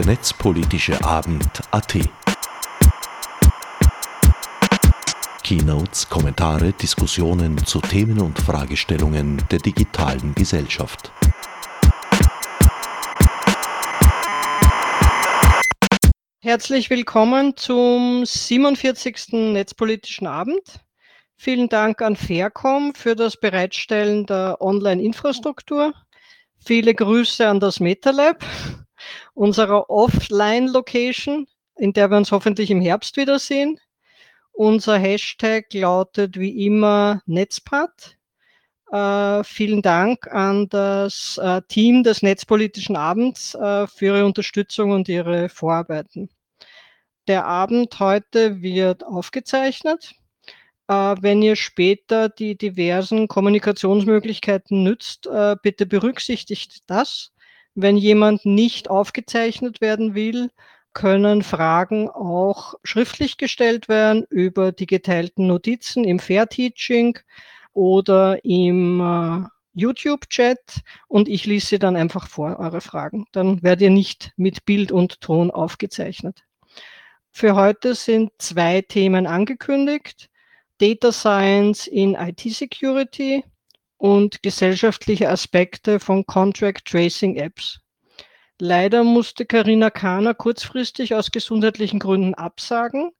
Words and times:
der 0.00 0.14
netzpolitische 0.14 1.04
Abend 1.04 1.60
AT. 1.72 1.98
Keynotes, 5.44 6.08
Kommentare, 6.08 6.72
Diskussionen 6.72 7.58
zu 7.66 7.82
Themen 7.82 8.18
und 8.18 8.38
Fragestellungen 8.38 9.42
der 9.50 9.58
digitalen 9.58 10.34
Gesellschaft. 10.34 11.12
Herzlich 16.40 16.88
willkommen 16.88 17.58
zum 17.58 18.24
47. 18.24 19.52
Netzpolitischen 19.52 20.26
Abend. 20.26 20.80
Vielen 21.36 21.68
Dank 21.68 22.00
an 22.00 22.16
Faircom 22.16 22.94
für 22.94 23.14
das 23.14 23.38
Bereitstellen 23.38 24.24
der 24.24 24.62
Online-Infrastruktur. 24.62 25.92
Viele 26.64 26.94
Grüße 26.94 27.46
an 27.46 27.60
das 27.60 27.80
MetaLab, 27.80 28.42
unserer 29.40 29.88
Offline-Location, 29.88 31.46
in 31.78 31.94
der 31.94 32.10
wir 32.10 32.18
uns 32.18 32.30
hoffentlich 32.30 32.70
im 32.70 32.82
Herbst 32.82 33.16
wiedersehen. 33.16 33.80
Unser 34.52 34.98
Hashtag 34.98 35.72
lautet 35.72 36.38
wie 36.38 36.66
immer 36.66 37.22
Netzpad. 37.24 38.18
Äh, 38.92 39.42
vielen 39.44 39.80
Dank 39.80 40.26
an 40.30 40.68
das 40.68 41.40
äh, 41.42 41.62
Team 41.68 42.02
des 42.02 42.20
Netzpolitischen 42.20 42.96
Abends 42.96 43.54
äh, 43.54 43.86
für 43.86 44.06
Ihre 44.06 44.26
Unterstützung 44.26 44.90
und 44.90 45.08
Ihre 45.08 45.48
Vorarbeiten. 45.48 46.28
Der 47.26 47.46
Abend 47.46 47.98
heute 47.98 48.60
wird 48.60 49.06
aufgezeichnet. 49.06 50.12
Äh, 50.86 51.16
wenn 51.18 51.40
ihr 51.40 51.56
später 51.56 52.28
die 52.28 52.58
diversen 52.58 53.26
Kommunikationsmöglichkeiten 53.26 54.82
nützt, 54.82 55.26
äh, 55.28 55.56
bitte 55.62 55.86
berücksichtigt 55.86 56.82
das. 56.88 57.32
Wenn 57.74 57.96
jemand 57.96 58.44
nicht 58.44 58.90
aufgezeichnet 58.90 59.80
werden 59.80 60.14
will, 60.14 60.50
können 60.92 61.42
Fragen 61.42 62.08
auch 62.08 62.74
schriftlich 62.82 63.36
gestellt 63.36 63.88
werden 63.88 64.24
über 64.28 64.72
die 64.72 64.86
geteilten 64.86 65.46
Notizen 65.46 66.04
im 66.04 66.18
Fair 66.18 66.48
Teaching 66.48 67.18
oder 67.72 68.44
im 68.44 69.00
äh, 69.00 69.48
YouTube-Chat 69.74 70.80
und 71.06 71.28
ich 71.28 71.46
lese 71.46 71.66
sie 71.66 71.78
dann 71.78 71.96
einfach 71.96 72.26
vor, 72.26 72.58
eure 72.58 72.80
Fragen. 72.80 73.26
Dann 73.32 73.62
werdet 73.62 73.82
ihr 73.82 73.90
nicht 73.90 74.32
mit 74.36 74.64
Bild 74.64 74.90
und 74.90 75.20
Ton 75.20 75.50
aufgezeichnet. 75.50 76.42
Für 77.30 77.54
heute 77.54 77.94
sind 77.94 78.32
zwei 78.38 78.82
Themen 78.82 79.26
angekündigt. 79.26 80.28
Data 80.78 81.12
Science 81.12 81.86
in 81.86 82.14
IT 82.14 82.40
Security 82.40 83.44
und 84.00 84.42
gesellschaftliche 84.42 85.28
Aspekte 85.28 86.00
von 86.00 86.24
Contract 86.24 86.86
Tracing 86.86 87.36
Apps. 87.36 87.80
Leider 88.58 89.04
musste 89.04 89.44
Karina 89.44 89.90
Kahner 89.90 90.32
kurzfristig 90.32 91.14
aus 91.14 91.30
gesundheitlichen 91.30 91.98
Gründen 91.98 92.34
absagen. 92.34 93.10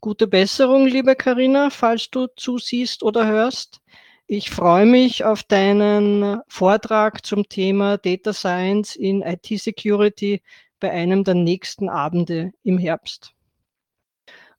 Gute 0.00 0.26
Besserung, 0.26 0.86
liebe 0.86 1.16
Karina, 1.16 1.68
falls 1.68 2.08
du 2.10 2.28
zusiehst 2.34 3.02
oder 3.02 3.26
hörst. 3.26 3.82
Ich 4.26 4.48
freue 4.48 4.86
mich 4.86 5.22
auf 5.24 5.42
deinen 5.42 6.40
Vortrag 6.48 7.26
zum 7.26 7.46
Thema 7.50 7.98
Data 7.98 8.32
Science 8.32 8.96
in 8.96 9.20
IT 9.20 9.46
Security 9.60 10.40
bei 10.80 10.90
einem 10.90 11.24
der 11.24 11.34
nächsten 11.34 11.90
Abende 11.90 12.52
im 12.62 12.78
Herbst. 12.78 13.34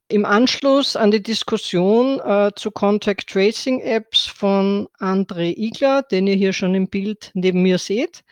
Im 0.09 0.25
Anschluss 0.25 0.95
an 0.95 1.11
die 1.11 1.23
Diskussion 1.23 2.19
äh, 2.19 2.51
zu 2.55 2.71
Contact 2.71 3.27
Tracing 3.27 3.79
Apps 3.79 4.25
von 4.25 4.87
André 4.99 5.57
Igler, 5.57 6.03
den 6.03 6.27
ihr 6.27 6.35
hier 6.35 6.53
schon 6.53 6.75
im 6.75 6.87
Bild 6.87 7.31
neben 7.33 7.61
mir 7.61 7.77
seht, 7.77 8.23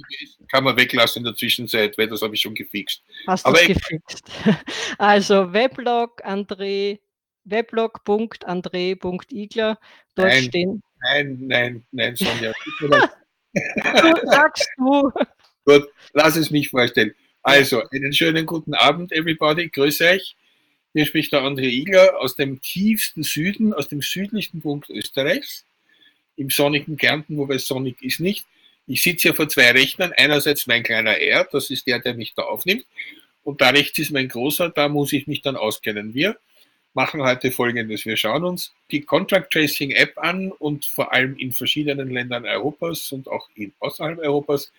kann 0.50 0.64
man 0.64 0.76
weglassen 0.76 1.20
in 1.20 1.24
der 1.24 1.34
Zwischenzeit, 1.34 1.96
weil 1.98 2.08
das 2.08 2.22
habe 2.22 2.34
ich 2.34 2.40
schon 2.40 2.54
gefixt. 2.54 3.02
Hast 3.26 3.46
du 3.46 3.52
gefixt? 3.52 4.24
Also 4.98 5.52
Weblog 5.52 6.24
André, 6.24 7.00
weblog.andre.igler, 7.44 9.78
dort 10.14 10.28
nein, 10.28 10.44
stehen. 10.44 10.82
Nein, 11.02 11.38
nein, 11.40 11.84
nein, 11.90 12.16
Sonja. 12.16 12.52
sagst 14.24 14.68
du. 14.76 15.10
Gut, 15.64 15.88
lass 16.12 16.36
es 16.36 16.50
mich 16.50 16.70
vorstellen. 16.70 17.14
Also, 17.42 17.82
einen 17.90 18.12
schönen 18.12 18.46
guten 18.46 18.74
Abend, 18.74 19.12
everybody. 19.12 19.68
Grüße 19.68 20.06
euch. 20.06 20.36
Hier 20.94 21.06
spricht 21.06 21.32
der 21.32 21.40
André 21.40 21.64
Igler 21.64 22.20
aus 22.20 22.36
dem 22.36 22.60
tiefsten 22.60 23.22
Süden, 23.22 23.74
aus 23.74 23.88
dem 23.88 24.00
südlichsten 24.00 24.62
Punkt 24.62 24.90
Österreichs 24.90 25.66
im 26.36 26.50
sonnigen 26.50 26.96
Kärnten, 26.96 27.36
wobei 27.36 27.58
sonnig 27.58 28.02
ist 28.02 28.20
nicht. 28.20 28.46
Ich 28.86 29.02
sitze 29.02 29.28
hier 29.28 29.34
vor 29.34 29.48
zwei 29.48 29.70
Rechnern. 29.70 30.12
Einerseits 30.16 30.66
mein 30.66 30.82
kleiner 30.82 31.18
R, 31.18 31.48
das 31.50 31.70
ist 31.70 31.86
der, 31.86 32.00
der 32.00 32.14
mich 32.14 32.34
da 32.34 32.42
aufnimmt. 32.42 32.84
Und 33.42 33.60
da 33.60 33.70
rechts 33.70 33.98
ist 33.98 34.10
mein 34.10 34.28
großer, 34.28 34.70
da 34.70 34.88
muss 34.88 35.12
ich 35.12 35.26
mich 35.26 35.42
dann 35.42 35.56
auskennen. 35.56 36.14
Wir 36.14 36.36
machen 36.94 37.22
heute 37.22 37.50
Folgendes. 37.50 38.06
Wir 38.06 38.16
schauen 38.16 38.44
uns 38.44 38.72
die 38.90 39.02
Contract 39.02 39.52
Tracing 39.52 39.90
App 39.90 40.16
an 40.16 40.52
und 40.52 40.86
vor 40.86 41.12
allem 41.12 41.36
in 41.36 41.52
verschiedenen 41.52 42.10
Ländern 42.10 42.46
Europas 42.46 43.12
und 43.12 43.28
auch 43.28 43.48
in 43.54 43.72
außerhalb 43.80 44.18
Europas 44.18 44.72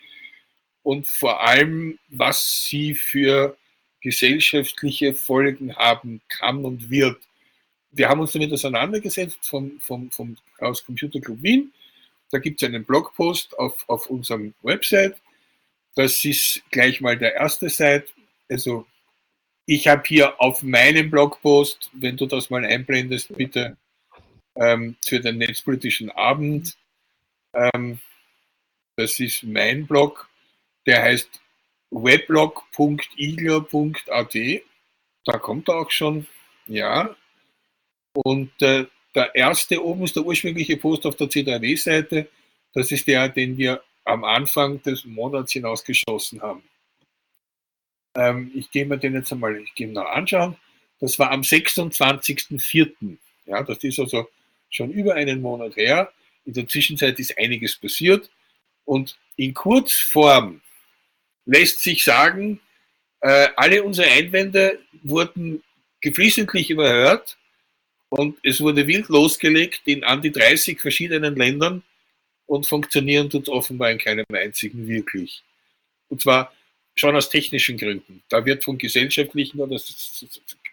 und 0.81 1.07
vor 1.07 1.41
allem, 1.41 1.99
was 2.09 2.65
sie 2.67 2.93
für 2.93 3.57
gesellschaftliche 4.01 5.13
Folgen 5.13 5.75
haben 5.75 6.21
kann 6.27 6.63
und 6.63 6.89
wird 6.89 7.17
wir 7.95 8.09
haben 8.09 8.19
uns 8.19 8.33
damit 8.33 8.51
auseinandergesetzt 8.51 9.39
vom, 9.41 9.79
vom, 9.79 10.11
vom 10.11 10.35
Chaos 10.57 10.83
Computer 10.83 11.21
Club 11.21 11.41
Wien. 11.41 11.71
Da 12.29 12.39
gibt 12.39 12.61
es 12.61 12.67
einen 12.67 12.83
Blogpost 12.83 13.57
auf, 13.57 13.87
auf 13.87 14.07
unserem 14.07 14.53
Website. 14.61 15.15
Das 15.95 16.25
ist 16.25 16.61
gleich 16.71 16.99
mal 16.99 17.17
der 17.17 17.35
erste 17.35 17.69
Seite. 17.69 18.11
Also 18.49 18.85
ich 19.65 19.87
habe 19.87 20.03
hier 20.05 20.41
auf 20.41 20.61
meinem 20.61 21.09
Blogpost, 21.09 21.89
wenn 21.93 22.17
du 22.17 22.25
das 22.25 22.49
mal 22.49 22.65
einblendest, 22.65 23.33
bitte 23.35 23.77
ähm, 24.55 24.97
für 25.03 25.21
den 25.21 25.37
netzpolitischen 25.37 26.11
Abend. 26.11 26.75
Ähm, 27.53 27.99
das 28.97 29.21
ist 29.21 29.43
mein 29.43 29.87
Blog, 29.87 30.29
der 30.85 31.01
heißt 31.01 31.29
weblog.igler.at. 31.91 34.35
Da 35.23 35.39
kommt 35.39 35.69
er 35.69 35.75
auch 35.75 35.91
schon. 35.91 36.27
Ja, 36.67 37.15
und 38.15 38.49
äh, 38.61 38.85
der 39.13 39.33
erste 39.35 39.83
oben 39.83 40.03
ist 40.03 40.15
der 40.15 40.25
ursprüngliche 40.25 40.77
Post 40.77 41.05
auf 41.05 41.15
der 41.15 41.27
C3W-Seite. 41.27 42.27
Das 42.73 42.91
ist 42.91 43.07
der, 43.07 43.29
den 43.29 43.57
wir 43.57 43.81
am 44.03 44.23
Anfang 44.23 44.81
des 44.83 45.05
Monats 45.05 45.53
hinausgeschossen 45.53 46.41
haben. 46.41 46.63
Ähm, 48.15 48.51
ich 48.53 48.69
gehe 48.71 48.85
mir 48.85 48.97
den 48.97 49.13
jetzt 49.13 49.31
einmal 49.31 49.63
noch 49.79 50.05
anschauen. 50.05 50.55
Das 50.99 51.17
war 51.19 51.31
am 51.31 51.41
26.04. 51.41 53.17
Ja, 53.45 53.63
das 53.63 53.83
ist 53.83 53.99
also 53.99 54.27
schon 54.69 54.91
über 54.91 55.15
einen 55.15 55.41
Monat 55.41 55.75
her. 55.75 56.11
In 56.45 56.53
der 56.53 56.67
Zwischenzeit 56.67 57.19
ist 57.19 57.37
einiges 57.37 57.75
passiert. 57.75 58.29
Und 58.85 59.17
in 59.35 59.53
Kurzform 59.53 60.61
lässt 61.45 61.81
sich 61.81 62.03
sagen, 62.03 62.59
äh, 63.21 63.49
alle 63.55 63.83
unsere 63.83 64.09
Einwände 64.09 64.79
wurden 65.03 65.63
geflissentlich 66.01 66.69
überhört 66.69 67.37
und 68.09 68.37
es 68.43 68.61
wurde 68.61 68.87
wild 68.87 69.09
losgelegt 69.09 69.81
in 69.85 70.03
an 70.03 70.21
die 70.21 70.31
30 70.31 70.79
verschiedenen 70.79 71.35
Ländern 71.35 71.83
und 72.45 72.67
funktionieren 72.67 73.29
tut 73.29 73.49
offenbar 73.49 73.91
in 73.91 73.97
keinem 73.97 74.25
einzigen 74.31 74.87
wirklich. 74.87 75.43
Und 76.09 76.21
zwar 76.21 76.53
schon 76.95 77.15
aus 77.15 77.29
technischen 77.29 77.77
Gründen. 77.77 78.23
Da 78.29 78.45
wird 78.45 78.63
von 78.63 78.77
gesellschaftlichen 78.77 79.59
oder 79.59 79.79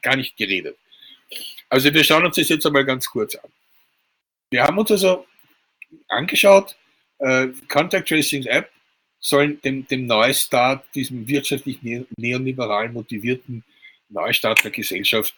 gar 0.03 0.17
nicht 0.17 0.37
geredet. 0.37 0.77
Also 1.69 1.93
wir 1.93 2.05
schauen 2.05 2.25
uns 2.27 2.37
das 2.37 2.49
jetzt 2.49 2.67
einmal 2.67 2.85
ganz 2.85 3.09
kurz 3.09 3.35
an. 3.35 3.51
Wir 4.51 4.63
haben 4.65 4.79
uns 4.79 4.91
also 4.91 5.27
angeschaut, 6.09 6.77
äh, 7.19 7.49
Contact 7.69 8.09
Tracing 8.09 8.45
App 8.45 8.71
soll 9.19 9.55
dem, 9.55 9.87
dem 9.87 10.07
Neustart, 10.07 10.85
diesem 10.95 11.27
wirtschaftlich 11.27 11.79
neoliberal 12.17 12.91
motivierten 12.91 13.65
Neustart 14.09 14.63
der 14.65 14.73
Gesellschaft 14.73 15.35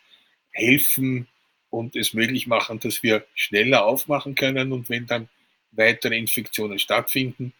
helfen 0.50 1.28
und 1.74 1.96
es 1.96 2.14
möglich 2.14 2.46
machen, 2.46 2.78
dass 2.78 3.02
wir 3.02 3.26
schneller 3.34 3.84
aufmachen 3.84 4.36
können 4.36 4.70
und 4.70 4.88
wenn 4.88 5.06
dann 5.06 5.28
weitere 5.72 6.16
Infektionen 6.16 6.78
stattfinden, 6.78 7.52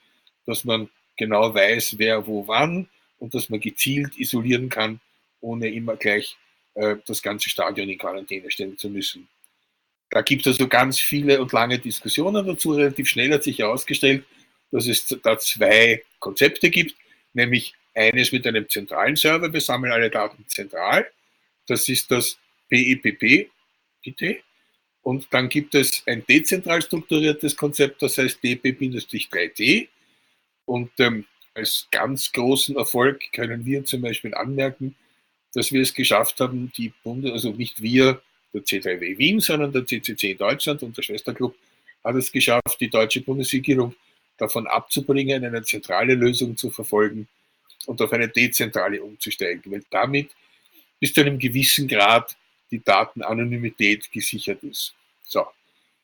dass 0.46 0.64
man 0.64 0.88
genau 1.16 1.52
weiß, 1.52 1.98
wer 1.98 2.24
wo 2.26 2.46
wann 2.46 2.88
und 3.18 3.34
dass 3.34 3.48
man 3.50 3.58
gezielt 3.58 4.16
isolieren 4.16 4.68
kann, 4.68 5.00
ohne 5.40 5.68
immer 5.68 5.96
gleich 5.96 6.36
äh, 6.74 6.96
das 7.06 7.22
ganze 7.22 7.50
Stadion 7.50 7.88
in 7.88 7.98
Quarantäne 7.98 8.50
stellen 8.52 8.78
zu 8.78 8.88
müssen. 8.88 9.26
Da 10.10 10.22
gibt 10.22 10.46
es 10.46 10.52
also 10.52 10.68
ganz 10.68 11.00
viele 11.00 11.40
und 11.40 11.50
lange 11.50 11.80
Diskussionen 11.80 12.46
dazu. 12.46 12.72
Relativ 12.72 13.08
schnell 13.08 13.32
hat 13.32 13.42
sich 13.42 13.58
herausgestellt, 13.58 14.24
dass 14.70 14.86
es 14.86 15.06
da 15.24 15.36
zwei 15.40 16.04
Konzepte 16.20 16.70
gibt, 16.70 16.94
nämlich 17.32 17.74
eines 17.94 18.30
mit 18.30 18.46
einem 18.46 18.68
zentralen 18.68 19.16
Server, 19.16 19.52
wir 19.52 19.60
sammeln 19.60 19.92
alle 19.92 20.10
Daten 20.10 20.44
zentral. 20.46 21.10
Das 21.66 21.88
ist 21.88 22.12
das 22.12 22.38
PEPP, 22.68 23.50
bitte. 24.04 24.38
Und 25.02 25.26
dann 25.30 25.48
gibt 25.48 25.74
es 25.74 26.02
ein 26.06 26.24
dezentral 26.26 26.80
strukturiertes 26.82 27.56
Konzept, 27.56 28.02
das 28.02 28.16
heißt 28.18 28.42
DP-3D. 28.42 29.88
Und 30.64 30.90
ähm, 30.98 31.26
als 31.54 31.86
ganz 31.90 32.32
großen 32.32 32.76
Erfolg 32.76 33.20
können 33.32 33.64
wir 33.64 33.84
zum 33.84 34.00
Beispiel 34.00 34.34
anmerken, 34.34 34.94
dass 35.52 35.72
wir 35.72 35.82
es 35.82 35.94
geschafft 35.94 36.40
haben, 36.40 36.72
die 36.76 36.92
Bunde, 37.02 37.32
also 37.32 37.52
nicht 37.52 37.80
wir, 37.80 38.20
der 38.52 38.62
C3W 38.62 39.18
Wien, 39.18 39.40
sondern 39.40 39.72
der 39.72 39.86
CCC 39.86 40.32
in 40.32 40.38
Deutschland 40.38 40.82
und 40.82 40.96
der 40.96 41.02
Schwesterclub 41.02 41.54
hat 42.02 42.16
es 42.16 42.30
geschafft, 42.30 42.80
die 42.80 42.90
deutsche 42.90 43.20
Bundesregierung 43.20 43.94
davon 44.36 44.66
abzubringen, 44.66 45.44
eine 45.44 45.62
zentrale 45.62 46.14
Lösung 46.14 46.56
zu 46.56 46.70
verfolgen 46.70 47.28
und 47.86 48.00
auf 48.00 48.12
eine 48.12 48.28
dezentrale 48.28 49.02
umzusteigen, 49.02 49.70
weil 49.70 49.84
damit 49.90 50.30
bis 51.00 51.12
zu 51.12 51.20
einem 51.20 51.38
gewissen 51.38 51.88
Grad 51.88 52.36
die 52.74 52.82
Datenanonymität 52.82 54.10
gesichert 54.10 54.62
ist. 54.64 54.94
So. 55.22 55.46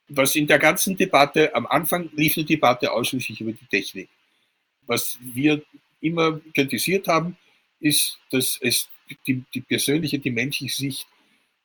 Was 0.09 0.37
in 0.37 0.47
der 0.47 0.59
ganzen 0.59 0.97
Debatte, 0.97 1.55
am 1.55 1.67
Anfang 1.67 2.11
lief 2.15 2.35
die 2.35 2.45
Debatte 2.45 2.91
ausschließlich 2.91 3.41
über 3.41 3.53
die 3.53 3.67
Technik. 3.67 4.09
Was 4.87 5.19
wir 5.21 5.63
immer 6.01 6.41
kritisiert 6.55 7.07
haben, 7.09 7.37
ist, 7.81 8.19
dass 8.31 8.59
es 8.61 8.89
die, 9.27 9.43
die 9.53 9.61
persönliche, 9.61 10.19
die 10.19 10.31
menschliche 10.31 10.75
Sicht, 10.75 11.07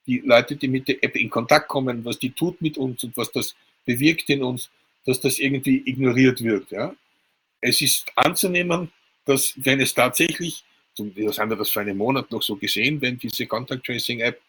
die 0.08 0.20
Leute, 0.20 0.56
die 0.56 0.68
mit 0.68 0.88
der 0.88 1.04
App 1.04 1.16
in 1.16 1.30
Kontakt 1.30 1.68
kommen, 1.68 2.04
was 2.06 2.20
die 2.20 2.32
tut 2.32 2.62
mit 2.62 2.78
uns 2.78 3.04
und 3.04 3.16
was 3.18 3.32
das 3.32 3.56
bewirkt 3.86 4.30
in 4.30 4.44
uns, 4.44 4.70
dass 5.06 5.20
das 5.20 5.40
irgendwie 5.40 5.84
ignoriert 5.86 6.44
wird. 6.44 6.72
Ja? 6.72 6.96
Es 7.62 7.82
ist 7.82 8.12
anzunehmen, 8.16 8.92
dass 9.26 9.54
wenn 9.58 9.80
es 9.82 9.94
tatsächlich, 9.94 10.64
das 10.98 11.40
haben 11.40 11.50
wir 11.50 11.58
das 11.58 11.72
vor 11.72 11.82
einem 11.82 11.98
Monat 11.98 12.32
noch 12.32 12.42
so 12.42 12.56
gesehen, 12.56 13.02
wenn 13.02 13.18
diese 13.18 13.46
Contact 13.48 13.86
Tracing 13.86 14.20
App 14.20 14.40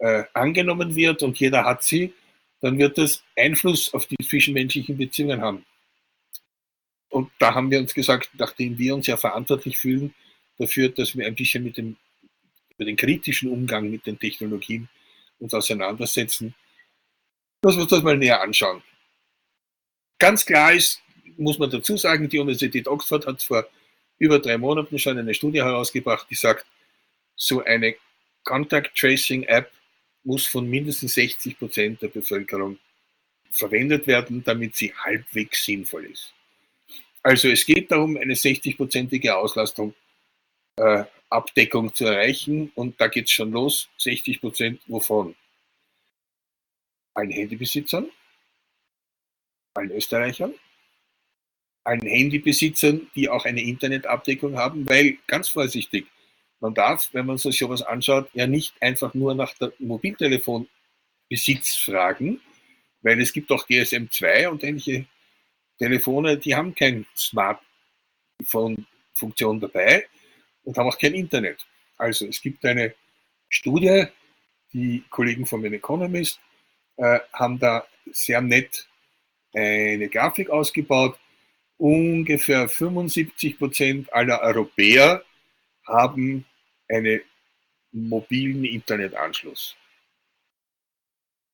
äh, 0.00 0.24
angenommen 0.32 0.96
wird 0.96 1.22
und 1.22 1.38
jeder 1.38 1.64
hat 1.64 1.84
sie, 1.84 2.12
dann 2.60 2.78
wird 2.78 2.98
das 2.98 3.22
Einfluss 3.36 3.94
auf 3.94 4.06
die 4.06 4.16
zwischenmenschlichen 4.16 4.96
Beziehungen 4.96 5.40
haben. 5.40 5.64
Und 7.08 7.30
da 7.38 7.54
haben 7.54 7.70
wir 7.70 7.78
uns 7.78 7.94
gesagt, 7.94 8.30
nachdem 8.34 8.78
wir 8.78 8.94
uns 8.94 9.06
ja 9.06 9.16
verantwortlich 9.16 9.78
fühlen 9.78 10.14
dafür, 10.58 10.88
dass 10.90 11.16
wir 11.16 11.26
ein 11.26 11.34
bisschen 11.34 11.64
mit 11.64 11.76
dem, 11.76 11.96
mit 12.78 12.88
dem 12.88 12.96
kritischen 12.96 13.50
Umgang 13.50 13.90
mit 13.90 14.06
den 14.06 14.18
Technologien 14.18 14.88
uns 15.38 15.54
auseinandersetzen, 15.54 16.54
dass 17.62 17.76
wir 17.76 17.82
uns 17.82 17.90
das 17.90 18.02
mal 18.02 18.16
näher 18.16 18.40
anschauen. 18.40 18.82
Ganz 20.18 20.44
klar 20.44 20.72
ist, 20.72 21.02
muss 21.36 21.58
man 21.58 21.70
dazu 21.70 21.96
sagen, 21.96 22.28
die 22.28 22.38
Universität 22.38 22.86
Oxford 22.86 23.26
hat 23.26 23.42
vor 23.42 23.66
über 24.18 24.38
drei 24.38 24.58
Monaten 24.58 24.98
schon 24.98 25.18
eine 25.18 25.34
Studie 25.34 25.62
herausgebracht, 25.62 26.26
die 26.30 26.34
sagt, 26.34 26.66
so 27.36 27.64
eine 27.64 27.96
Contact 28.44 28.96
Tracing 28.96 29.44
App 29.44 29.72
muss 30.24 30.46
von 30.46 30.68
mindestens 30.68 31.14
60 31.14 31.58
Prozent 31.58 32.02
der 32.02 32.08
Bevölkerung 32.08 32.78
verwendet 33.50 34.06
werden, 34.06 34.42
damit 34.44 34.76
sie 34.76 34.94
halbwegs 34.94 35.64
sinnvoll 35.64 36.06
ist. 36.06 36.32
Also 37.22 37.48
es 37.48 37.64
geht 37.66 37.90
darum, 37.90 38.16
eine 38.16 38.34
60-prozentige 38.34 39.30
Auslastung, 39.30 39.94
äh, 40.76 41.04
Abdeckung 41.28 41.94
zu 41.94 42.06
erreichen 42.06 42.72
und 42.74 43.00
da 43.00 43.08
geht 43.08 43.26
es 43.26 43.32
schon 43.32 43.52
los. 43.52 43.88
60 43.98 44.40
Prozent 44.40 44.80
wovon? 44.86 45.34
Allen 47.14 47.30
Handybesitzern, 47.30 48.08
allen 49.74 49.90
Österreichern, 49.90 50.54
allen 51.84 52.06
Handybesitzern, 52.06 53.10
die 53.14 53.28
auch 53.28 53.44
eine 53.44 53.62
Internetabdeckung 53.62 54.56
haben, 54.56 54.88
weil 54.88 55.18
ganz 55.26 55.48
vorsichtig, 55.48 56.06
man 56.60 56.74
darf, 56.74 57.08
wenn 57.12 57.26
man 57.26 57.38
sich 57.38 57.58
sowas 57.58 57.82
anschaut, 57.82 58.30
ja 58.34 58.46
nicht 58.46 58.80
einfach 58.80 59.14
nur 59.14 59.34
nach 59.34 59.54
der 59.54 59.72
Mobiltelefonbesitz 59.78 61.74
fragen, 61.76 62.40
weil 63.02 63.20
es 63.20 63.32
gibt 63.32 63.50
auch 63.50 63.66
GSM 63.66 64.04
2 64.10 64.50
und 64.50 64.62
ähnliche 64.62 65.06
Telefone, 65.78 66.36
die 66.36 66.54
haben 66.54 66.74
kein 66.74 67.06
Smartphone-Funktion 67.16 69.60
dabei 69.60 70.06
und 70.64 70.76
haben 70.76 70.88
auch 70.88 70.98
kein 70.98 71.14
Internet. 71.14 71.64
Also 71.96 72.26
es 72.26 72.42
gibt 72.42 72.62
eine 72.64 72.94
Studie, 73.48 74.06
die 74.72 75.04
Kollegen 75.10 75.46
von 75.46 75.62
The 75.62 75.68
Economist 75.68 76.40
äh, 76.96 77.20
haben 77.32 77.58
da 77.58 77.86
sehr 78.12 78.40
nett 78.40 78.86
eine 79.52 80.08
Grafik 80.08 80.48
ausgebaut. 80.50 81.18
Ungefähr 81.76 82.68
75 82.68 83.58
Prozent 83.58 84.12
aller 84.12 84.40
Europäer 84.42 85.24
haben 85.86 86.44
einen 86.90 87.20
mobilen 87.92 88.64
Internetanschluss. 88.64 89.76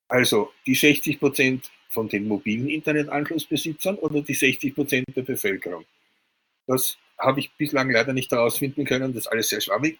Also 0.08 0.52
die 0.66 0.74
60 0.74 1.18
Prozent 1.18 1.70
von 1.88 2.08
den 2.08 2.28
mobilen 2.28 2.68
Internetanschlussbesitzern 2.68 3.96
oder 3.96 4.22
die 4.22 4.34
60 4.34 4.74
Prozent 4.74 5.06
der 5.16 5.22
Bevölkerung. 5.22 5.84
Das 6.66 6.96
habe 7.18 7.40
ich 7.40 7.52
bislang 7.54 7.90
leider 7.90 8.12
nicht 8.12 8.30
herausfinden 8.30 8.84
können, 8.84 9.14
das 9.14 9.24
ist 9.24 9.32
alles 9.32 9.48
sehr 9.48 9.60
schwammig. 9.60 9.98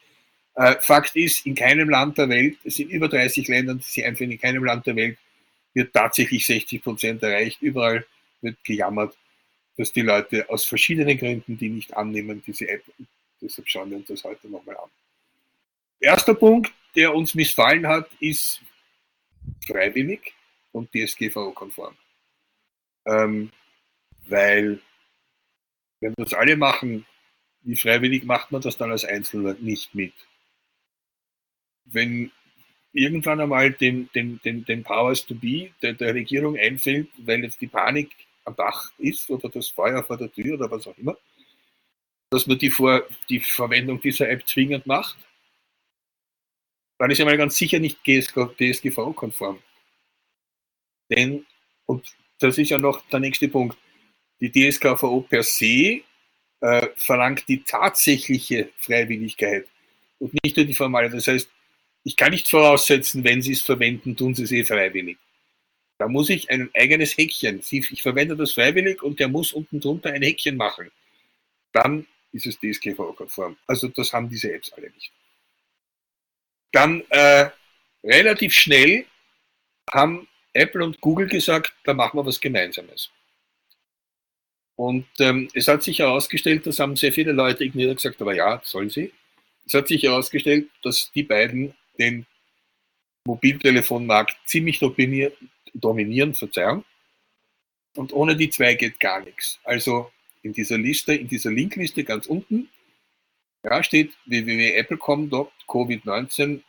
Äh, 0.54 0.76
Fakt 0.80 1.16
ist, 1.16 1.46
in 1.46 1.54
keinem 1.54 1.88
Land 1.88 2.18
der 2.18 2.28
Welt, 2.28 2.58
es 2.64 2.76
sind 2.76 2.90
über 2.90 3.08
30 3.08 3.48
Länder, 3.48 3.78
sie 3.80 4.04
einfach 4.04 4.22
in 4.22 4.38
keinem 4.38 4.64
Land 4.64 4.86
der 4.86 4.96
Welt 4.96 5.18
wird 5.76 5.92
tatsächlich 5.92 6.46
60 6.46 6.82
Prozent 6.82 7.22
erreicht. 7.22 7.60
Überall 7.60 8.06
wird 8.40 8.62
gejammert, 8.64 9.14
dass 9.76 9.92
die 9.92 10.00
Leute 10.00 10.48
aus 10.48 10.64
verschiedenen 10.64 11.18
Gründen 11.18 11.58
die 11.58 11.68
nicht 11.68 11.94
annehmen, 11.94 12.42
diese 12.46 12.66
App. 12.66 12.82
Deshalb 13.42 13.68
schauen 13.68 13.90
wir 13.90 13.98
uns 13.98 14.08
das 14.08 14.24
heute 14.24 14.48
nochmal 14.48 14.78
an. 14.78 14.88
Erster 16.00 16.34
Punkt, 16.34 16.72
der 16.94 17.14
uns 17.14 17.34
missfallen 17.34 17.86
hat, 17.86 18.08
ist 18.20 18.60
freiwillig 19.66 20.34
und 20.72 20.90
DSGVO-konform. 20.92 21.96
Ähm, 23.06 23.50
weil, 24.26 24.80
wenn 26.00 26.14
das 26.16 26.34
alle 26.34 26.56
machen, 26.56 27.06
wie 27.62 27.76
freiwillig 27.76 28.24
macht 28.24 28.52
man 28.52 28.60
das 28.60 28.76
dann 28.76 28.90
als 28.90 29.04
Einzelner 29.04 29.54
nicht 29.54 29.94
mit. 29.94 30.12
Wenn 31.84 32.30
irgendwann 32.92 33.40
einmal 33.40 33.72
den, 33.72 34.10
den, 34.14 34.40
den, 34.44 34.64
den 34.64 34.82
Powers 34.82 35.26
to 35.26 35.34
be 35.34 35.70
der, 35.82 35.94
der 35.94 36.14
Regierung 36.14 36.56
einfällt, 36.56 37.08
weil 37.18 37.42
jetzt 37.42 37.60
die 37.60 37.66
Panik 37.66 38.10
am 38.44 38.56
Dach 38.56 38.92
ist 38.98 39.28
oder 39.30 39.48
das 39.48 39.68
Feuer 39.68 40.02
vor 40.02 40.16
der 40.16 40.32
Tür 40.32 40.54
oder 40.54 40.70
was 40.70 40.86
auch 40.86 40.96
immer, 40.96 41.16
dass 42.30 42.46
man 42.46 42.58
die, 42.58 42.70
vor, 42.70 43.04
die 43.28 43.40
Verwendung 43.40 44.00
dieser 44.00 44.28
App 44.28 44.46
zwingend 44.48 44.86
macht, 44.86 45.16
dann 46.98 47.10
ist 47.10 47.18
ja 47.18 47.24
mal 47.24 47.36
ganz 47.36 47.56
sicher 47.56 47.78
nicht 47.78 47.98
DSGVO-konform. 48.04 49.58
Denn, 51.10 51.46
und 51.86 52.04
das 52.38 52.58
ist 52.58 52.70
ja 52.70 52.78
noch 52.78 53.06
der 53.08 53.20
nächste 53.20 53.48
Punkt, 53.48 53.76
die 54.40 54.50
DSGVO 54.50 55.22
per 55.22 55.42
se 55.42 56.02
äh, 56.60 56.88
verlangt 56.96 57.48
die 57.48 57.62
tatsächliche 57.62 58.70
Freiwilligkeit 58.78 59.66
und 60.18 60.32
nicht 60.42 60.56
nur 60.56 60.66
die 60.66 60.74
formale. 60.74 61.10
Das 61.10 61.26
heißt, 61.26 61.48
ich 62.04 62.16
kann 62.16 62.30
nicht 62.30 62.48
voraussetzen, 62.48 63.24
wenn 63.24 63.42
Sie 63.42 63.52
es 63.52 63.62
verwenden, 63.62 64.16
tun 64.16 64.34
Sie 64.34 64.44
es 64.44 64.52
eh 64.52 64.64
freiwillig. 64.64 65.18
Da 65.98 66.08
muss 66.08 66.28
ich 66.28 66.50
ein 66.50 66.70
eigenes 66.74 67.16
Häkchen. 67.16 67.62
Ich 67.70 68.02
verwende 68.02 68.36
das 68.36 68.52
freiwillig 68.52 69.02
und 69.02 69.18
der 69.18 69.28
muss 69.28 69.52
unten 69.52 69.80
drunter 69.80 70.12
ein 70.12 70.22
Häkchen 70.22 70.56
machen. 70.56 70.90
Dann 71.72 72.06
dieses 72.32 72.58
DSGVO-konform. 72.58 73.56
Also 73.66 73.88
das 73.88 74.12
haben 74.12 74.28
diese 74.28 74.52
Apps 74.52 74.72
alle 74.72 74.90
nicht. 74.90 75.10
Dann 76.72 77.02
äh, 77.10 77.50
relativ 78.04 78.52
schnell 78.52 79.06
haben 79.92 80.28
Apple 80.52 80.84
und 80.84 81.00
Google 81.00 81.28
gesagt, 81.28 81.74
da 81.84 81.94
machen 81.94 82.18
wir 82.18 82.26
was 82.26 82.40
Gemeinsames. 82.40 83.10
Und 84.76 85.06
ähm, 85.20 85.48
es 85.54 85.68
hat 85.68 85.82
sich 85.82 86.00
herausgestellt, 86.00 86.66
das 86.66 86.78
haben 86.78 86.96
sehr 86.96 87.12
viele 87.12 87.32
Leute 87.32 87.64
ignoriert 87.64 87.96
gesagt, 87.96 88.20
aber 88.20 88.34
ja, 88.34 88.60
sollen 88.64 88.90
sie. 88.90 89.12
Es 89.64 89.74
hat 89.74 89.88
sich 89.88 90.02
herausgestellt, 90.02 90.68
dass 90.82 91.10
die 91.12 91.22
beiden 91.22 91.74
den 91.98 92.26
Mobiltelefonmarkt 93.24 94.36
ziemlich 94.44 94.78
dominieren, 94.78 95.32
dominieren 95.74 96.34
Verzeihung. 96.34 96.84
Und 97.94 98.12
ohne 98.12 98.36
die 98.36 98.50
zwei 98.50 98.74
geht 98.74 99.00
gar 99.00 99.24
nichts. 99.24 99.58
Also 99.64 100.10
in 100.42 100.52
dieser 100.52 100.78
Liste, 100.78 101.14
in 101.14 101.28
dieser 101.28 101.50
Linkliste 101.50 102.04
ganz 102.04 102.26
unten, 102.26 102.68
ja, 103.68 103.82
steht 103.82 104.12
www.apple.com 104.26 105.48
Covid-19 105.66 106.62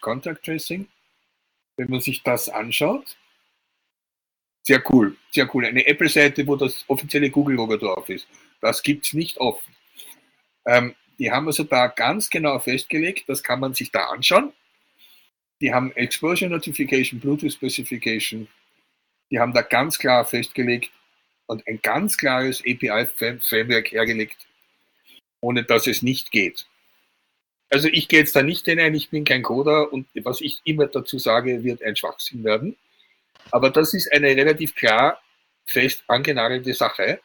Contact 0.00 0.44
Tracing. 0.44 0.88
Wenn 1.76 1.90
man 1.90 2.00
sich 2.00 2.22
das 2.24 2.48
anschaut, 2.48 3.16
sehr 4.64 4.82
cool, 4.90 5.16
sehr 5.30 5.48
cool. 5.54 5.64
Eine 5.64 5.86
Apple-Seite, 5.86 6.46
wo 6.46 6.56
das 6.56 6.84
offizielle 6.88 7.30
Google-Logo 7.30 7.76
drauf 7.76 8.08
ist. 8.08 8.26
Das 8.60 8.82
gibt 8.82 9.06
es 9.06 9.14
nicht 9.14 9.38
offen. 9.38 9.72
Ähm, 10.66 10.94
die 11.18 11.30
haben 11.30 11.46
also 11.46 11.64
da 11.64 11.86
ganz 11.86 12.28
genau 12.28 12.58
festgelegt, 12.58 13.28
das 13.28 13.42
kann 13.42 13.60
man 13.60 13.74
sich 13.74 13.92
da 13.92 14.06
anschauen. 14.08 14.52
Die 15.60 15.72
haben 15.72 15.92
Exposure 15.92 16.50
Notification, 16.50 17.20
Bluetooth 17.20 17.52
Specification. 17.52 18.48
Die 19.30 19.38
haben 19.38 19.52
da 19.52 19.62
ganz 19.62 19.98
klar 19.98 20.24
festgelegt 20.24 20.90
und 21.46 21.66
ein 21.66 21.80
ganz 21.80 22.16
klares 22.16 22.60
API-Framework 22.60 23.92
hergelegt, 23.92 24.47
ohne 25.40 25.64
dass 25.64 25.86
es 25.86 26.02
nicht 26.02 26.30
geht. 26.30 26.66
Also 27.70 27.88
ich 27.88 28.08
gehe 28.08 28.20
jetzt 28.20 28.34
da 28.34 28.42
nicht 28.42 28.64
hinein, 28.64 28.94
ich 28.94 29.10
bin 29.10 29.24
kein 29.24 29.42
Coder 29.42 29.92
und 29.92 30.06
was 30.22 30.40
ich 30.40 30.60
immer 30.64 30.86
dazu 30.86 31.18
sage, 31.18 31.64
wird 31.64 31.82
ein 31.82 31.96
Schwachsinn 31.96 32.44
werden. 32.44 32.76
Aber 33.50 33.70
das 33.70 33.94
ist 33.94 34.10
eine 34.12 34.28
relativ 34.28 34.74
klar 34.74 35.20
fest 35.66 36.02
angenagelte 36.06 36.72
Sache, 36.72 37.20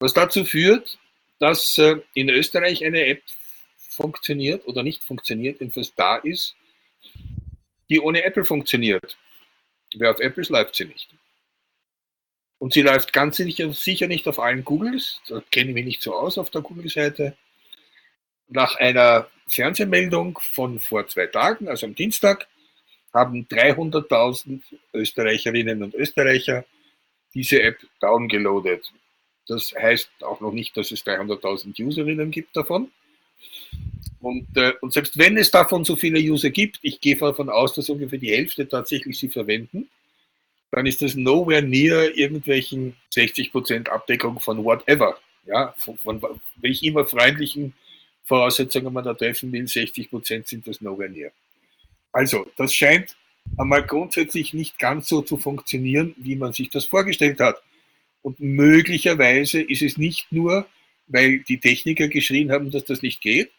was 0.00 0.14
dazu 0.14 0.44
führt, 0.44 0.98
dass 1.38 1.76
äh, 1.78 1.96
in 2.14 2.30
Österreich 2.30 2.84
eine 2.84 3.04
App 3.06 3.22
funktioniert 3.76 4.66
oder 4.66 4.82
nicht 4.82 5.04
funktioniert, 5.04 5.60
jedenfalls 5.60 5.94
da 5.94 6.16
ist, 6.16 6.56
die 7.90 8.00
ohne 8.00 8.22
Apple 8.24 8.44
funktioniert. 8.44 9.16
Wer 9.94 10.10
auf 10.10 10.20
Apple 10.20 10.42
ist, 10.42 10.50
läuft 10.50 10.76
sie 10.76 10.84
nicht. 10.86 11.08
Und 12.58 12.72
sie 12.72 12.82
läuft 12.82 13.12
ganz 13.12 13.36
sicher, 13.36 14.08
nicht 14.08 14.26
auf 14.26 14.40
allen 14.40 14.64
Googles. 14.64 15.20
Da 15.28 15.42
kenne 15.50 15.70
ich 15.70 15.74
mich 15.74 15.84
nicht 15.84 16.02
so 16.02 16.14
aus 16.14 16.38
auf 16.38 16.50
der 16.50 16.62
Google-Seite. 16.62 17.36
Nach 18.48 18.76
einer 18.76 19.28
Fernsehmeldung 19.46 20.38
von 20.40 20.80
vor 20.80 21.06
zwei 21.06 21.26
Tagen, 21.26 21.68
also 21.68 21.86
am 21.86 21.94
Dienstag, 21.94 22.48
haben 23.12 23.46
300.000 23.48 24.60
Österreicherinnen 24.92 25.82
und 25.82 25.94
Österreicher 25.94 26.64
diese 27.34 27.62
App 27.62 27.78
downgeloadet. 28.00 28.92
Das 29.46 29.72
heißt 29.74 30.10
auch 30.22 30.40
noch 30.40 30.52
nicht, 30.52 30.76
dass 30.76 30.90
es 30.90 31.04
300.000 31.06 31.80
Userinnen 31.82 32.30
gibt 32.30 32.56
davon. 32.56 32.90
Und, 34.20 34.48
äh, 34.56 34.72
und 34.80 34.92
selbst 34.92 35.16
wenn 35.16 35.36
es 35.36 35.50
davon 35.50 35.84
so 35.84 35.94
viele 35.96 36.18
User 36.18 36.50
gibt, 36.50 36.78
ich 36.82 37.00
gehe 37.00 37.16
davon 37.16 37.48
aus, 37.48 37.74
dass 37.74 37.88
ungefähr 37.88 38.18
die 38.18 38.32
Hälfte 38.32 38.68
tatsächlich 38.68 39.18
sie 39.18 39.28
verwenden, 39.28 39.88
dann 40.70 40.86
ist 40.86 41.02
das 41.02 41.14
nowhere 41.14 41.62
near 41.62 42.16
irgendwelchen 42.16 42.96
60% 43.14 43.88
Abdeckung 43.88 44.40
von 44.40 44.64
whatever. 44.64 45.18
Ja, 45.46 45.74
von, 45.78 45.98
von 45.98 46.40
welch 46.56 46.82
immer 46.82 47.06
freundlichen 47.06 47.72
Voraussetzungen 48.24 48.92
man 48.92 49.04
da 49.04 49.14
treffen 49.14 49.50
will, 49.50 49.64
60% 49.64 50.46
sind 50.46 50.66
das 50.66 50.82
nowhere 50.82 51.08
near. 51.08 51.30
Also, 52.12 52.46
das 52.56 52.74
scheint 52.74 53.16
einmal 53.56 53.82
grundsätzlich 53.82 54.52
nicht 54.52 54.78
ganz 54.78 55.08
so 55.08 55.22
zu 55.22 55.38
funktionieren, 55.38 56.14
wie 56.18 56.36
man 56.36 56.52
sich 56.52 56.68
das 56.68 56.84
vorgestellt 56.84 57.40
hat. 57.40 57.62
Und 58.20 58.40
möglicherweise 58.40 59.62
ist 59.62 59.80
es 59.80 59.96
nicht 59.96 60.30
nur, 60.30 60.66
weil 61.06 61.38
die 61.40 61.58
Techniker 61.58 62.08
geschrien 62.08 62.52
haben, 62.52 62.70
dass 62.70 62.84
das 62.84 63.00
nicht 63.00 63.22
geht, 63.22 63.50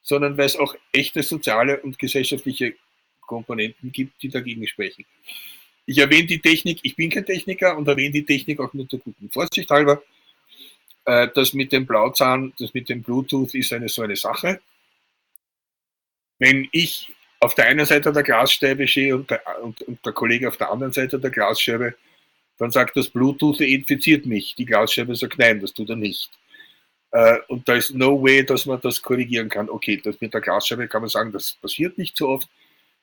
sondern 0.00 0.38
weil 0.38 0.46
es 0.46 0.56
auch 0.56 0.74
echte 0.92 1.22
soziale 1.22 1.80
und 1.80 1.98
gesellschaftliche 1.98 2.74
Komponenten 3.20 3.92
gibt, 3.92 4.22
die 4.22 4.28
dagegen 4.28 4.66
sprechen. 4.66 5.04
Ich 5.86 5.98
erwähne 5.98 6.26
die 6.26 6.40
Technik, 6.40 6.80
ich 6.82 6.96
bin 6.96 7.10
kein 7.10 7.26
Techniker 7.26 7.76
und 7.76 7.86
erwähne 7.86 8.12
die 8.12 8.24
Technik 8.24 8.60
auch 8.60 8.72
nur 8.72 8.88
zur 8.88 9.00
guten 9.00 9.30
Vorsicht 9.30 9.70
halber. 9.70 10.02
Äh, 11.04 11.28
das 11.34 11.52
mit 11.52 11.72
dem 11.72 11.86
Blauzahn, 11.86 12.52
das 12.58 12.72
mit 12.72 12.88
dem 12.88 13.02
Bluetooth 13.02 13.54
ist 13.54 13.72
eine 13.72 13.88
so 13.88 14.02
eine 14.02 14.16
Sache. 14.16 14.60
Wenn 16.38 16.68
ich 16.72 17.12
auf 17.40 17.54
der 17.54 17.66
einen 17.66 17.84
Seite 17.84 18.12
der 18.12 18.22
Glasscheibe 18.22 18.88
stehe 18.88 19.14
und 19.14 19.30
der, 19.30 19.42
und, 19.62 19.82
und 19.82 20.04
der 20.04 20.12
Kollege 20.12 20.48
auf 20.48 20.56
der 20.56 20.70
anderen 20.70 20.92
Seite 20.92 21.18
der 21.18 21.30
Glasscheibe, 21.30 21.94
dann 22.56 22.70
sagt 22.70 22.96
das 22.96 23.08
Bluetooth 23.08 23.60
infiziert 23.60 24.24
mich. 24.26 24.54
Die 24.54 24.64
Glasscheibe 24.64 25.14
sagt 25.14 25.38
nein, 25.38 25.60
das 25.60 25.74
tut 25.74 25.90
er 25.90 25.96
nicht. 25.96 26.30
Äh, 27.10 27.38
und 27.48 27.68
da 27.68 27.74
ist 27.74 27.94
no 27.94 28.22
way, 28.22 28.44
dass 28.44 28.64
man 28.64 28.80
das 28.80 29.02
korrigieren 29.02 29.50
kann. 29.50 29.68
Okay, 29.68 30.00
das 30.02 30.20
mit 30.20 30.32
der 30.32 30.40
Glasscheibe 30.40 30.88
kann 30.88 31.02
man 31.02 31.10
sagen, 31.10 31.32
das 31.32 31.54
passiert 31.60 31.98
nicht 31.98 32.16
so 32.16 32.28
oft. 32.28 32.48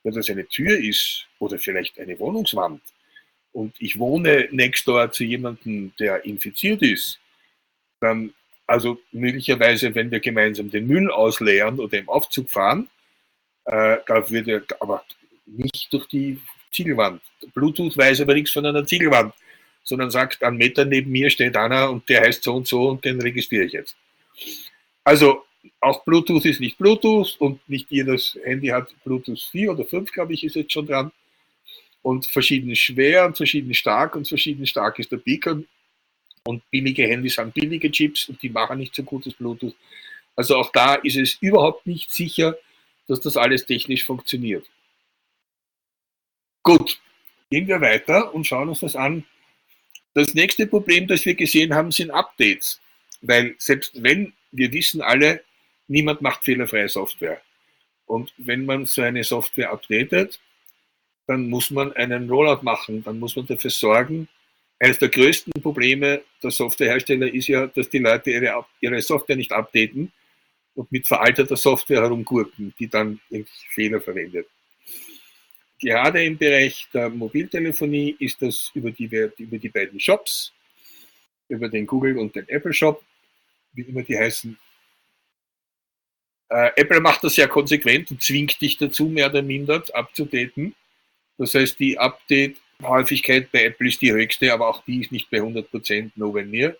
Wenn 0.04 0.14
das 0.14 0.30
eine 0.30 0.46
Tür 0.46 0.78
ist 0.78 1.26
oder 1.38 1.58
vielleicht 1.58 1.98
eine 1.98 2.18
Wohnungswand 2.18 2.82
und 3.52 3.74
ich 3.78 3.98
wohne 3.98 4.48
next 4.50 4.86
door 4.88 5.10
zu 5.12 5.24
jemandem, 5.24 5.92
der 5.98 6.24
infiziert 6.24 6.82
ist, 6.82 7.20
dann, 8.00 8.32
also 8.66 8.98
möglicherweise, 9.12 9.94
wenn 9.94 10.10
wir 10.10 10.20
gemeinsam 10.20 10.70
den 10.70 10.86
Müll 10.86 11.10
ausleeren 11.10 11.78
oder 11.78 11.98
im 11.98 12.08
Aufzug 12.08 12.50
fahren, 12.50 12.88
äh, 13.66 13.98
da 14.06 14.28
würde 14.28 14.64
aber 14.80 15.04
nicht 15.46 15.92
durch 15.92 16.06
die 16.08 16.40
Ziegelwand. 16.72 17.22
Bluetooth 17.54 17.96
weiß 17.96 18.22
aber 18.22 18.34
nichts 18.34 18.50
von 18.50 18.66
einer 18.66 18.86
Ziegelwand, 18.86 19.34
sondern 19.84 20.10
sagt, 20.10 20.42
einen 20.42 20.56
Meter 20.56 20.84
neben 20.84 21.10
mir 21.10 21.30
steht 21.30 21.56
einer 21.56 21.90
und 21.90 22.08
der 22.08 22.22
heißt 22.22 22.42
so 22.42 22.54
und 22.54 22.66
so 22.66 22.88
und 22.88 23.04
den 23.04 23.20
registriere 23.20 23.64
ich 23.64 23.72
jetzt. 23.72 23.96
Also 25.04 25.44
auch 25.80 26.04
Bluetooth 26.04 26.44
ist 26.44 26.60
nicht 26.60 26.78
Bluetooth 26.78 27.36
und 27.38 27.66
nicht 27.68 27.90
jedes 27.90 28.38
Handy 28.44 28.68
hat 28.68 28.94
Bluetooth 29.04 29.40
4 29.50 29.72
oder 29.72 29.84
5, 29.84 30.10
glaube 30.12 30.34
ich, 30.34 30.44
ist 30.44 30.56
jetzt 30.56 30.72
schon 30.72 30.86
dran. 30.86 31.12
Und 32.02 32.26
verschieden 32.26 32.74
schwer 32.74 33.26
und 33.26 33.36
verschieden 33.36 33.74
stark 33.74 34.16
und 34.16 34.26
verschieden 34.26 34.66
stark 34.66 34.98
ist 34.98 35.12
der 35.12 35.18
Beacon. 35.18 35.68
Und 36.44 36.68
billige 36.70 37.06
Handys 37.06 37.38
haben 37.38 37.52
billige 37.52 37.90
Chips 37.90 38.28
und 38.28 38.42
die 38.42 38.50
machen 38.50 38.78
nicht 38.78 38.94
so 38.94 39.04
gutes 39.04 39.34
Bluetooth. 39.34 39.76
Also 40.34 40.56
auch 40.56 40.72
da 40.72 40.96
ist 40.96 41.16
es 41.16 41.34
überhaupt 41.40 41.86
nicht 41.86 42.10
sicher, 42.10 42.56
dass 43.06 43.20
das 43.20 43.36
alles 43.36 43.66
technisch 43.66 44.04
funktioniert. 44.04 44.66
Gut, 46.64 47.00
gehen 47.50 47.68
wir 47.68 47.80
weiter 47.80 48.34
und 48.34 48.46
schauen 48.46 48.68
uns 48.68 48.80
das 48.80 48.96
an. 48.96 49.24
Das 50.14 50.34
nächste 50.34 50.66
Problem, 50.66 51.06
das 51.06 51.24
wir 51.24 51.34
gesehen 51.34 51.74
haben, 51.74 51.92
sind 51.92 52.10
Updates. 52.10 52.80
Weil 53.20 53.54
selbst 53.58 54.02
wenn 54.02 54.32
wir 54.50 54.72
wissen 54.72 55.00
alle, 55.00 55.44
niemand 55.88 56.22
macht 56.22 56.44
fehlerfreie 56.44 56.88
Software. 56.88 57.40
Und 58.06 58.32
wenn 58.36 58.66
man 58.66 58.86
so 58.86 59.02
eine 59.02 59.24
Software 59.24 59.70
updatet, 59.70 60.40
dann 61.26 61.48
muss 61.48 61.70
man 61.70 61.92
einen 61.92 62.28
Rollout 62.28 62.62
machen, 62.62 63.02
dann 63.04 63.18
muss 63.18 63.36
man 63.36 63.46
dafür 63.46 63.70
sorgen. 63.70 64.28
Eines 64.78 64.98
der 64.98 65.08
größten 65.08 65.62
Probleme 65.62 66.22
der 66.42 66.50
Softwarehersteller 66.50 67.32
ist 67.32 67.46
ja, 67.46 67.68
dass 67.68 67.88
die 67.88 67.98
Leute 67.98 68.30
ihre, 68.32 68.66
ihre 68.80 69.00
Software 69.00 69.36
nicht 69.36 69.52
updaten 69.52 70.12
und 70.74 70.90
mit 70.90 71.06
veralteter 71.06 71.56
Software 71.56 72.02
herumgurken, 72.02 72.74
die 72.78 72.88
dann 72.88 73.20
Fehler 73.70 74.00
verwendet. 74.00 74.48
Gerade 75.78 76.24
im 76.24 76.38
Bereich 76.38 76.86
der 76.92 77.08
Mobiltelefonie 77.08 78.16
ist 78.18 78.40
das 78.40 78.70
über 78.74 78.90
die, 78.90 79.04
über 79.38 79.58
die 79.58 79.68
beiden 79.68 79.98
Shops, 79.98 80.52
über 81.48 81.68
den 81.68 81.86
Google 81.86 82.18
und 82.18 82.34
den 82.34 82.48
Apple 82.48 82.72
Shop, 82.72 83.02
wie 83.72 83.82
immer 83.82 84.02
die 84.02 84.16
heißen. 84.16 84.56
Äh, 86.52 86.72
Apple 86.76 87.00
macht 87.00 87.24
das 87.24 87.34
sehr 87.34 87.48
konsequent 87.48 88.10
und 88.10 88.22
zwingt 88.22 88.60
dich 88.60 88.76
dazu, 88.76 89.06
mehr 89.06 89.30
oder 89.30 89.40
minder 89.40 89.82
abzudaten. 89.94 90.74
Das 91.38 91.54
heißt, 91.54 91.80
die 91.80 91.98
Update-Häufigkeit 91.98 93.50
bei 93.50 93.64
Apple 93.64 93.88
ist 93.88 94.02
die 94.02 94.12
höchste, 94.12 94.52
aber 94.52 94.68
auch 94.68 94.84
die 94.84 95.00
ist 95.00 95.12
nicht 95.12 95.30
bei 95.30 95.38
100% 95.38 96.10
nowhere 96.14 96.44
near. 96.44 96.76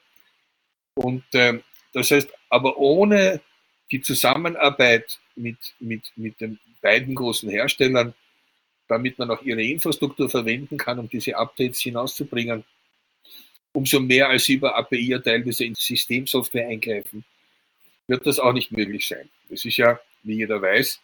Und 0.95 1.25
äh, 1.33 1.61
das 1.95 2.11
heißt, 2.11 2.29
aber 2.51 2.77
ohne 2.77 3.41
die 3.91 4.03
Zusammenarbeit 4.03 5.19
mit, 5.37 5.57
mit, 5.81 6.13
mit 6.17 6.39
den 6.43 6.59
beiden 6.83 7.15
großen 7.15 7.49
Herstellern, 7.49 8.13
damit 8.89 9.19
man 9.19 9.31
auch 9.31 9.43
ihre 9.43 9.63
Infrastruktur 9.63 10.29
verwenden 10.29 10.77
kann, 10.77 10.99
um 10.99 11.09
diese 11.09 11.35
Updates 11.35 11.81
hinauszubringen, 11.81 12.63
umso 13.73 14.01
mehr 14.01 14.29
als 14.29 14.51
über 14.51 14.77
API 14.77 15.09
ja 15.09 15.19
teilweise 15.19 15.65
in 15.65 15.75
Systemsoftware 15.75 16.69
eingreifen, 16.69 17.25
wird 18.13 18.27
das 18.27 18.39
auch 18.39 18.53
nicht 18.53 18.71
möglich 18.73 19.09
sein. 19.09 19.31
Es 19.49 19.65
ist 19.65 19.79
ja, 19.79 19.99
wie 20.23 20.37
jeder 20.37 20.61
weiß, 20.61 21.01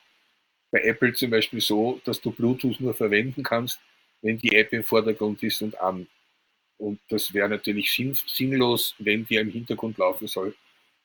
bei 0.70 0.82
Apple 0.82 1.14
zum 1.14 1.30
Beispiel 1.30 1.62
so, 1.62 2.02
dass 2.04 2.20
du 2.20 2.30
Bluetooth 2.30 2.78
nur 2.80 2.92
verwenden 2.92 3.42
kannst, 3.42 3.80
wenn 4.20 4.36
die 4.36 4.54
App 4.54 4.74
im 4.74 4.84
Vordergrund 4.84 5.42
ist 5.42 5.62
und 5.62 5.80
an. 5.80 6.06
Und 6.76 7.00
das 7.08 7.32
wäre 7.32 7.48
natürlich 7.48 7.94
sinn, 7.94 8.14
sinnlos, 8.14 8.94
wenn 8.98 9.24
die 9.24 9.36
im 9.36 9.50
Hintergrund 9.50 9.96
laufen 9.96 10.28
soll, 10.28 10.54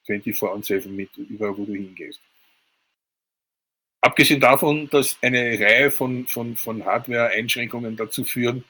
24 0.05 0.43
on 0.43 0.61
7 0.61 0.93
mit, 0.93 1.15
überall 1.15 1.57
wo 1.57 1.63
du 1.63 1.73
hingehst. 1.73 2.19
Abgesehen 4.01 4.41
davon, 4.41 4.89
dass 4.89 5.17
eine 5.21 5.57
Reihe 5.57 5.89
von, 5.89 6.27
von, 6.27 6.57
von 6.57 6.83
Hardware-Einschränkungen 6.83 7.95
dazu 7.95 8.25
führen, 8.25 8.65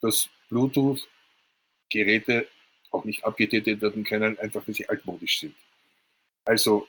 dass 0.00 0.30
Bluetooth-Geräte 0.48 2.48
auch 2.90 3.04
nicht 3.04 3.26
abgedatet 3.26 3.82
werden 3.82 4.04
können, 4.04 4.38
einfach 4.38 4.66
weil 4.66 4.74
sie 4.74 4.88
altmodisch 4.88 5.40
sind. 5.40 5.54
Also 6.44 6.88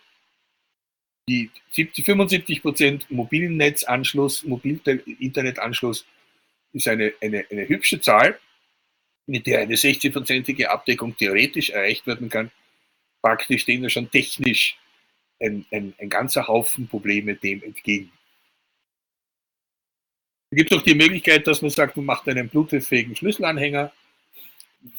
die 1.27 1.49
70, 1.71 2.05
75 2.05 2.61
Prozent 2.61 3.09
mobilen 3.09 3.57
Netzanschluss, 3.57 4.43
Mobil-Internetanschluss 4.43 6.05
ist 6.73 6.87
eine, 6.87 7.13
eine, 7.21 7.45
eine 7.49 7.67
hübsche 7.67 8.01
Zahl, 8.01 8.39
mit 9.25 9.47
der 9.47 9.59
eine 9.59 9.75
60-prozentige 9.75 10.65
Abdeckung 10.65 11.15
theoretisch 11.15 11.69
erreicht 11.69 12.05
werden 12.07 12.29
kann. 12.29 12.51
Praktisch 13.21 13.61
stehen 13.61 13.83
da 13.83 13.89
schon 13.89 14.11
technisch 14.11 14.77
ein, 15.39 15.65
ein, 15.71 15.93
ein 15.97 16.09
ganzer 16.09 16.47
Haufen 16.47 16.87
Probleme 16.87 17.35
dem 17.35 17.63
entgegen. 17.63 18.11
Es 20.51 20.57
gibt 20.57 20.73
auch 20.73 20.81
die 20.81 20.93
Möglichkeit, 20.93 21.47
dass 21.47 21.61
man 21.61 21.71
sagt, 21.71 21.95
man 21.95 22.05
macht 22.05 22.27
einen 22.27 22.49
Bluetooth-fähigen 22.49 23.15
Schlüsselanhänger 23.15 23.91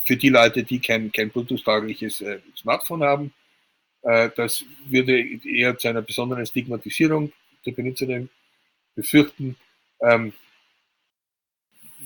für 0.03 0.17
die 0.17 0.31
Leute, 0.31 0.65
die 0.65 0.81
kein, 0.81 1.13
kein 1.13 1.31
Bluetooth-taugliches 1.31 2.23
äh, 2.23 2.41
Smartphone 2.57 3.03
haben. 3.05 3.35
Äh, 4.05 4.31
das 4.37 4.65
würde 4.87 5.19
eher 5.45 5.77
zu 5.79 5.89
einer 5.89 6.03
besonderen 6.03 6.47
Stigmatisierung 6.47 7.33
der 7.65 7.73
Benutzerin 7.73 8.29
befürchten, 8.95 9.57
ähm, 10.01 10.33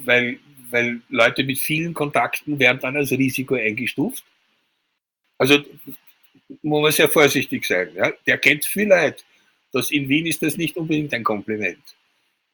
weil, 0.05 0.39
weil 0.71 1.01
Leute 1.09 1.45
mit 1.45 1.59
vielen 1.59 1.93
Kontakten 1.93 2.59
werden 2.59 2.79
dann 2.81 2.97
als 2.97 3.11
Risiko 3.11 3.57
eingestuft. 3.57 4.25
Also 5.39 5.59
muss 6.63 6.83
man 6.83 6.93
sehr 6.93 7.09
vorsichtig 7.09 7.67
sein. 7.67 7.91
Ja? 7.95 8.13
Der 8.27 8.39
kennt 8.39 8.65
viel 8.65 8.89
Leid. 8.89 9.25
Das 9.73 9.91
in 9.91 10.09
Wien 10.09 10.27
ist 10.27 10.43
das 10.43 10.57
nicht 10.57 10.77
unbedingt 10.77 11.13
ein 11.13 11.25
Kompliment. 11.25 11.83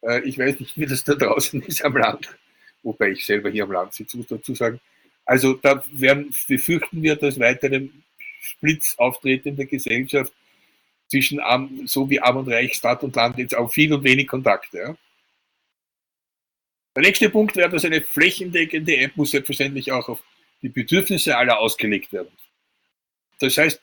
Äh, 0.03 0.21
ich 0.23 0.39
weiß 0.39 0.59
nicht, 0.59 0.77
wie 0.79 0.87
das 0.87 1.05
da 1.05 1.15
draußen 1.15 1.63
ist 1.63 1.85
am 1.85 1.97
Land, 1.97 2.35
wobei 2.83 3.11
ich 3.11 3.25
selber 3.25 3.51
hier 3.51 3.65
am 3.65 3.73
Land 3.73 3.93
sitze, 3.93 4.17
muss 4.17 4.27
dazu 4.27 4.55
sagen. 4.55 4.81
Also 5.27 5.55
da 5.55 5.83
werden, 5.93 6.35
befürchten 6.49 7.03
wir, 7.03 7.17
dass 7.17 7.39
weitere 7.39 7.89
Splits 8.45 8.99
auftreten 8.99 9.49
in 9.49 9.57
der 9.57 9.67
Gesellschaft 9.67 10.33
zwischen 11.09 11.41
arm, 11.41 11.87
so 11.87 12.09
wie 12.11 12.21
arm 12.21 12.39
und 12.39 12.49
reich, 12.49 12.75
Stadt 12.75 13.03
und 13.03 13.17
Land 13.17 13.39
jetzt 13.39 13.57
auch 13.57 13.73
viel 13.73 13.93
und 13.93 14.05
wenig 14.05 14.29
Kontakte. 14.29 14.79
Ja? 14.79 14.97
Der 16.97 17.03
nächste 17.03 17.31
Punkt 17.31 17.57
wäre, 17.57 17.71
dass 17.71 17.85
eine 17.85 18.01
flächendeckende 18.01 18.97
App 18.99 19.17
muss 19.17 19.33
selbstverständlich 19.33 19.91
auch 19.93 20.09
auf 20.09 20.23
die 20.63 20.69
Bedürfnisse 20.69 21.37
aller 21.37 21.59
ausgelegt 21.59 22.13
werden. 22.13 22.33
Das 23.41 23.57
heißt, 23.57 23.81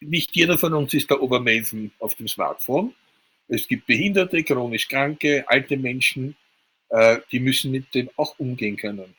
nicht 0.00 0.36
jeder 0.36 0.56
von 0.56 0.74
uns 0.74 0.94
ist 0.94 1.10
der 1.10 1.20
Obermenschen 1.20 1.92
auf 1.98 2.14
dem 2.14 2.28
Smartphone. 2.28 2.94
Es 3.48 3.66
gibt 3.66 3.86
Behinderte, 3.86 4.44
chronisch 4.44 4.88
Kranke, 4.88 5.44
alte 5.48 5.76
Menschen, 5.76 6.36
äh, 6.90 7.18
die 7.32 7.40
müssen 7.40 7.72
mit 7.72 7.92
dem 7.94 8.10
auch 8.16 8.38
umgehen 8.38 8.76
können. 8.76 9.14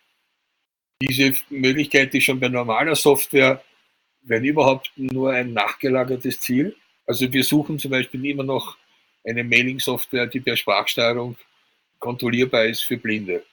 Diese 1.02 1.34
Möglichkeit 1.50 2.14
ist 2.14 2.26
schon 2.26 2.40
bei 2.40 2.50
normaler 2.50 2.96
Software, 2.96 3.64
wenn 4.22 4.44
überhaupt, 4.44 4.92
nur 4.96 5.32
ein 5.32 5.54
nachgelagertes 5.54 6.40
Ziel. 6.40 6.76
Also 7.06 7.32
wir 7.32 7.44
suchen 7.44 7.80
zum 7.80 7.92
Beispiel 7.92 8.26
immer 8.26 8.44
noch 8.44 8.78
eine 9.24 9.44
Mailing-Software, 9.44 10.28
die 10.28 10.40
per 10.40 10.56
Sprachsteuerung 10.56 11.38
kontrollierbar 12.00 12.66
ist 12.66 12.82
für 12.82 12.98
Blinde. 12.98 13.44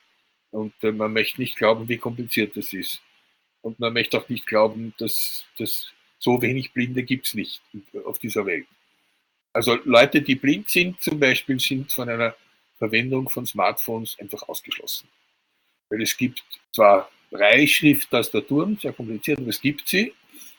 Und 0.50 0.73
äh, 0.82 0.92
man 0.92 1.12
möchte 1.12 1.40
nicht 1.40 1.56
glauben, 1.56 1.88
wie 1.88 1.99
kompliziert 1.99 2.56
das 2.56 2.73
ist. 2.73 3.00
Und 3.62 3.80
man 3.80 3.92
möchte 3.92 4.18
auch 4.18 4.28
nicht 4.28 4.46
glauben, 4.46 4.95
dass, 4.99 5.45
dass 5.58 5.93
so 6.19 6.40
wenig 6.40 6.73
Blinde 6.73 7.02
gibt 7.02 7.26
es 7.26 7.34
nicht 7.34 7.60
auf 8.04 8.19
dieser 8.19 8.47
Welt. 8.47 8.67
Also 9.52 9.78
Leute, 9.84 10.23
die 10.23 10.34
blind 10.34 10.69
sind 10.69 11.00
zum 11.00 11.19
Beispiel, 11.19 11.58
sind 11.58 11.90
von 11.90 12.08
einer 12.08 12.36
Verwendung 12.78 13.28
von 13.28 13.47
Smartphones 13.47 14.19
einfach 14.21 14.49
ausgeschlossen. 14.49 15.08
Weil 15.88 16.02
es 16.02 16.17
gibt 16.17 16.45
zwar 16.73 17.10
Breitschrift-Tastaturen, 17.30 18.78
sehr 18.78 18.93
kompliziert, 18.93 19.38
aber 19.38 19.49
es 19.49 19.60
gibt 19.60 19.88
sie, 19.88 20.12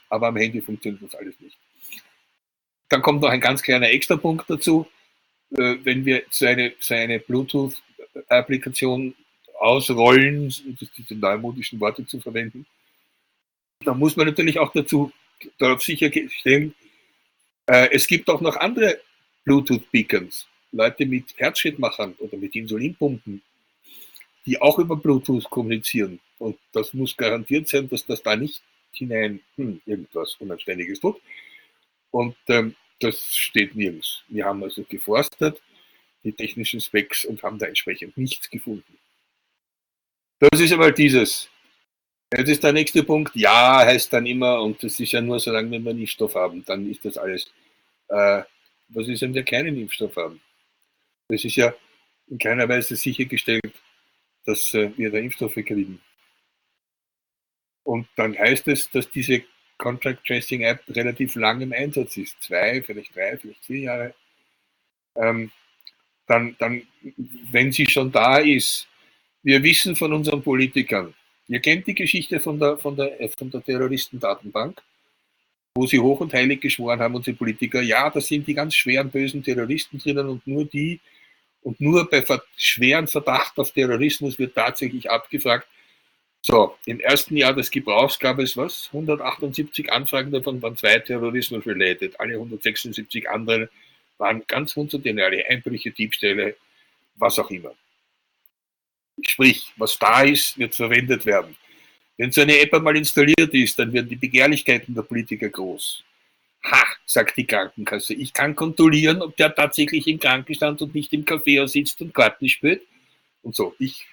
aber 0.10 0.28
am 0.28 0.38
Handy 0.38 0.62
funktioniert 0.62 1.04
das 1.04 1.16
alles 1.16 1.40
nicht. 1.40 1.58
Dann 2.90 3.02
kommt 3.02 3.22
noch 3.22 3.30
ein 3.30 3.42
ganz 3.42 3.62
kleiner 3.62 3.90
Extrapunkt 3.90 4.50
dazu. 4.50 4.88
Äh, 5.52 5.78
wenn 5.84 6.06
wir 6.06 6.24
so 6.30 6.46
eine, 6.46 6.74
so 6.80 6.94
eine 6.94 7.20
Bluetooth-Applikation 7.20 9.16
ausrollen, 9.60 10.54
diese 10.98 11.16
neumodischen 11.16 11.80
Worte 11.80 12.06
zu 12.06 12.20
verwenden, 12.20 12.66
dann 13.84 14.00
muss 14.00 14.16
man 14.16 14.28
natürlich 14.28 14.60
auch 14.60 14.72
dazu 14.72 15.12
darauf 15.58 15.82
sicherstellen, 15.82 16.74
äh, 17.68 17.90
es 17.92 18.08
gibt 18.08 18.30
auch 18.30 18.42
noch 18.42 18.56
andere 18.56 19.00
Bluetooth-Beacons, 19.46 20.48
Leute 20.72 21.06
mit 21.06 21.38
Herzschrittmachern 21.38 22.14
oder 22.20 22.38
mit 22.38 22.56
Insulinpumpen, 22.56 23.42
die 24.46 24.62
auch 24.62 24.80
über 24.80 24.96
Bluetooth 24.96 25.50
kommunizieren. 25.50 26.20
Und 26.40 26.58
das 26.72 26.94
muss 26.94 27.16
garantiert 27.16 27.68
sein, 27.68 27.90
dass 27.90 28.06
das 28.06 28.24
da 28.24 28.36
nicht 28.36 28.62
hinein 28.98 29.40
hm, 29.56 29.82
irgendwas 29.86 30.36
Unanständiges 30.40 31.00
tut. 31.00 31.22
Und 32.12 32.36
ähm, 32.48 32.76
das 33.00 33.36
steht 33.36 33.76
nirgends. 33.76 34.24
Wir 34.28 34.46
haben 34.46 34.64
also 34.64 34.84
geforstet, 34.84 35.62
die 36.24 36.34
technischen 36.34 36.82
Specs 36.82 37.26
und 37.26 37.44
haben 37.44 37.60
da 37.60 37.68
entsprechend 37.68 38.18
nichts 38.18 38.50
gefunden. 38.50 38.98
Das 40.40 40.60
ist 40.60 40.72
einmal 40.72 40.94
dieses. 40.94 41.50
Jetzt 42.36 42.50
ist 42.50 42.64
der 42.64 42.74
nächste 42.74 43.04
Punkt. 43.04 43.36
Ja, 43.36 43.86
heißt 43.86 44.12
dann 44.12 44.26
immer, 44.26 44.62
und 44.62 44.84
das 44.84 45.00
ist 45.00 45.12
ja 45.12 45.22
nur, 45.22 45.40
solange 45.40 45.72
wir 45.72 45.78
einen 45.78 46.02
Impfstoff 46.02 46.36
haben, 46.36 46.64
dann 46.66 46.90
ist 46.90 47.06
das 47.06 47.18
alles. 47.18 47.52
Äh, 48.10 48.44
was 48.90 49.08
ist, 49.08 49.22
wenn 49.22 49.34
wir 49.34 49.44
keinen 49.44 49.78
Impfstoff 49.78 50.16
haben? 50.16 50.42
Das 51.30 51.44
ist 51.44 51.56
ja 51.56 51.74
in 52.28 52.38
keiner 52.38 52.68
Weise 52.68 52.96
sichergestellt, 52.96 53.74
dass 54.46 54.74
äh, 54.74 54.92
wir 54.98 55.12
da 55.12 55.18
Impfstoffe 55.18 55.56
kriegen. 55.56 56.02
Und 57.88 58.06
dann 58.18 58.38
heißt 58.38 58.68
es, 58.68 58.92
dass 58.92 59.10
diese 59.10 59.44
Contract 59.78 60.28
Tracing 60.28 60.60
App 60.64 60.84
relativ 60.90 61.36
lang 61.36 61.62
im 61.62 61.72
Einsatz 61.72 62.18
ist, 62.18 62.36
zwei, 62.42 62.82
vielleicht 62.82 63.16
drei, 63.16 63.38
vielleicht 63.38 63.64
vier 63.64 63.80
Jahre, 63.80 64.14
ähm, 65.16 65.50
dann, 66.28 66.58
dann, 66.60 66.82
wenn 67.50 67.72
sie 67.72 67.86
schon 67.86 68.12
da 68.12 68.40
ist, 68.40 68.90
wir 69.42 69.64
wissen 69.64 69.96
von 69.96 70.12
unseren 70.12 70.44
Politikern, 70.44 71.14
ihr 71.48 71.62
kennt 71.62 71.88
die 71.88 71.96
Geschichte 71.96 72.42
von 72.42 72.60
der, 72.60 72.78
von 72.78 72.98
der, 72.98 73.22
äh, 73.22 73.30
von 73.30 73.50
der 73.50 73.64
Terroristendatenbank, 73.64 74.84
wo 75.76 75.88
sie 75.88 76.00
hoch 76.00 76.20
und 76.20 76.34
heilig 76.34 76.60
geschworen 76.60 77.00
haben, 77.00 77.16
unsere 77.16 77.38
Politiker, 77.38 77.82
ja, 77.82 78.10
da 78.10 78.20
sind 78.20 78.46
die 78.50 78.54
ganz 78.54 78.76
schweren, 78.76 79.10
bösen 79.10 79.42
Terroristen 79.42 79.98
drinnen 79.98 80.28
und 80.28 80.46
nur 80.46 80.66
die, 80.66 81.00
und 81.62 81.80
nur 81.80 82.10
bei 82.10 82.22
schweren 82.58 83.08
Verdacht 83.08 83.58
auf 83.58 83.72
Terrorismus 83.72 84.38
wird 84.38 84.56
tatsächlich 84.56 85.10
abgefragt, 85.10 85.70
so, 86.42 86.78
im 86.86 87.00
ersten 87.00 87.36
Jahr 87.36 87.54
des 87.54 87.70
Gebrauchs 87.70 88.18
gab 88.20 88.40
es 88.40 88.56
was? 88.56 88.88
178 88.94 89.92
Anfragen 89.92 90.32
davon 90.32 90.62
waren 90.62 90.78
zwei 90.78 91.00
Terrorismus-related. 91.00 92.20
Alle 92.20 92.36
176 92.36 93.30
anderen 93.30 93.70
waren 94.18 94.44
ganz 94.48 94.76
hundertdenare 94.76 95.46
Einbrüche, 95.50 95.92
Diebstähle, 95.92 96.56
was 97.16 97.38
auch 97.40 97.50
immer. 97.52 97.74
Sprich, 99.22 99.74
was 99.78 99.98
da 100.00 100.22
ist, 100.22 100.58
wird 100.58 100.76
verwendet 100.76 101.26
werden. 101.26 101.56
Wenn 102.18 102.32
so 102.32 102.42
eine 102.42 102.60
App 102.60 102.74
einmal 102.74 102.96
installiert 102.98 103.54
ist, 103.54 103.78
dann 103.78 103.92
werden 103.94 104.10
die 104.10 104.16
Begehrlichkeiten 104.16 104.96
der 104.96 105.04
Politiker 105.04 105.50
groß. 105.50 106.04
Ha, 106.64 106.84
sagt 107.06 107.38
die 107.38 107.46
Krankenkasse, 107.46 108.14
ich 108.14 108.34
kann 108.34 108.56
kontrollieren, 108.56 109.22
ob 109.22 109.38
der 109.38 109.54
tatsächlich 109.54 110.08
im 110.08 110.20
Krankenstand 110.20 110.82
und 110.82 110.96
nicht 110.96 111.14
im 111.14 111.26
Café 111.26 111.68
sitzt 111.68 112.02
und 112.02 112.14
Karten 112.14 112.50
spielt. 112.50 112.82
Und 113.44 113.56
so, 113.56 113.76
ich 113.80 114.06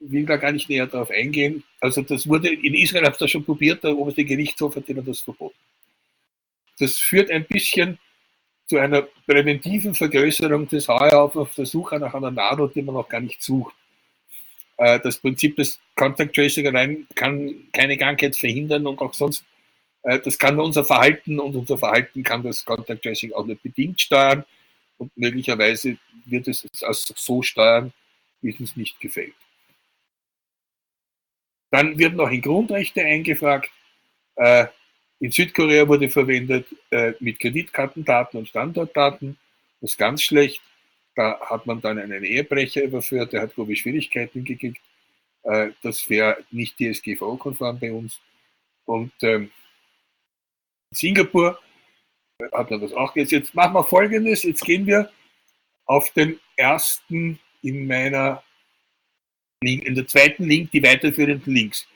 will 0.00 0.26
da 0.26 0.36
gar 0.36 0.52
nicht 0.52 0.68
näher 0.68 0.86
darauf 0.86 1.10
eingehen. 1.10 1.64
Also 1.80 2.02
das 2.02 2.28
wurde, 2.28 2.52
in 2.52 2.74
Israel 2.74 3.06
hat 3.06 3.20
das 3.20 3.30
schon 3.30 3.44
probiert, 3.44 3.82
der 3.84 3.96
oberste 3.96 4.24
Gerichtshof 4.24 4.76
hat 4.76 4.88
ihnen 4.88 5.04
das 5.04 5.20
verboten. 5.20 5.56
Das 6.78 6.98
führt 6.98 7.30
ein 7.30 7.44
bisschen 7.46 7.98
zu 8.66 8.78
einer 8.78 9.02
präventiven 9.26 9.94
Vergrößerung 9.94 10.68
des 10.68 10.88
Heuhaufens 10.88 11.42
auf 11.42 11.54
der 11.54 11.66
Suche 11.66 11.98
nach 11.98 12.12
einer 12.14 12.30
Nadel, 12.30 12.70
die 12.74 12.82
man 12.82 12.96
noch 12.96 13.08
gar 13.08 13.20
nicht 13.20 13.42
sucht. 13.42 13.74
Äh, 14.76 15.00
das 15.00 15.18
Prinzip 15.18 15.56
des 15.56 15.78
Contact 15.94 16.34
Tracing 16.34 16.66
allein 16.66 17.06
kann 17.14 17.54
keine 17.72 17.96
Krankheit 17.96 18.36
verhindern 18.36 18.86
und 18.86 19.00
auch 19.00 19.14
sonst, 19.14 19.44
äh, 20.02 20.18
das 20.18 20.38
kann 20.38 20.58
unser 20.58 20.84
Verhalten 20.84 21.38
und 21.38 21.54
unser 21.54 21.78
Verhalten 21.78 22.22
kann 22.22 22.42
das 22.42 22.64
Contact 22.64 23.02
Tracing 23.02 23.32
auch 23.32 23.46
nur 23.46 23.56
bedingt 23.56 24.00
steuern 24.00 24.44
und 24.98 25.16
möglicherweise 25.16 25.96
wird 26.26 26.48
es 26.48 26.66
so 27.16 27.42
steuern, 27.42 27.92
wie 28.42 28.50
es 28.50 28.60
uns 28.60 28.76
nicht 28.76 29.00
gefällt. 29.00 29.34
Dann 31.70 31.98
wird 31.98 32.14
noch 32.14 32.30
in 32.30 32.42
Grundrechte 32.42 33.02
eingefragt. 33.02 33.70
Äh, 34.36 34.66
in 35.18 35.30
Südkorea 35.30 35.88
wurde 35.88 36.08
verwendet 36.08 36.66
äh, 36.90 37.12
mit 37.20 37.38
Kreditkartendaten 37.38 38.38
und 38.38 38.48
Standortdaten. 38.48 39.38
Das 39.80 39.92
ist 39.92 39.98
ganz 39.98 40.22
schlecht. 40.22 40.62
Da 41.14 41.40
hat 41.40 41.66
man 41.66 41.80
dann 41.80 41.98
einen 41.98 42.24
Ehebrecher 42.24 42.82
überführt, 42.82 43.32
der 43.32 43.42
hat 43.42 43.54
grobe 43.54 43.74
Schwierigkeiten 43.74 44.44
gekriegt. 44.44 44.80
Äh, 45.44 45.70
das 45.82 46.08
wäre 46.10 46.44
nicht 46.50 46.78
DSGVO-konform 46.78 47.78
bei 47.78 47.92
uns. 47.92 48.20
Und 48.84 49.12
ähm, 49.22 49.50
Singapur 50.90 51.58
hat 52.52 52.70
man 52.70 52.80
das 52.80 52.92
auch 52.92 53.16
jetzt. 53.16 53.32
Jetzt 53.32 53.54
machen 53.54 53.74
wir 53.74 53.84
folgendes: 53.84 54.42
Jetzt 54.42 54.64
gehen 54.64 54.86
wir 54.86 55.10
auf 55.86 56.10
den 56.10 56.38
ersten 56.56 57.38
in 57.62 57.86
meiner, 57.86 58.42
in 59.60 59.94
der 59.94 60.06
zweiten 60.06 60.44
Link, 60.44 60.70
die 60.70 60.82
weiterführenden 60.82 61.54
Links. 61.54 61.86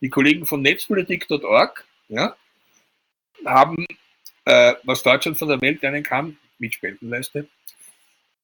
Die 0.00 0.08
Kollegen 0.08 0.46
von 0.46 0.62
netzpolitik.org 0.62 1.84
ja, 2.08 2.36
haben, 3.44 3.86
äh, 4.44 4.74
was 4.84 5.02
Deutschland 5.02 5.38
von 5.38 5.48
der 5.48 5.60
Welt 5.60 5.82
lernen 5.82 6.02
kann, 6.02 6.36
mit 6.58 6.74
Spendenleiste, 6.74 7.46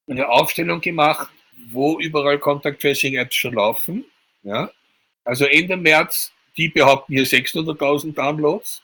eine 0.08 0.28
Aufstellung 0.28 0.80
gemacht, 0.80 1.30
wo 1.70 1.98
überall 2.00 2.38
Contact 2.38 2.80
Tracing 2.80 3.14
Apps 3.14 3.36
schon 3.36 3.54
laufen. 3.54 4.04
Ja. 4.42 4.70
Also 5.24 5.44
Ende 5.44 5.76
März, 5.76 6.32
die 6.56 6.68
behaupten 6.68 7.12
hier 7.12 7.26
600.000 7.26 8.14
Downloads. 8.14 8.82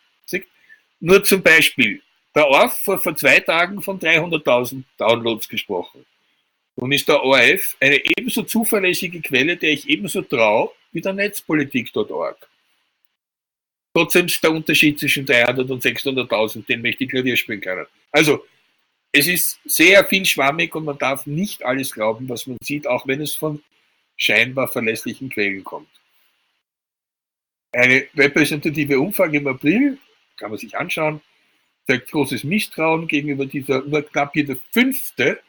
Nur 1.01 1.23
zum 1.23 1.43
Beispiel, 1.43 2.03
der 2.35 2.49
ORF 2.49 2.87
hat 2.87 3.03
vor 3.03 3.17
zwei 3.17 3.41
Tagen 3.41 3.83
von 3.83 3.99
300.000 3.99 4.85
Downloads 4.97 5.49
gesprochen. 5.49 6.07
Nun 6.77 6.93
ist 6.93 7.09
der 7.09 7.23
ORF 7.23 7.77
eine 7.81 8.01
ebenso 8.19 8.43
zuverlässige 8.43 9.21
Quelle, 9.23 9.57
der 9.57 9.71
ich 9.71 9.89
ebenso 9.89 10.23
traue 10.23 10.71
wie 10.93 11.01
der 11.01 11.15
Netzpolitik.org. 11.15 12.49
Trotzdem 13.95 14.27
ist 14.27 14.45
der 14.45 14.53
Unterschied 14.53 14.99
zwischen 14.99 15.25
300 15.25 15.71
und 15.71 15.83
600.000, 15.83 16.67
den 16.67 16.83
möchte 16.83 17.05
ich 17.05 17.11
Klavier 17.11 17.37
spielen 17.37 17.63
können. 17.63 17.87
Also, 18.13 18.45
es 19.11 19.27
ist 19.27 19.59
sehr 19.65 20.05
viel 20.05 20.27
schwammig 20.27 20.75
und 20.75 20.85
man 20.85 20.99
darf 20.99 21.27
nicht 21.27 21.65
alles 21.65 21.93
glauben, 21.93 22.29
was 22.29 22.47
man 22.47 22.59
sieht, 22.61 22.87
auch 22.87 23.07
wenn 23.07 23.23
es 23.23 23.35
von 23.35 23.63
scheinbar 24.19 24.69
verlässlichen 24.69 25.31
Quellen 25.31 25.65
kommt. 25.65 25.89
Eine 27.73 28.07
repräsentative 28.15 29.01
Umfrage 29.01 29.39
im 29.39 29.47
April, 29.47 29.99
kann 30.37 30.51
man 30.51 30.59
sich 30.59 30.77
anschauen, 30.77 31.23
zeigt 31.87 32.11
großes 32.11 32.45
Misstrauen 32.45 33.09
gegenüber 33.09 33.47
dieser, 33.47 33.83
nur 33.83 34.03
knapp 34.03 34.37
jeder 34.37 34.57
fünfte 34.73 35.41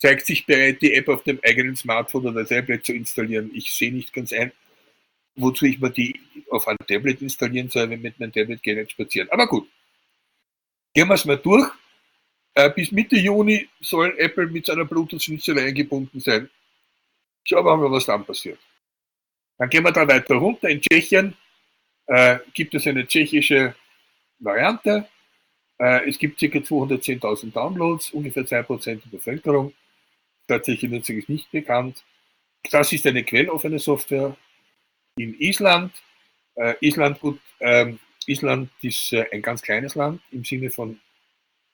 zeigt 0.00 0.26
sich 0.26 0.46
bereit, 0.46 0.80
die 0.80 0.94
App 0.94 1.08
auf 1.08 1.22
dem 1.22 1.38
eigenen 1.44 1.76
Smartphone 1.76 2.26
oder 2.26 2.46
Tablet 2.46 2.84
zu 2.84 2.92
installieren. 2.92 3.50
Ich 3.54 3.72
sehe 3.72 3.92
nicht 3.92 4.12
ganz 4.12 4.32
ein, 4.32 4.50
wozu 5.36 5.66
ich 5.66 5.78
mir 5.78 5.90
die 5.90 6.18
auf 6.50 6.66
ein 6.66 6.76
Tablet 6.88 7.20
installieren 7.20 7.68
soll, 7.68 7.90
wenn 7.90 8.00
mit 8.00 8.18
meinem 8.18 8.32
Tablet 8.32 8.62
gehe 8.62 8.74
nicht 8.74 8.92
spazieren. 8.92 9.28
Aber 9.30 9.46
gut, 9.46 9.68
gehen 10.94 11.06
wir 11.06 11.14
es 11.14 11.24
mal 11.26 11.36
durch. 11.36 11.70
Äh, 12.54 12.70
bis 12.70 12.90
Mitte 12.90 13.16
Juni 13.16 13.68
soll 13.80 14.14
Apple 14.18 14.46
mit 14.48 14.66
seiner 14.66 14.84
Bluetooth-Schnitzelei 14.84 15.66
eingebunden 15.66 16.18
sein. 16.18 16.48
Schauen 17.44 17.64
wir 17.64 17.76
mal, 17.76 17.90
was 17.90 18.06
dann 18.06 18.24
passiert. 18.24 18.58
Dann 19.58 19.68
gehen 19.68 19.84
wir 19.84 19.92
da 19.92 20.08
weiter 20.08 20.34
runter. 20.34 20.68
In 20.68 20.80
Tschechien 20.80 21.36
äh, 22.06 22.38
gibt 22.54 22.74
es 22.74 22.86
eine 22.86 23.06
tschechische 23.06 23.74
Variante. 24.38 25.06
Äh, 25.78 26.08
es 26.08 26.18
gibt 26.18 26.40
ca. 26.40 26.46
210.000 26.46 27.52
Downloads, 27.52 28.10
ungefähr 28.10 28.44
2% 28.44 28.84
der 28.84 29.10
Bevölkerung. 29.10 29.74
Tatsächlich 30.50 30.90
Nutzung 30.90 31.16
ist 31.16 31.28
nicht 31.28 31.48
bekannt. 31.52 32.02
Das 32.72 32.92
ist 32.92 33.06
eine 33.06 33.22
quelloffene 33.22 33.78
Software. 33.78 34.36
In 35.16 35.38
Island, 35.38 35.92
äh, 36.56 36.74
Island, 36.80 37.20
gut, 37.20 37.38
ähm, 37.60 38.00
Island 38.26 38.68
ist 38.82 39.12
äh, 39.12 39.26
ein 39.30 39.42
ganz 39.42 39.62
kleines 39.62 39.94
Land 39.94 40.20
im 40.32 40.42
Sinne 40.42 40.70
von 40.70 40.98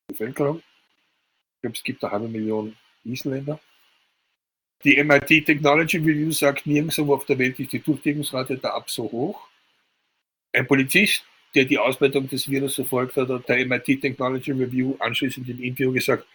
Bevölkerung. 0.08 0.58
Ich 0.58 1.62
glaube, 1.62 1.76
es 1.76 1.82
gibt 1.82 2.04
eine 2.04 2.12
halbe 2.12 2.28
Million 2.28 2.76
Isländer. 3.02 3.58
Die 4.84 5.02
MIT 5.02 5.46
Technology 5.46 5.96
Review 5.96 6.30
sagt, 6.32 6.66
nirgendwo 6.66 7.14
auf 7.14 7.24
der 7.24 7.38
Welt 7.38 7.58
ist 7.58 7.72
die 7.72 7.80
Durchdeckungsrate 7.80 8.58
der 8.58 8.74
App 8.74 8.90
so 8.90 9.04
hoch. 9.04 9.48
Ein 10.52 10.66
Polizist, 10.66 11.24
der 11.54 11.64
die 11.64 11.78
Ausbreitung 11.78 12.28
des 12.28 12.46
Virus 12.46 12.74
verfolgt 12.74 13.16
hat, 13.16 13.30
hat 13.30 13.48
der 13.48 13.64
MIT 13.64 14.02
Technology 14.02 14.52
Review 14.52 14.96
anschließend 14.98 15.48
im 15.48 15.62
Interview 15.62 15.92
gesagt, 15.92 16.26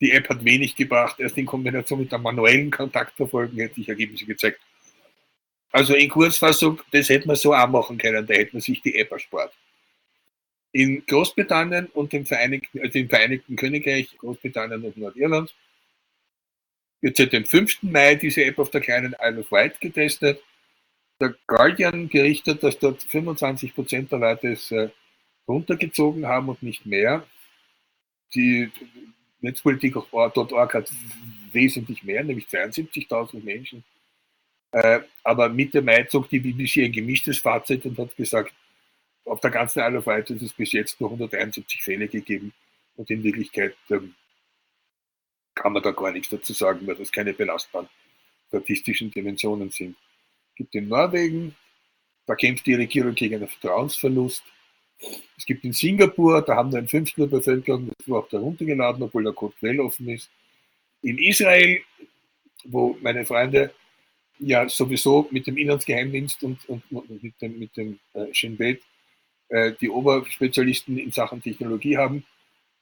die 0.00 0.12
App 0.12 0.28
hat 0.28 0.44
wenig 0.44 0.76
gebracht, 0.76 1.18
erst 1.18 1.36
in 1.38 1.46
Kombination 1.46 2.00
mit 2.00 2.12
einem 2.12 2.22
manuellen 2.22 2.70
Kontaktverfolgen 2.70 3.58
hätte 3.58 3.76
sich 3.76 3.88
Ergebnisse 3.88 4.26
gezeigt. 4.26 4.60
Also 5.70 5.94
in 5.94 6.08
Kurzfassung, 6.08 6.80
das 6.92 7.08
hätte 7.08 7.26
man 7.26 7.36
so 7.36 7.54
auch 7.54 7.68
machen 7.68 7.98
können, 7.98 8.26
da 8.26 8.34
hätte 8.34 8.54
man 8.54 8.62
sich 8.62 8.80
die 8.80 8.94
App 8.96 9.10
erspart. 9.10 9.52
In 10.72 11.04
Großbritannien 11.06 11.86
und 11.86 12.12
dem 12.12 12.26
Vereinigten, 12.26 12.80
also 12.80 12.98
im 12.98 13.08
Vereinigten 13.08 13.56
Königreich, 13.56 14.16
Großbritannien 14.18 14.82
und 14.82 14.96
Nordirland, 14.96 15.54
wird 17.00 17.16
seit 17.16 17.32
dem 17.32 17.44
5. 17.44 17.82
Mai 17.82 18.14
diese 18.14 18.44
App 18.44 18.58
auf 18.58 18.70
der 18.70 18.80
kleinen 18.80 19.14
Isle 19.20 19.40
of 19.40 19.50
Wight 19.50 19.80
getestet. 19.80 20.42
Der 21.20 21.34
Guardian 21.46 22.08
berichtet, 22.08 22.62
dass 22.62 22.78
dort 22.78 23.02
25 23.02 23.74
Prozent 23.74 24.12
der 24.12 24.18
Leute 24.20 24.48
es 24.48 24.70
äh, 24.70 24.90
runtergezogen 25.46 26.26
haben 26.26 26.48
und 26.48 26.62
nicht 26.62 26.86
mehr. 26.86 27.26
Die 28.34 28.70
Netzpolitik.org 29.40 30.74
hat 30.74 30.92
wesentlich 31.52 32.02
mehr, 32.02 32.24
nämlich 32.24 32.46
72.000 32.46 33.42
Menschen. 33.44 33.84
Äh, 34.72 35.00
aber 35.22 35.48
Mitte 35.48 35.80
Mai 35.80 36.04
zog 36.04 36.28
die 36.28 36.40
BBC 36.40 36.84
ein 36.84 36.92
gemischtes 36.92 37.38
Fazit 37.38 37.86
und 37.86 37.98
hat 37.98 38.14
gesagt, 38.16 38.52
auf 39.24 39.40
der 39.40 39.50
ganzen 39.50 39.80
Isle 39.80 39.98
of 39.98 40.06
Wight 40.06 40.30
hat 40.30 40.42
es 40.42 40.52
bis 40.52 40.72
jetzt 40.72 41.00
nur 41.00 41.10
171 41.10 41.82
Fälle 41.82 42.08
gegeben 42.08 42.52
und 42.96 43.10
in 43.10 43.22
Wirklichkeit 43.22 43.76
ähm, 43.90 44.14
kann 45.54 45.72
man 45.72 45.82
da 45.82 45.90
gar 45.90 46.12
nichts 46.12 46.28
dazu 46.28 46.52
sagen, 46.52 46.86
weil 46.86 46.96
das 46.96 47.12
keine 47.12 47.32
belastbaren 47.32 47.88
statistischen 48.48 49.10
Dimensionen 49.10 49.70
sind. 49.70 49.96
Es 50.50 50.54
gibt 50.56 50.74
in 50.74 50.88
Norwegen, 50.88 51.54
da 52.26 52.34
kämpft 52.34 52.66
die 52.66 52.74
Regierung 52.74 53.14
gegen 53.14 53.36
einen 53.36 53.48
Vertrauensverlust. 53.48 54.44
Es 55.36 55.46
gibt 55.46 55.64
in 55.64 55.72
Singapur, 55.72 56.42
da 56.42 56.56
haben 56.56 56.72
wir 56.72 56.78
ein 56.78 56.88
Fünftel 56.88 57.28
der 57.28 57.36
Bevölkerung 57.36 57.88
das 57.88 58.06
überhaupt 58.06 58.32
heruntergeladen, 58.32 59.02
obwohl 59.02 59.24
der 59.24 59.32
Code 59.32 59.54
Quell 59.58 59.80
offen 59.80 60.08
ist. 60.08 60.28
In 61.02 61.18
Israel, 61.18 61.80
wo 62.64 62.96
meine 63.00 63.24
Freunde 63.24 63.72
ja 64.40 64.68
sowieso 64.68 65.28
mit 65.30 65.46
dem 65.46 65.56
Inlandsgeheimdienst 65.56 66.42
und, 66.42 66.68
und, 66.68 66.82
und 66.90 67.22
mit 67.22 67.40
dem, 67.40 67.58
mit 67.58 67.76
dem 67.76 67.98
äh, 68.14 68.32
Shin 68.32 68.56
Bet 68.56 68.82
äh, 69.48 69.72
die 69.80 69.90
Oberspezialisten 69.90 70.98
in 70.98 71.12
Sachen 71.12 71.42
Technologie 71.42 71.96
haben, 71.96 72.24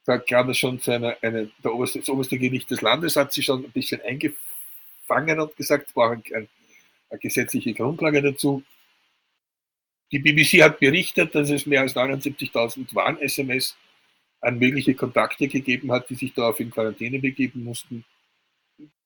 da 0.06 0.18
gab 0.18 0.48
es 0.48 0.58
schon 0.58 0.80
zu 0.80 0.92
einer, 0.92 1.16
eine, 1.20 1.50
der 1.62 1.74
oberste, 1.74 1.98
das 1.98 2.08
oberste 2.08 2.38
Gericht 2.38 2.70
des 2.70 2.80
Landes 2.80 3.16
hat 3.16 3.32
sich 3.32 3.44
schon 3.44 3.64
ein 3.64 3.72
bisschen 3.72 4.00
eingefangen 4.02 5.40
und 5.40 5.56
gesagt, 5.56 5.88
es 5.88 5.92
braucht 5.92 6.32
ein, 6.32 6.48
eine 7.10 7.18
gesetzliche 7.18 7.74
Grundlage 7.74 8.22
dazu. 8.22 8.62
Die 10.12 10.18
BBC 10.20 10.62
hat 10.62 10.78
berichtet, 10.78 11.34
dass 11.34 11.50
es 11.50 11.66
mehr 11.66 11.80
als 11.80 11.96
79.000 11.96 12.94
Warn-SMS 12.94 13.76
an 14.40 14.58
mögliche 14.58 14.94
Kontakte 14.94 15.48
gegeben 15.48 15.90
hat, 15.90 16.08
die 16.08 16.14
sich 16.14 16.32
darauf 16.32 16.60
in 16.60 16.70
Quarantäne 16.70 17.18
begeben 17.18 17.64
mussten. 17.64 18.04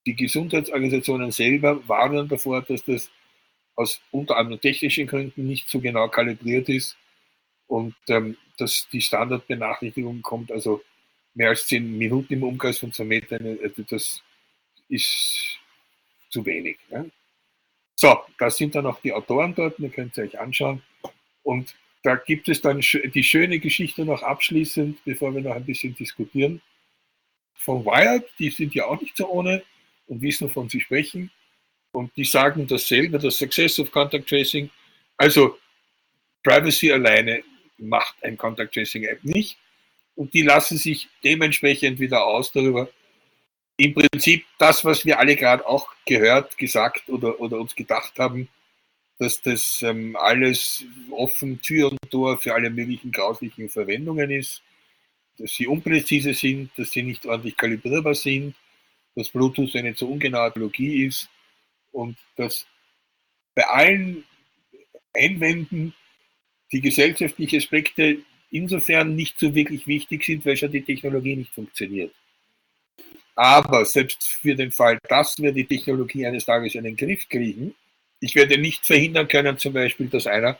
Die 0.06 0.14
Gesundheitsorganisationen 0.14 1.30
selber 1.30 1.86
warnen 1.88 2.28
davor, 2.28 2.62
dass 2.62 2.84
das 2.84 3.10
aus 3.76 4.00
unter 4.10 4.36
anderem 4.36 4.60
technischen 4.60 5.06
Gründen 5.06 5.46
nicht 5.46 5.68
so 5.68 5.80
genau 5.80 6.08
kalibriert 6.08 6.68
ist 6.68 6.96
und 7.66 7.94
ähm, 8.08 8.36
dass 8.58 8.88
die 8.92 9.00
Standardbenachrichtigung 9.00 10.20
kommt, 10.20 10.52
also 10.52 10.82
mehr 11.34 11.50
als 11.50 11.66
zehn 11.66 11.96
Minuten 11.96 12.34
im 12.34 12.42
Umkreis 12.42 12.78
von 12.78 12.92
zwei 12.92 13.04
Metern, 13.04 13.58
also 13.62 13.82
das 13.88 14.22
ist 14.88 15.58
zu 16.28 16.44
wenig. 16.44 16.78
Ja. 16.90 17.04
So, 17.94 18.18
da 18.38 18.50
sind 18.50 18.74
dann 18.74 18.86
auch 18.86 19.00
die 19.00 19.12
Autoren 19.12 19.54
dort, 19.54 19.78
ihr 19.78 19.90
könnt 19.90 20.12
es 20.12 20.18
euch 20.18 20.38
anschauen. 20.38 20.82
Und 21.42 21.74
da 22.02 22.16
gibt 22.16 22.48
es 22.48 22.60
dann 22.60 22.80
die 22.80 23.24
schöne 23.24 23.58
Geschichte 23.58 24.04
noch 24.04 24.22
abschließend, 24.22 25.04
bevor 25.04 25.34
wir 25.34 25.42
noch 25.42 25.54
ein 25.54 25.64
bisschen 25.64 25.94
diskutieren. 25.94 26.62
Von 27.54 27.84
Wired, 27.84 28.24
die 28.38 28.50
sind 28.50 28.74
ja 28.74 28.86
auch 28.86 29.00
nicht 29.00 29.16
so 29.16 29.28
ohne 29.28 29.62
und 30.06 30.22
wissen, 30.22 30.48
wovon 30.48 30.68
sie 30.68 30.80
sprechen. 30.80 31.30
Und 31.92 32.16
die 32.16 32.24
sagen 32.24 32.66
dasselbe, 32.66 33.18
das 33.18 33.38
Success 33.38 33.78
of 33.78 33.90
Contact 33.90 34.28
Tracing. 34.28 34.70
Also 35.16 35.58
Privacy 36.42 36.92
alleine 36.92 37.42
macht 37.78 38.22
ein 38.22 38.36
Contact 38.36 38.72
Tracing 38.72 39.04
App 39.04 39.22
nicht 39.24 39.58
und 40.16 40.32
die 40.34 40.42
lassen 40.42 40.78
sich 40.78 41.08
dementsprechend 41.24 41.98
wieder 41.98 42.24
aus 42.24 42.52
darüber. 42.52 42.88
Im 43.76 43.94
Prinzip 43.94 44.44
das, 44.58 44.84
was 44.84 45.04
wir 45.04 45.18
alle 45.18 45.36
gerade 45.36 45.66
auch 45.66 45.88
gehört, 46.06 46.56
gesagt 46.58 47.08
oder, 47.08 47.40
oder 47.40 47.58
uns 47.58 47.74
gedacht 47.74 48.18
haben, 48.18 48.48
dass 49.20 49.42
das 49.42 49.82
ähm, 49.82 50.16
alles 50.16 50.82
offen 51.10 51.60
Tür 51.60 51.90
und 51.90 52.10
Tor 52.10 52.38
für 52.38 52.54
alle 52.54 52.70
möglichen 52.70 53.12
grauslichen 53.12 53.68
Verwendungen 53.68 54.30
ist, 54.30 54.62
dass 55.36 55.52
sie 55.52 55.66
unpräzise 55.66 56.32
sind, 56.32 56.70
dass 56.78 56.90
sie 56.90 57.02
nicht 57.02 57.26
ordentlich 57.26 57.54
kalibrierbar 57.54 58.14
sind, 58.14 58.54
dass 59.14 59.28
Bluetooth 59.28 59.76
eine 59.76 59.94
zu 59.94 60.10
ungenaue 60.10 60.48
Technologie 60.48 61.04
ist 61.04 61.28
und 61.92 62.16
dass 62.36 62.66
bei 63.54 63.66
allen 63.66 64.24
Einwänden 65.12 65.92
die 66.72 66.80
gesellschaftlichen 66.80 67.58
Aspekte 67.58 68.20
insofern 68.50 69.14
nicht 69.16 69.38
so 69.38 69.54
wirklich 69.54 69.86
wichtig 69.86 70.24
sind, 70.24 70.46
weil 70.46 70.56
schon 70.56 70.72
die 70.72 70.82
Technologie 70.82 71.36
nicht 71.36 71.52
funktioniert. 71.52 72.14
Aber 73.34 73.84
selbst 73.84 74.26
für 74.26 74.54
den 74.54 74.70
Fall, 74.70 74.98
dass 75.10 75.38
wir 75.38 75.52
die 75.52 75.66
Technologie 75.66 76.24
eines 76.24 76.46
Tages 76.46 76.74
in 76.74 76.84
den 76.84 76.96
Griff 76.96 77.28
kriegen, 77.28 77.74
ich 78.20 78.34
werde 78.34 78.58
nicht 78.58 78.86
verhindern 78.86 79.28
können, 79.28 79.58
zum 79.58 79.72
Beispiel, 79.72 80.08
dass 80.08 80.26
einer 80.26 80.58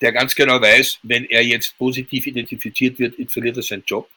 der 0.00 0.12
ganz 0.12 0.34
genau 0.34 0.60
weiß, 0.60 0.98
wenn 1.04 1.24
er 1.26 1.44
jetzt 1.44 1.78
positiv 1.78 2.26
identifiziert 2.26 2.98
wird, 2.98 3.14
verliert 3.30 3.56
er 3.56 3.62
seinen 3.62 3.84
Job. 3.86 4.10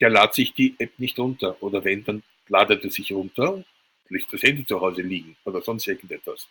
Der 0.00 0.10
lädt 0.10 0.34
sich 0.34 0.52
die 0.52 0.74
App 0.78 0.92
nicht 0.98 1.18
runter. 1.18 1.56
Oder 1.62 1.82
wenn, 1.82 2.04
dann 2.04 2.22
ladet 2.48 2.84
er 2.84 2.90
sich 2.90 3.10
runter 3.10 3.64
lässt 4.08 4.32
das 4.32 4.42
Handy 4.42 4.64
zu 4.64 4.80
Hause 4.80 5.02
liegen 5.02 5.36
oder 5.44 5.62
sonst 5.62 5.86
irgendetwas. 5.86 6.48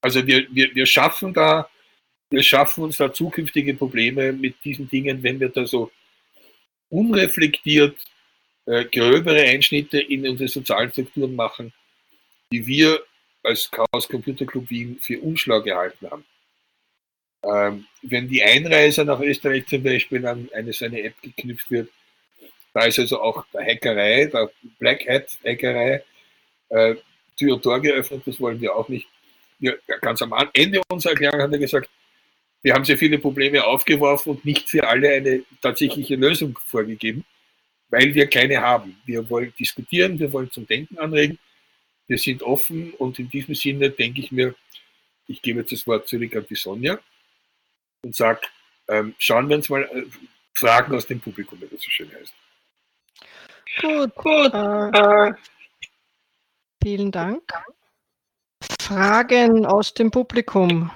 Also 0.00 0.26
wir, 0.26 0.46
wir, 0.50 0.74
wir 0.74 0.86
schaffen 0.86 1.32
da, 1.32 1.68
wir 2.30 2.42
schaffen 2.42 2.84
uns 2.84 2.96
da 2.96 3.12
zukünftige 3.12 3.74
Probleme 3.74 4.32
mit 4.32 4.56
diesen 4.64 4.88
Dingen, 4.88 5.22
wenn 5.22 5.40
wir 5.40 5.48
da 5.48 5.66
so 5.66 5.90
unreflektiert 6.88 7.96
äh, 8.66 8.84
gröbere 8.84 9.42
Einschnitte 9.42 9.98
in 9.98 10.26
unsere 10.26 10.48
sozialen 10.48 10.90
Strukturen 10.90 11.34
machen, 11.34 11.72
die 12.52 12.66
wir 12.66 13.02
als 13.48 13.70
Chaos 13.70 14.08
Computer 14.08 14.46
Club 14.46 14.68
Wien 14.70 14.98
für 15.00 15.20
unschlau 15.20 15.62
gehalten 15.62 16.10
haben. 16.10 16.24
Ähm, 17.42 17.86
wenn 18.02 18.28
die 18.28 18.42
Einreise 18.42 19.04
nach 19.04 19.20
Österreich 19.20 19.66
zum 19.66 19.82
Beispiel 19.82 20.26
an 20.26 20.48
eine 20.54 20.72
so 20.72 20.84
eine 20.84 21.02
App 21.02 21.20
geknüpft 21.22 21.70
wird, 21.70 21.88
da 22.74 22.84
ist 22.84 22.98
also 22.98 23.20
auch 23.20 23.44
der 23.52 23.64
Hackerei, 23.64 24.26
der 24.26 24.50
Black 24.78 25.08
Hat 25.08 25.36
Hackerei, 25.44 26.02
äh, 26.68 26.94
Tür 27.38 27.54
und 27.54 27.62
Tor 27.62 27.80
geöffnet, 27.80 28.22
das 28.26 28.40
wollen 28.40 28.60
wir 28.60 28.74
auch 28.74 28.88
nicht. 28.88 29.08
Wir, 29.60 29.78
ganz 30.00 30.20
am 30.22 30.34
Ende 30.52 30.80
unserer 30.88 31.12
Erklärung 31.12 31.40
hat 31.40 31.52
er 31.52 31.58
gesagt, 31.58 31.88
wir 32.62 32.74
haben 32.74 32.84
sehr 32.84 32.98
viele 32.98 33.18
Probleme 33.18 33.64
aufgeworfen 33.64 34.30
und 34.30 34.44
nicht 34.44 34.68
für 34.68 34.86
alle 34.86 35.10
eine 35.10 35.42
tatsächliche 35.62 36.16
Lösung 36.16 36.58
vorgegeben, 36.66 37.24
weil 37.88 38.14
wir 38.14 38.26
keine 38.26 38.60
haben. 38.60 39.00
Wir 39.06 39.28
wollen 39.30 39.52
diskutieren, 39.58 40.18
wir 40.18 40.32
wollen 40.32 40.50
zum 40.50 40.66
Denken 40.66 40.98
anregen, 40.98 41.38
wir 42.08 42.18
sind 42.18 42.42
offen 42.42 42.92
und 42.94 43.18
in 43.18 43.30
diesem 43.30 43.54
Sinne 43.54 43.90
denke 43.90 44.20
ich 44.20 44.32
mir, 44.32 44.54
ich 45.26 45.42
gebe 45.42 45.60
jetzt 45.60 45.72
das 45.72 45.86
Wort 45.86 46.08
zurück 46.08 46.34
an 46.34 46.46
die 46.48 46.54
Sonja 46.56 46.98
und 48.02 48.16
sage, 48.16 48.40
ähm, 48.88 49.14
schauen 49.18 49.48
wir 49.48 49.56
uns 49.56 49.68
mal 49.68 49.82
äh, 49.84 50.04
Fragen 50.54 50.94
aus 50.94 51.06
dem 51.06 51.20
Publikum, 51.20 51.60
wie 51.60 51.66
das 51.66 51.82
so 51.82 51.90
schön 51.90 52.10
heißt. 52.12 52.34
Gut, 53.80 54.14
gut. 54.16 54.54
Äh, 54.54 55.32
vielen 56.82 57.12
Dank. 57.12 57.42
Fragen 58.80 59.66
aus 59.66 59.92
dem 59.92 60.10
Publikum. 60.10 60.90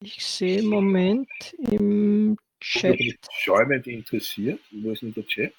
Ich 0.00 0.24
sehe 0.24 0.60
im 0.60 0.66
Moment 0.66 1.28
im 1.70 2.38
Chat. 2.60 2.98
Schäumend 3.30 3.86
interessiert. 3.86 4.60
Wo 4.70 4.92
ist 4.92 5.02
denn 5.02 5.12
der 5.12 5.26
Chat? 5.26 5.52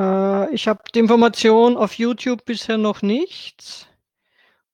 Äh, 0.00 0.54
ich 0.54 0.66
habe 0.66 0.82
die 0.94 0.98
Information 0.98 1.76
auf 1.76 1.94
YouTube 1.94 2.44
bisher 2.44 2.78
noch 2.78 3.02
nichts. 3.02 3.86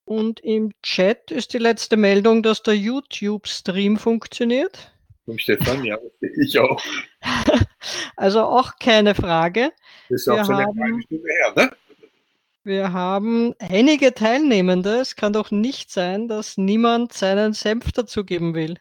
Und 0.04 0.38
im 0.40 0.70
Chat 0.82 1.32
ist 1.32 1.52
die 1.52 1.58
letzte 1.58 1.96
Meldung, 1.96 2.44
dass 2.44 2.62
der 2.62 2.76
YouTube-Stream 2.76 3.96
funktioniert. 3.96 4.92
Vom 5.24 5.36
Stefan, 5.38 5.84
ja, 5.84 5.98
ich 6.20 6.56
auch. 6.60 6.80
also 8.16 8.42
auch 8.42 8.78
keine 8.78 9.16
Frage. 9.16 9.72
Das 10.08 10.20
ist 10.20 10.28
auch 10.28 10.44
so 10.44 10.52
eine 10.52 10.66
haben, 10.66 11.02
Stunde 11.02 11.28
her, 11.28 11.52
ne? 11.56 11.76
Wir 12.62 12.92
haben 12.92 13.54
einige 13.58 14.14
Teilnehmende. 14.14 15.00
Es 15.00 15.16
kann 15.16 15.32
doch 15.32 15.50
nicht 15.50 15.90
sein, 15.90 16.28
dass 16.28 16.56
niemand 16.56 17.12
seinen 17.12 17.52
Senf 17.52 17.90
dazugeben 17.90 18.54
will. 18.54 18.76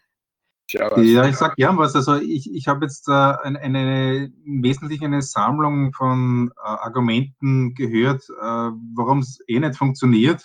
Ja, 0.72 1.26
ich 1.26 1.36
sag 1.36 1.56
gern 1.56 1.78
was. 1.78 1.96
Also 1.96 2.16
ich, 2.16 2.52
ich 2.52 2.68
habe 2.68 2.86
jetzt 2.86 3.08
äh, 3.08 3.12
eine, 3.12 3.62
eine 3.62 4.32
wesentlich 4.46 5.04
eine 5.04 5.22
Sammlung 5.22 5.94
von 5.94 6.52
äh, 6.58 6.62
Argumenten 6.62 7.76
gehört, 7.76 8.24
äh, 8.30 8.72
warum 8.96 9.20
es 9.20 9.40
eh 9.48 9.60
nicht 9.60 9.78
funktioniert. 9.78 10.44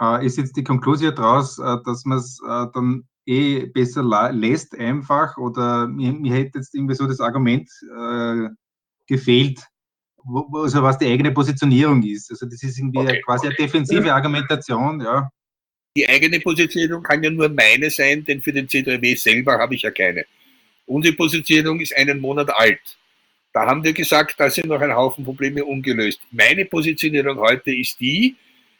Äh, 0.00 0.24
ist 0.24 0.38
jetzt 0.38 0.56
die 0.56 0.62
Konklusion 0.62 1.14
daraus, 1.14 1.58
äh, 1.58 1.76
dass 1.84 2.04
man 2.04 2.18
es 2.18 2.40
äh, 2.46 2.66
dann 2.72 3.08
eh 3.26 3.66
besser 3.66 4.02
lässt 4.32 4.78
einfach 4.78 5.36
oder 5.36 5.88
mir, 5.88 6.12
mir 6.12 6.34
hätte 6.34 6.58
jetzt 6.58 6.74
irgendwie 6.74 6.94
so 6.94 7.06
das 7.06 7.20
Argument 7.20 7.68
gefehlt, 9.06 9.66
wo, 10.24 10.46
also 10.62 10.82
was 10.82 10.96
die 10.96 11.08
eigene 11.08 11.32
Positionierung 11.32 12.02
ist. 12.04 12.30
Also 12.30 12.46
das 12.46 12.62
ist 12.62 12.78
irgendwie 12.78 13.00
okay. 13.00 13.20
quasi 13.26 13.48
eine 13.48 13.56
defensive 13.56 14.14
Argumentation, 14.14 15.02
ja 15.02 15.30
die 15.98 16.08
eigene 16.08 16.38
Positionierung 16.38 17.02
kann 17.02 17.24
ja 17.24 17.28
nur 17.28 17.48
meine 17.48 17.90
sein, 17.90 18.22
denn 18.22 18.40
für 18.40 18.52
den 18.52 18.68
C3W 18.68 19.16
selber 19.16 19.58
habe 19.58 19.74
ich 19.74 19.82
ja 19.82 19.90
keine. 19.90 20.26
Unsere 20.86 21.16
Positionierung 21.16 21.80
ist 21.80 21.96
einen 21.96 22.20
Monat 22.20 22.50
alt. 22.54 22.80
Da 23.52 23.66
haben 23.66 23.82
wir 23.82 23.92
gesagt, 23.92 24.38
da 24.38 24.48
sind 24.48 24.66
noch 24.66 24.80
ein 24.80 24.94
Haufen 24.94 25.24
Probleme 25.24 25.64
ungelöst. 25.64 26.20
Meine 26.30 26.66
Positionierung 26.66 27.40
heute 27.40 27.74
ist 27.74 27.98
die, 27.98 28.36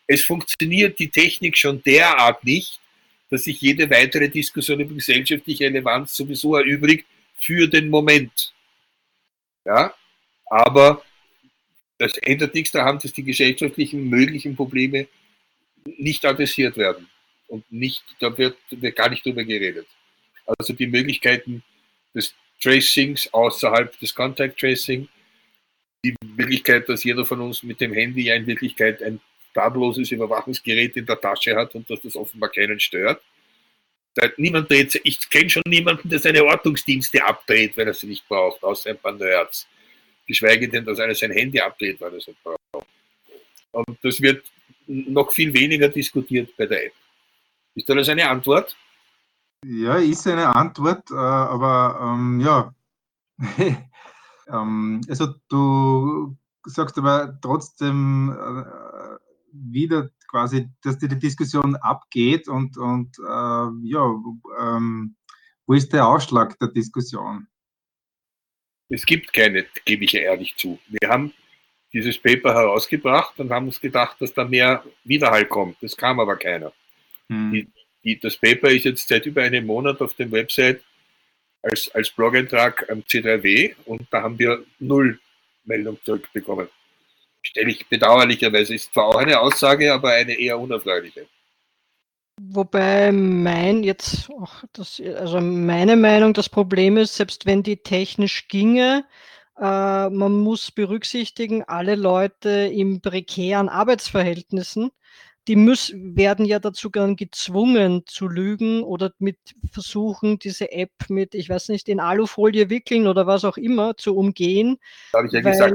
es 0.07 0.23
funktioniert 0.23 0.97
die 1.01 1.09
Technik 1.09 1.59
schon 1.59 1.83
derart 1.83 2.45
nicht, 2.45 2.79
dass 3.31 3.43
sich 3.43 3.61
jede 3.61 3.91
weitere 3.91 4.29
Diskussion 4.29 4.79
über 4.79 4.95
gesellschaftliche 4.95 5.65
Relevanz 5.65 6.15
sowieso 6.15 6.55
erübrigt 6.55 7.05
für 7.35 7.67
den 7.67 7.91
Moment. 7.91 8.55
Ja, 9.65 9.93
aber 10.47 11.03
das 11.99 12.17
ändert 12.19 12.55
nichts 12.55 12.71
daran, 12.71 13.01
dass 13.01 13.13
die 13.13 13.25
gesellschaftlichen 13.25 14.09
möglichen 14.09 14.55
Probleme 14.55 15.09
nicht 15.85 16.25
adressiert 16.25 16.77
werden. 16.77 17.09
Und 17.47 17.71
nicht, 17.73 18.05
da 18.21 18.37
wird, 18.37 18.57
wird 18.71 18.97
gar 18.97 19.09
nicht 19.09 19.25
drüber 19.25 19.45
geredet. 19.45 19.87
Also 20.47 20.73
die 20.73 20.87
Möglichkeiten 20.87 21.63
des 22.15 22.35
Tracings 22.61 23.33
außerhalb 23.33 23.99
des 23.99 24.15
Contact 24.15 24.59
Tracing, 24.59 25.09
die 26.05 26.15
Möglichkeit, 26.37 26.89
dass 26.89 27.05
jeder 27.05 27.25
von 27.25 27.41
uns 27.41 27.63
mit 27.63 27.81
dem 27.81 27.93
Handy 27.93 28.25
ja 28.25 28.35
in 28.35 28.47
Wirklichkeit 28.47 29.03
ein 29.03 29.21
tabloses 29.55 30.11
Überwachungsgerät 30.11 30.97
in 30.97 31.07
der 31.07 31.21
Tasche 31.21 31.57
hat 31.57 31.75
und 31.75 31.89
dass 31.91 32.01
das 32.03 32.17
offenbar 32.17 32.51
keinen 32.51 32.79
stört. 32.79 33.23
Niemand 34.37 34.71
dreht, 34.71 35.01
ich 35.05 35.31
kenne 35.31 35.49
schon 35.49 35.63
niemanden, 35.67 36.09
der 36.09 36.19
seine 36.19 36.45
Ortungsdienste 36.45 37.25
abdreht, 37.25 37.77
wenn 37.77 37.87
er 37.87 37.95
sie 37.95 38.09
nicht 38.09 38.27
braucht, 38.27 38.63
außer 38.63 38.91
ein 38.91 38.99
paar 38.99 39.13
Nerds. 39.13 39.67
Geschweige 40.27 40.69
denn, 40.69 40.85
dass 40.85 40.99
einer 40.99 41.15
sein 41.15 41.31
Handy 41.31 41.61
abdreht, 41.61 42.01
weil 42.01 42.13
er 42.13 42.19
es 42.19 42.27
nicht 42.27 42.43
braucht. 42.43 42.87
Und 43.71 43.99
das 44.03 44.21
wird 44.21 44.45
noch 44.89 45.31
viel 45.33 45.53
weniger 45.55 45.89
diskutiert 45.89 46.57
bei 46.57 46.67
der 46.67 46.87
App. 46.87 46.93
Ist 47.75 47.89
das 47.89 48.09
eine 48.09 48.29
Antwort? 48.29 48.77
Ja, 49.65 49.97
ist 49.97 50.27
eine 50.27 50.55
Antwort, 50.55 51.11
äh, 51.11 51.15
aber 51.15 51.99
ähm, 52.03 52.41
ja. 52.41 52.75
ähm, 54.49 55.01
also 55.09 55.35
du 55.49 56.37
sagst 56.65 56.99
aber 56.99 57.39
trotzdem 57.41 58.31
äh, 58.31 59.19
wieder 59.53 60.11
quasi, 60.29 60.69
dass 60.83 60.99
die, 60.99 61.09
die 61.09 61.19
Diskussion 61.19 61.77
abgeht 61.77 62.49
und, 62.49 62.77
und 62.77 63.19
äh, 63.19 63.89
ja, 63.89 64.15
ähm, 64.61 65.17
wo 65.67 65.75
ist 65.75 65.93
der 65.93 66.07
Ausschlag 66.07 66.59
der 66.59 66.69
Diskussion? 66.69 67.47
Es 68.89 69.05
gibt 69.05 69.33
keine, 69.33 69.67
gebe 69.85 70.05
ich 70.05 70.13
ja 70.13 70.21
ehrlich 70.21 70.57
zu. 70.57 70.79
Wir 70.89 71.09
haben 71.09 71.33
dieses 71.93 72.19
Paper 72.19 72.55
herausgebracht 72.55 73.39
und 73.39 73.51
haben 73.51 73.67
uns 73.67 73.81
gedacht, 73.81 74.17
dass 74.21 74.35
da 74.35 74.45
mehr 74.45 74.85
Widerhall 75.05 75.47
kommt. 75.47 75.77
Das 75.83 75.97
kam 75.97 76.21
aber 76.21 76.37
keiner. 76.37 76.73
Hm. 77.29 77.53
Die, 77.53 77.69
die, 78.05 78.21
das 78.21 78.37
Paper 78.37 78.71
ist 78.71 78.85
jetzt 78.85 79.09
seit 79.09 79.27
über 79.27 79.43
einem 79.43 79.67
Monat 79.67 80.01
auf 80.01 80.15
dem 80.15 80.31
Website 80.33 80.83
als, 81.63 81.91
als 81.95 82.11
Blog-Eintrag 82.11 82.89
am 82.91 83.01
C3W 83.01 83.75
und 83.87 84.07
da 84.11 84.23
haben 84.23 84.39
wir 84.39 84.65
null 84.79 85.19
Meldung 85.65 85.99
zurückbekommen. 86.05 86.69
Stelle 87.43 87.71
ich 87.71 87.87
bedauerlicherweise, 87.87 88.75
ist 88.75 88.93
zwar 88.93 89.07
auch 89.07 89.17
eine 89.17 89.41
Aussage, 89.41 89.93
aber 89.93 90.13
eine 90.13 90.35
eher 90.39 90.59
unerfreuliche. 90.59 91.27
Wobei 92.41 93.11
mein 93.11 93.83
jetzt, 93.83 94.31
ach, 94.41 94.65
das, 94.73 95.01
also 95.01 95.41
meine 95.41 95.97
Meinung, 95.97 96.35
das 96.35 96.49
Problem 96.49 96.97
ist, 96.97 97.17
selbst 97.17 97.47
wenn 97.47 97.63
die 97.63 97.79
technisch 97.79 98.47
ginge, 98.47 99.05
äh, 99.59 100.11
man 100.11 100.39
muss 100.41 100.71
berücksichtigen, 100.71 101.65
alle 101.65 101.97
Leute 101.97 102.51
in 102.51 103.01
prekären 103.01 103.69
Arbeitsverhältnissen, 103.69 104.91
die 105.49 105.57
müssen, 105.57 106.15
werden 106.17 106.45
ja 106.45 106.59
dazu 106.59 106.91
dann 106.91 107.17
gezwungen 107.17 108.03
zu 108.07 108.29
lügen 108.29 108.83
oder 108.83 109.13
mit 109.19 109.39
versuchen, 109.73 110.39
diese 110.39 110.71
App 110.73 110.93
mit, 111.09 111.35
ich 111.35 111.49
weiß 111.49 111.71
nicht, 111.71 111.89
in 111.89 112.01
Alufolie 112.01 112.69
wickeln 112.69 113.07
oder 113.07 113.27
was 113.27 113.45
auch 113.45 113.57
immer 113.57 113.97
zu 113.97 114.15
umgehen. 114.15 114.79
Habe 115.15 115.27
ich 115.27 115.33
ja 115.33 115.41
gesagt. 115.41 115.75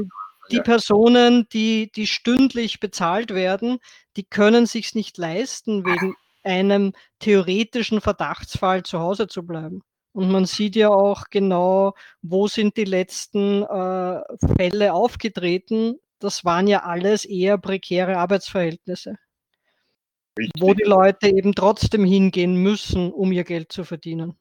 Die 0.51 0.59
Personen, 0.59 1.47
die, 1.53 1.89
die 1.91 2.05
stündlich 2.05 2.79
bezahlt 2.79 3.33
werden, 3.33 3.79
die 4.17 4.25
können 4.25 4.65
sich 4.65 4.93
nicht 4.93 5.17
leisten, 5.17 5.85
wegen 5.85 6.15
einem 6.43 6.93
theoretischen 7.19 8.01
Verdachtsfall 8.01 8.83
zu 8.83 8.99
Hause 8.99 9.27
zu 9.27 9.43
bleiben. 9.43 9.81
Und 10.13 10.31
man 10.31 10.45
sieht 10.45 10.75
ja 10.75 10.89
auch 10.89 11.25
genau, 11.29 11.95
wo 12.21 12.47
sind 12.47 12.77
die 12.77 12.85
letzten 12.85 13.63
äh, 13.63 14.21
Fälle 14.57 14.93
aufgetreten. 14.93 15.99
Das 16.19 16.45
waren 16.45 16.67
ja 16.67 16.83
alles 16.83 17.25
eher 17.25 17.57
prekäre 17.57 18.17
Arbeitsverhältnisse. 18.17 19.17
Richtig. 20.37 20.61
Wo 20.61 20.73
die 20.73 20.83
Leute 20.83 21.27
eben 21.27 21.53
trotzdem 21.53 22.05
hingehen 22.05 22.55
müssen, 22.55 23.11
um 23.11 23.31
ihr 23.31 23.43
Geld 23.43 23.71
zu 23.71 23.83
verdienen. 23.83 24.37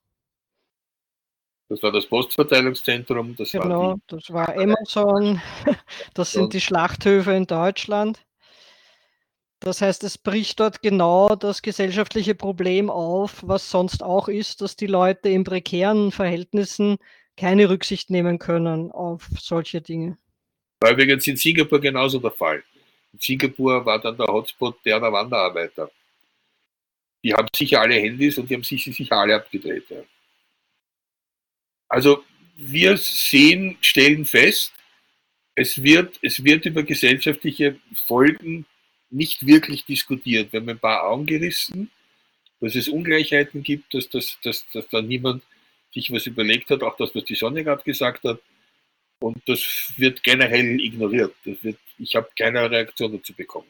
Das 1.69 1.83
war 1.83 1.91
das 1.91 2.07
Postverteilungszentrum, 2.07 3.35
das 3.35 3.53
genau, 3.53 3.93
war 3.93 3.99
das 4.07 4.31
war 4.31 4.59
Amazon, 4.59 5.41
das 6.15 6.33
sind 6.33 6.53
die 6.53 6.61
Schlachthöfe 6.61 7.33
in 7.33 7.47
Deutschland. 7.47 8.23
Das 9.63 9.81
heißt, 9.81 10.03
es 10.03 10.19
bricht 10.19 10.59
dort 10.59 10.83
genau 10.83 11.37
das 11.37 11.63
gesellschaftliche 11.63 12.35
Problem 12.35 12.91
auf, 12.91 13.47
was 13.47 13.71
sonst 13.71 14.03
auch 14.03 14.27
ist, 14.27 14.61
dass 14.61 14.75
die 14.75 14.89
Leute 14.89 15.29
in 15.29 15.45
prekären 15.45 16.11
Verhältnissen 16.11 16.99
keine 17.37 17.71
Rücksicht 17.71 18.11
nehmen 18.11 18.41
können 18.41 18.91
auf 18.91 19.29
solche 19.39 19.81
Dinge. 19.81 20.19
War 20.81 20.91
übrigens 20.91 21.29
in 21.29 21.37
Singapur 21.37 21.81
genauso 21.81 22.19
der 22.19 22.33
Fall. 22.33 22.65
In 23.13 23.21
Singapur 23.21 23.87
war 23.87 24.01
dann 24.01 24.17
der 24.17 24.27
Hotspot 24.27 24.85
der 24.85 24.99
der 24.99 25.13
Wanderarbeiter. 25.13 25.89
Die 27.23 27.33
haben 27.33 27.47
sicher 27.55 27.81
alle 27.81 27.95
Handys 27.95 28.39
und 28.39 28.51
die 28.51 28.55
haben 28.55 28.65
sich 28.65 28.83
sicher 28.83 29.17
alle 29.17 29.37
abgedreht. 29.37 29.89
Ja. 29.91 30.03
Also 31.89 32.25
wir 32.57 32.97
sehen, 32.97 33.77
stellen 33.81 34.25
fest, 34.25 34.73
es 35.55 35.81
wird, 35.81 36.19
es 36.21 36.43
wird 36.43 36.67
über 36.67 36.83
gesellschaftliche 36.83 37.79
Folgen 38.07 38.67
nicht 39.13 39.47
wirklich 39.47 39.85
diskutiert. 39.85 40.53
Wir 40.53 40.61
haben 40.61 40.69
ein 40.69 40.79
paar 40.79 41.05
Augen 41.05 41.27
gerissen, 41.27 41.91
dass 42.61 42.75
es 42.75 42.89
Ungleichheiten 42.89 43.63
gibt, 43.63 43.95
dass, 43.95 44.09
dass, 44.09 44.39
dass, 44.43 44.65
dass 44.73 44.89
da 44.89 45.03
niemand 45.03 45.43
sich 45.93 46.11
was 46.13 46.27
überlegt 46.27 46.71
hat, 46.71 46.83
auch 46.83 46.97
das, 46.97 47.15
was 47.15 47.25
die 47.25 47.35
Sonne 47.35 47.65
gerade 47.65 47.83
gesagt 47.83 48.25
hat. 48.25 48.41
Und 49.21 49.41
das 49.47 49.93
wird 49.97 50.23
generell 50.23 50.81
ignoriert. 50.81 51.35
Das 51.45 51.63
wird, 51.63 51.79
ich 51.99 52.17
habe 52.17 52.29
keine 52.37 52.69
Reaktion 52.71 53.13
dazu 53.13 53.33
bekommen. 53.35 53.69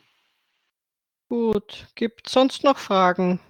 Gut, 1.28 1.88
gibt 1.94 2.26
es 2.26 2.32
sonst 2.32 2.64
noch 2.64 2.78
Fragen? 2.78 3.40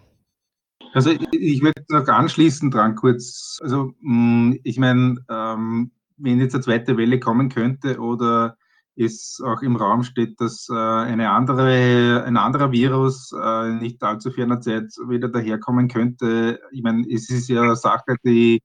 Also 0.94 1.14
ich 1.32 1.62
möchte 1.62 1.84
noch 1.88 2.06
anschließen 2.06 2.70
dran 2.70 2.96
kurz. 2.96 3.58
Also 3.62 3.94
mm, 4.00 4.54
ich 4.64 4.78
meine, 4.78 5.24
ähm, 5.30 5.92
wenn 6.16 6.40
jetzt 6.40 6.54
eine 6.54 6.64
zweite 6.64 6.96
Welle 6.96 7.18
kommen 7.20 7.48
könnte 7.48 7.98
oder 7.98 8.56
es 8.96 9.40
auch 9.44 9.62
im 9.62 9.76
Raum 9.76 10.02
steht, 10.02 10.40
dass 10.40 10.68
äh, 10.70 10.74
eine 10.74 11.30
andere, 11.30 12.24
ein 12.26 12.36
anderer 12.36 12.72
Virus 12.72 13.32
äh, 13.32 13.70
nicht 13.74 14.02
allzu 14.02 14.30
ferner 14.30 14.60
Zeit 14.60 14.92
wieder 15.08 15.28
daherkommen 15.28 15.88
könnte. 15.88 16.60
Ich 16.72 16.82
meine, 16.82 17.06
es 17.10 17.30
ist 17.30 17.48
ja 17.48 17.62
eine 17.62 17.76
Sache, 17.76 18.16
die, 18.24 18.60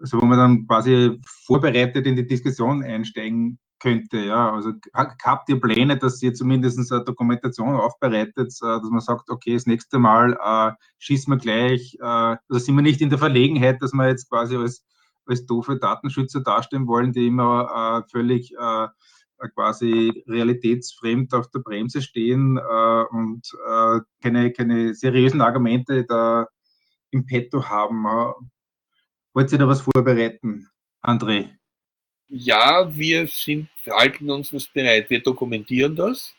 also 0.00 0.20
wo 0.20 0.26
man 0.26 0.38
dann 0.38 0.66
quasi 0.66 1.20
vorbereitet 1.46 2.06
in 2.06 2.16
die 2.16 2.26
Diskussion 2.26 2.82
einsteigen 2.82 3.58
könnte. 3.80 4.18
Ja, 4.18 4.52
also 4.52 4.72
habt 4.94 5.48
ihr 5.48 5.60
Pläne, 5.60 5.96
dass 5.96 6.22
ihr 6.22 6.34
zumindest 6.34 6.90
eine 6.90 7.04
Dokumentation 7.04 7.76
aufbereitet, 7.76 8.52
äh, 8.62 8.80
dass 8.80 8.90
man 8.90 9.00
sagt, 9.00 9.30
okay, 9.30 9.54
das 9.54 9.66
nächste 9.66 9.98
Mal 9.98 10.38
äh, 10.42 10.72
schießen 10.98 11.32
wir 11.32 11.38
gleich, 11.38 11.96
äh, 12.00 12.04
also 12.04 12.58
sind 12.58 12.76
wir 12.76 12.82
nicht 12.82 13.00
in 13.00 13.10
der 13.10 13.18
Verlegenheit, 13.18 13.82
dass 13.82 13.92
wir 13.92 14.08
jetzt 14.08 14.28
quasi 14.28 14.56
als, 14.56 14.84
als 15.26 15.46
doofe 15.46 15.78
Datenschützer 15.78 16.40
dastehen 16.40 16.86
wollen, 16.86 17.12
die 17.12 17.26
immer 17.26 18.04
äh, 18.06 18.10
völlig 18.10 18.52
äh, 18.58 18.88
quasi 19.54 20.24
realitätsfremd 20.26 21.32
auf 21.34 21.50
der 21.50 21.60
Bremse 21.60 22.02
stehen 22.02 22.58
äh, 22.58 23.04
und 23.10 23.50
äh, 23.66 24.00
keine, 24.22 24.52
keine 24.52 24.94
seriösen 24.94 25.40
Argumente 25.40 26.04
da 26.04 26.48
im 27.10 27.26
Petto 27.26 27.68
haben. 27.68 28.04
Wollt 29.32 29.52
ihr 29.52 29.58
da 29.58 29.68
was 29.68 29.82
vorbereiten, 29.82 30.68
André? 31.02 31.58
ja, 32.28 32.94
wir 32.94 33.26
sind, 33.26 33.68
halten 33.88 34.30
uns 34.30 34.52
was 34.52 34.66
bereit. 34.66 35.08
Wir 35.10 35.20
dokumentieren 35.20 35.96
das 35.96 36.34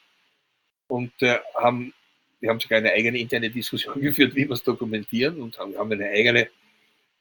und 0.88 1.12
äh, 1.22 1.40
haben, 1.56 1.94
wir 2.40 2.50
haben 2.50 2.60
sogar 2.60 2.78
eine 2.80 2.92
eigene 2.92 3.18
interne 3.18 3.50
Diskussion 3.50 4.00
geführt, 4.00 4.36
wie 4.36 4.48
wir 4.48 4.52
es 4.52 4.64
dokumentieren 4.64 5.42
und 5.42 5.58
haben, 5.58 5.76
haben 5.78 5.92
eine 5.92 6.10
eigene 6.10 6.50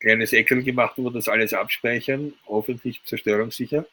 kleines 0.00 0.32
Eckel 0.32 0.62
gemacht, 0.62 0.94
wo 0.96 1.04
wir 1.04 1.12
das 1.12 1.28
alles 1.28 1.52
abspeichern, 1.52 2.34
hoffentlich 2.46 3.02
zerstörungssicher. 3.04 3.86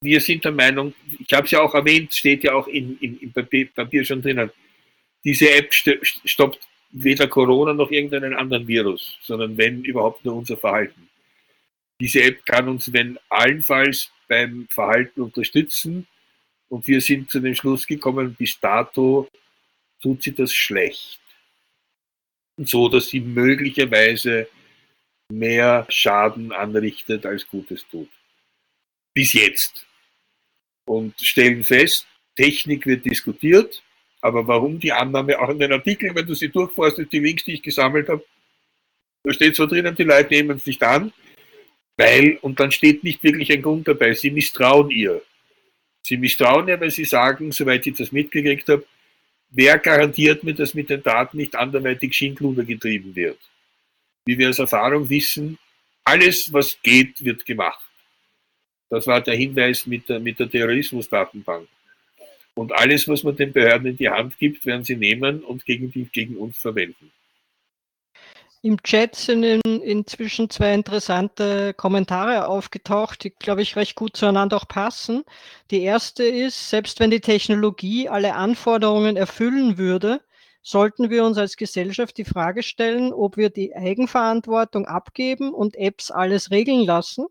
Wir 0.00 0.20
sind 0.20 0.44
der 0.44 0.52
Meinung, 0.52 0.94
ich 1.18 1.32
habe 1.32 1.44
es 1.44 1.50
ja 1.50 1.60
auch 1.60 1.74
erwähnt, 1.74 2.14
steht 2.14 2.44
ja 2.44 2.54
auch 2.54 2.68
in, 2.68 2.98
in, 2.98 3.18
im 3.18 3.32
Papier, 3.32 3.68
Papier 3.74 4.04
schon 4.04 4.22
drinnen, 4.22 4.50
diese 5.24 5.50
App 5.50 5.74
st 5.74 5.98
stoppt 6.24 6.60
weder 6.90 7.26
Corona 7.26 7.74
noch 7.74 7.90
irgendeinen 7.90 8.34
anderen 8.34 8.66
Virus, 8.66 9.18
sondern 9.22 9.56
wenn 9.58 9.84
überhaupt 9.84 10.24
nur 10.24 10.36
unser 10.36 10.56
Verhalten. 10.56 11.08
Diese 12.00 12.22
App 12.22 12.44
kann 12.46 12.68
uns, 12.68 12.92
wenn 12.92 13.18
allenfalls, 13.28 14.10
beim 14.28 14.68
Verhalten 14.70 15.22
unterstützen. 15.22 16.06
Und 16.68 16.86
wir 16.86 17.00
sind 17.00 17.30
zu 17.30 17.40
dem 17.40 17.54
Schluss 17.54 17.86
gekommen, 17.86 18.34
bis 18.34 18.60
dato 18.60 19.28
tut 20.00 20.22
sie 20.22 20.34
das 20.34 20.52
schlecht. 20.52 21.18
So, 22.58 22.88
dass 22.88 23.08
sie 23.08 23.20
möglicherweise 23.20 24.48
mehr 25.32 25.86
Schaden 25.88 26.52
anrichtet, 26.52 27.24
als 27.26 27.46
Gutes 27.46 27.84
tut. 27.90 28.10
Bis 29.14 29.32
jetzt. 29.32 29.87
Und 30.88 31.20
stellen 31.20 31.64
fest, 31.64 32.06
Technik 32.34 32.86
wird 32.86 33.04
diskutiert, 33.04 33.82
aber 34.22 34.46
warum 34.48 34.80
die 34.80 34.92
Annahme, 34.92 35.38
auch 35.38 35.50
in 35.50 35.58
den 35.58 35.72
Artikeln, 35.72 36.14
wenn 36.14 36.26
du 36.26 36.34
sie 36.34 36.48
durchforstest, 36.48 37.12
die 37.12 37.20
Links, 37.20 37.44
die 37.44 37.54
ich 37.54 37.62
gesammelt 37.62 38.08
habe, 38.08 38.24
da 39.22 39.32
steht 39.34 39.54
so 39.54 39.66
drinnen, 39.66 39.94
die 39.94 40.04
Leute 40.04 40.32
nehmen 40.32 40.56
es 40.56 40.64
nicht 40.64 40.82
an, 40.82 41.12
weil, 41.98 42.38
und 42.40 42.58
dann 42.58 42.72
steht 42.72 43.04
nicht 43.04 43.22
wirklich 43.22 43.52
ein 43.52 43.60
Grund 43.60 43.86
dabei, 43.86 44.14
sie 44.14 44.30
misstrauen 44.30 44.90
ihr. 44.90 45.20
Sie 46.02 46.16
misstrauen 46.16 46.68
ihr, 46.68 46.80
weil 46.80 46.90
sie 46.90 47.04
sagen, 47.04 47.52
soweit 47.52 47.86
ich 47.86 47.96
das 47.96 48.10
mitgekriegt 48.10 48.68
habe, 48.68 48.86
wer 49.50 49.78
garantiert 49.78 50.42
mir, 50.42 50.54
dass 50.54 50.72
mit 50.72 50.88
den 50.88 51.02
Daten 51.02 51.36
nicht 51.36 51.54
anderweitig 51.54 52.14
Schindluder 52.14 52.64
getrieben 52.64 53.14
wird? 53.14 53.38
Wie 54.24 54.38
wir 54.38 54.48
aus 54.48 54.58
Erfahrung 54.58 55.10
wissen, 55.10 55.58
alles, 56.04 56.50
was 56.50 56.80
geht, 56.82 57.22
wird 57.22 57.44
gemacht. 57.44 57.87
Das 58.90 59.06
war 59.06 59.20
der 59.20 59.34
Hinweis 59.34 59.86
mit 59.86 60.08
der, 60.08 60.20
mit 60.20 60.38
der 60.38 60.50
Terrorismusdatenbank. 60.50 61.68
Und 62.54 62.72
alles, 62.72 63.06
was 63.06 63.22
man 63.22 63.36
den 63.36 63.52
Behörden 63.52 63.86
in 63.86 63.96
die 63.96 64.08
Hand 64.08 64.38
gibt, 64.38 64.66
werden 64.66 64.82
sie 64.82 64.96
nehmen 64.96 65.44
und 65.44 65.64
gegen, 65.64 65.92
die, 65.92 66.06
gegen 66.06 66.36
uns 66.36 66.58
verwenden. 66.58 67.12
Im 68.62 68.82
Chat 68.82 69.14
sind 69.14 69.44
in, 69.44 69.60
inzwischen 69.82 70.50
zwei 70.50 70.74
interessante 70.74 71.72
Kommentare 71.74 72.48
aufgetaucht, 72.48 73.22
die, 73.22 73.30
glaube 73.30 73.62
ich, 73.62 73.76
recht 73.76 73.94
gut 73.94 74.16
zueinander 74.16 74.56
auch 74.56 74.66
passen. 74.66 75.22
Die 75.70 75.82
erste 75.82 76.24
ist, 76.24 76.68
selbst 76.68 76.98
wenn 76.98 77.12
die 77.12 77.20
Technologie 77.20 78.08
alle 78.08 78.34
Anforderungen 78.34 79.16
erfüllen 79.16 79.78
würde, 79.78 80.20
sollten 80.62 81.10
wir 81.10 81.24
uns 81.24 81.38
als 81.38 81.56
Gesellschaft 81.56 82.18
die 82.18 82.24
Frage 82.24 82.64
stellen, 82.64 83.12
ob 83.12 83.36
wir 83.36 83.50
die 83.50 83.76
Eigenverantwortung 83.76 84.86
abgeben 84.86 85.54
und 85.54 85.76
Apps 85.76 86.10
alles 86.10 86.50
regeln 86.50 86.84
lassen. 86.84 87.26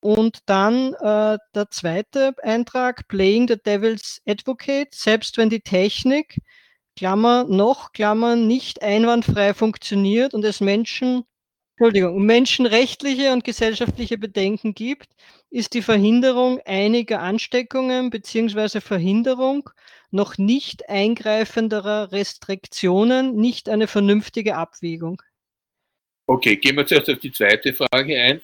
Und 0.00 0.38
dann 0.46 0.94
äh, 0.94 1.38
der 1.54 1.70
zweite 1.70 2.34
Eintrag, 2.42 3.08
Playing 3.08 3.48
the 3.48 3.56
Devil's 3.56 4.22
Advocate, 4.26 4.94
selbst 4.94 5.36
wenn 5.36 5.50
die 5.50 5.60
Technik 5.60 6.38
Klammer, 6.98 7.44
noch, 7.44 7.92
Klammer, 7.92 8.34
nicht 8.34 8.82
einwandfrei 8.82 9.54
funktioniert 9.54 10.34
und 10.34 10.44
es 10.44 10.60
Menschen, 10.60 11.22
Entschuldigung, 11.76 12.26
menschenrechtliche 12.26 13.32
und 13.32 13.44
gesellschaftliche 13.44 14.18
Bedenken 14.18 14.74
gibt, 14.74 15.08
ist 15.48 15.74
die 15.74 15.82
Verhinderung 15.82 16.60
einiger 16.64 17.20
Ansteckungen 17.20 18.10
bzw. 18.10 18.80
Verhinderung 18.80 19.70
noch 20.10 20.38
nicht 20.38 20.88
eingreifenderer 20.88 22.10
Restriktionen 22.10 23.36
nicht 23.36 23.68
eine 23.68 23.86
vernünftige 23.86 24.56
Abwägung. 24.56 25.22
Okay, 26.26 26.56
gehen 26.56 26.76
wir 26.76 26.86
zuerst 26.86 27.08
auf 27.10 27.20
die 27.20 27.30
zweite 27.30 27.74
Frage 27.74 28.20
ein. 28.20 28.40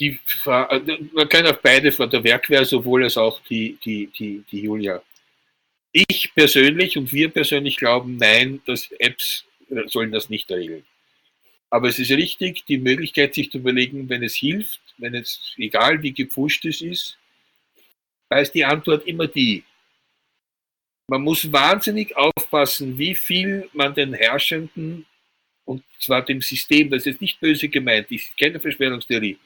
Die 0.00 0.20
Fra 0.26 0.80
man 1.12 1.28
kann 1.28 1.46
auf 1.46 1.60
beide 1.62 1.90
von 1.90 2.10
der 2.10 2.22
Werkwehr 2.22 2.64
sowohl 2.64 3.04
als 3.04 3.16
auch 3.16 3.40
die, 3.48 3.78
die, 3.82 4.08
die, 4.08 4.44
die 4.50 4.60
Julia 4.60 5.02
ich 5.96 6.34
persönlich 6.34 6.98
und 6.98 7.10
wir 7.10 7.30
persönlich 7.30 7.78
glauben, 7.78 8.18
nein, 8.18 8.60
dass 8.66 8.90
Apps 8.98 9.46
äh, 9.70 9.88
sollen 9.88 10.12
das 10.12 10.28
nicht 10.28 10.50
regeln. 10.50 10.84
Aber 11.70 11.88
es 11.88 11.98
ist 11.98 12.10
richtig, 12.10 12.66
die 12.66 12.76
Möglichkeit, 12.76 13.32
sich 13.34 13.50
zu 13.50 13.58
überlegen, 13.58 14.06
wenn 14.10 14.22
es 14.22 14.34
hilft, 14.34 14.80
wenn 14.98 15.14
es, 15.14 15.54
egal 15.56 16.02
wie 16.02 16.12
gepfuscht 16.12 16.66
es 16.66 16.82
ist, 16.82 17.18
da 18.28 18.40
ist 18.40 18.52
die 18.52 18.64
Antwort 18.64 19.06
immer 19.06 19.26
die. 19.26 19.64
Man 21.08 21.22
muss 21.22 21.50
wahnsinnig 21.50 22.14
aufpassen, 22.14 22.98
wie 22.98 23.14
viel 23.14 23.70
man 23.72 23.94
den 23.94 24.12
Herrschenden, 24.12 25.06
und 25.64 25.82
zwar 25.98 26.22
dem 26.22 26.42
System, 26.42 26.90
das 26.90 27.06
ist 27.06 27.22
nicht 27.22 27.40
böse 27.40 27.70
gemeint, 27.70 28.08
ich 28.10 28.36
kenne 28.36 28.60
Verschwörungstheorie, 28.60 29.38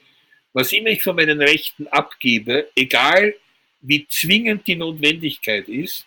was 0.53 0.73
immer 0.73 0.89
ich 0.89 1.03
von 1.03 1.17
meinen 1.17 1.41
Rechten 1.41 1.87
abgebe, 1.89 2.71
egal 2.75 3.35
wie 3.81 4.07
zwingend 4.09 4.67
die 4.67 4.77
Notwendigkeit 4.77 5.69
ist, 5.69 6.07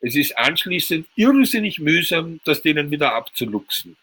es 0.00 0.16
ist 0.16 0.36
anschließend 0.36 1.06
irrsinnig 1.16 1.78
mühsam, 1.78 2.40
das 2.44 2.60
denen 2.60 2.90
wieder 2.90 3.14
abzuluxen. 3.14 3.96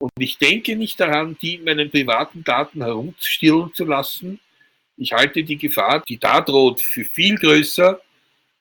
Und 0.00 0.12
ich 0.18 0.38
denke 0.38 0.76
nicht 0.76 0.98
daran, 0.98 1.36
die 1.40 1.54
in 1.54 1.64
meinen 1.64 1.90
privaten 1.90 2.44
Daten 2.44 2.82
herumstirren 2.82 3.72
zu 3.74 3.84
lassen. 3.84 4.40
Ich 4.96 5.12
halte 5.12 5.44
die 5.44 5.56
Gefahr, 5.56 6.02
die 6.08 6.18
da 6.18 6.40
droht, 6.40 6.80
für 6.80 7.04
viel 7.04 7.36
größer 7.36 8.00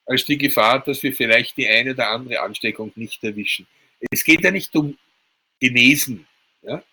als 0.06 0.26
die 0.26 0.38
Gefahr, 0.38 0.84
dass 0.84 1.04
wir 1.04 1.14
vielleicht 1.14 1.58
die 1.58 1.68
eine 1.68 1.92
oder 1.92 2.10
andere 2.10 2.40
Ansteckung 2.42 2.92
nicht 2.96 3.24
erwischen. 3.24 3.68
Es 4.12 4.24
geht 4.24 4.44
ja 4.44 4.52
nicht 4.52 4.76
um 4.76 4.98
Genesen. 5.60 6.28
Ja? 6.62 6.84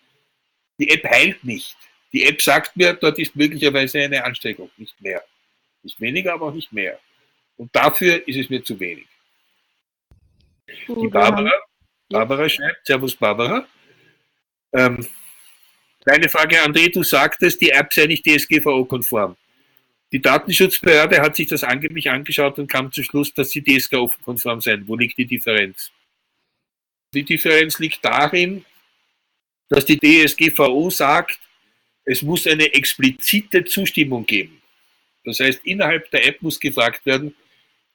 Die 0.79 0.89
App 0.89 1.03
heilt 1.05 1.43
nicht. 1.43 1.77
Die 2.15 2.23
App 2.23 2.41
sagt 2.41 2.77
mir, 2.77 2.93
dort 2.93 3.19
ist 3.19 3.35
möglicherweise 3.35 3.99
eine 3.99 4.23
Ansteckung, 4.23 4.71
nicht 4.77 4.99
mehr. 5.01 5.21
Nicht 5.83 5.99
weniger, 5.99 6.33
aber 6.33 6.45
auch 6.47 6.53
nicht 6.53 6.71
mehr. 6.71 6.97
Und 7.57 7.75
dafür 7.75 8.25
ist 8.25 8.37
es 8.37 8.49
mir 8.49 8.63
zu 8.63 8.79
wenig. 8.79 9.05
Die 10.87 11.07
Barbara, 11.09 11.51
Barbara 12.07 12.47
schreibt, 12.47 12.85
Servus 12.87 13.17
Barbara. 13.17 13.67
Ähm, 14.71 15.05
Deine 16.05 16.29
Frage, 16.29 16.63
André, 16.63 16.89
du 16.89 17.03
sagtest, 17.03 17.59
die 17.59 17.71
App 17.71 17.91
sei 17.91 18.05
nicht 18.05 18.25
DSGVO-konform. 18.25 19.35
Die 20.11 20.21
Datenschutzbehörde 20.21 21.19
hat 21.19 21.35
sich 21.35 21.47
das 21.47 21.63
angeblich 21.63 22.09
angeschaut 22.09 22.59
und 22.59 22.71
kam 22.71 22.91
zum 22.93 23.03
Schluss, 23.03 23.33
dass 23.33 23.49
sie 23.49 23.61
DSGVO-konform 23.61 24.61
sein. 24.61 24.87
Wo 24.87 24.95
liegt 24.95 25.17
die 25.17 25.25
Differenz? 25.25 25.91
Die 27.13 27.23
Differenz 27.23 27.79
liegt 27.79 28.05
darin, 28.05 28.63
dass 29.67 29.85
die 29.85 29.99
DSGVO 29.99 30.89
sagt, 30.91 31.39
es 32.05 32.21
muss 32.21 32.47
eine 32.47 32.73
explizite 32.73 33.65
Zustimmung 33.65 34.25
geben. 34.25 34.61
Das 35.23 35.39
heißt, 35.39 35.61
innerhalb 35.65 36.09
der 36.11 36.25
App 36.27 36.41
muss 36.41 36.59
gefragt 36.59 37.05
werden, 37.05 37.35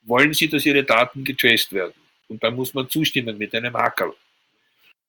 wollen 0.03 0.35
Sie, 0.35 0.49
dass 0.49 0.67
Ihre 0.67 0.83
Daten 0.83 1.25
getraced 1.25 1.73
werden? 1.73 1.95
Und 2.29 2.43
dann 2.43 2.55
muss 2.55 2.75
man 2.75 2.89
zustimmen 2.89 3.39
mit 3.39 3.55
einem 3.55 3.75
Hakel. 3.75 4.13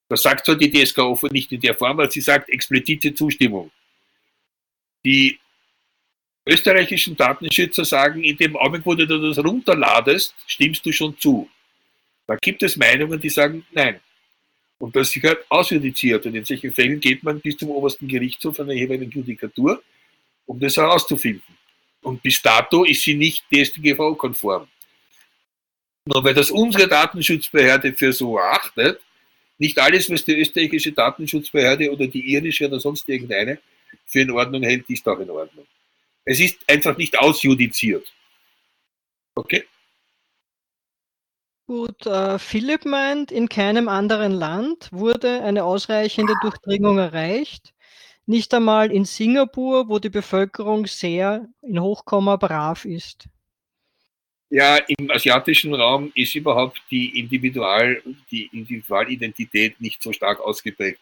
Das 0.08 0.24
sagt 0.24 0.46
zwar 0.46 0.56
die 0.56 0.70
DSGVO 0.70 1.28
nicht 1.32 1.52
in 1.52 1.62
der 1.62 1.74
Form, 1.74 1.92
aber 1.92 2.12
sie 2.12 2.20
sagt 2.20 2.50
explizite 2.50 3.14
Zustimmung. 3.14 3.72
Die 5.06 5.40
österreichischen 6.46 7.16
Datenschützer 7.16 7.86
sagen, 7.86 8.24
in 8.24 8.36
dem 8.36 8.58
Augenblick, 8.58 8.86
wo 8.86 8.94
du 8.94 9.06
das 9.08 9.38
runterladest, 9.44 10.36
stimmst 10.48 10.86
du 10.86 10.92
schon 10.92 11.18
zu. 11.18 11.50
Da 12.28 12.36
gibt 12.36 12.62
es 12.64 12.76
Meinungen, 12.76 13.22
die 13.22 13.30
sagen, 13.30 13.66
nein. 13.72 14.00
Und 14.82 14.96
das 14.96 15.14
gehört 15.14 15.46
ausjudiziert. 15.50 16.26
Und 16.26 16.34
in 16.34 16.44
solchen 16.44 16.74
Fällen 16.74 17.00
geht 17.00 17.22
man 17.24 17.40
bis 17.40 17.56
zum 17.56 17.70
obersten 17.70 18.08
Gerichtshof 18.08 18.60
einer 18.60 18.74
jeweiligen 18.74 19.12
Judikatur, 19.12 19.84
um 20.48 20.60
das 20.60 20.76
herauszufinden. 20.76 21.56
Und 22.02 22.24
bis 22.24 22.42
dato 22.42 22.84
ist 22.84 23.04
sie 23.04 23.14
nicht 23.14 23.46
DSGVO-konform. 23.54 24.68
Nur 26.06 26.24
weil 26.24 26.34
das 26.34 26.50
unsere 26.50 26.88
Datenschutzbehörde 26.88 27.94
für 27.94 28.12
so 28.12 28.40
erachtet, 28.40 29.00
nicht 29.60 29.78
alles, 29.78 30.10
was 30.10 30.26
die 30.26 30.40
österreichische 30.42 30.92
Datenschutzbehörde 30.92 31.92
oder 31.92 32.08
die 32.08 32.34
irische 32.34 32.66
oder 32.66 32.80
sonst 32.80 33.08
irgendeine 33.08 33.60
für 34.08 34.22
in 34.22 34.32
Ordnung 34.32 34.64
hält, 34.64 34.90
ist 34.90 35.08
auch 35.08 35.20
in 35.20 35.30
Ordnung. 35.30 35.68
Es 36.26 36.40
ist 36.40 36.58
einfach 36.68 36.98
nicht 36.98 37.20
ausjudiziert. 37.20 38.12
Okay? 39.36 39.64
Gut, 41.72 42.06
äh, 42.06 42.38
Philipp 42.38 42.84
meint, 42.84 43.32
in 43.32 43.48
keinem 43.48 43.88
anderen 43.88 44.34
Land 44.34 44.90
wurde 44.92 45.42
eine 45.42 45.64
ausreichende 45.64 46.34
Durchdringung 46.42 46.98
erreicht. 46.98 47.74
Nicht 48.26 48.54
einmal 48.54 48.92
in 48.92 49.06
Singapur, 49.06 49.88
wo 49.88 49.98
die 49.98 50.10
Bevölkerung 50.10 50.86
sehr 50.86 51.48
in 51.62 51.82
Hochkomma 51.82 52.36
brav 52.36 52.84
ist. 52.84 53.30
Ja, 54.50 54.80
im 54.86 55.10
asiatischen 55.12 55.74
Raum 55.74 56.12
ist 56.14 56.36
überhaupt 56.36 56.82
die, 56.92 57.18
Individual, 57.18 58.04
die 58.30 58.50
Individualidentität 58.52 59.80
nicht 59.80 60.04
so 60.04 60.12
stark 60.12 60.42
ausgeprägt. 60.42 61.00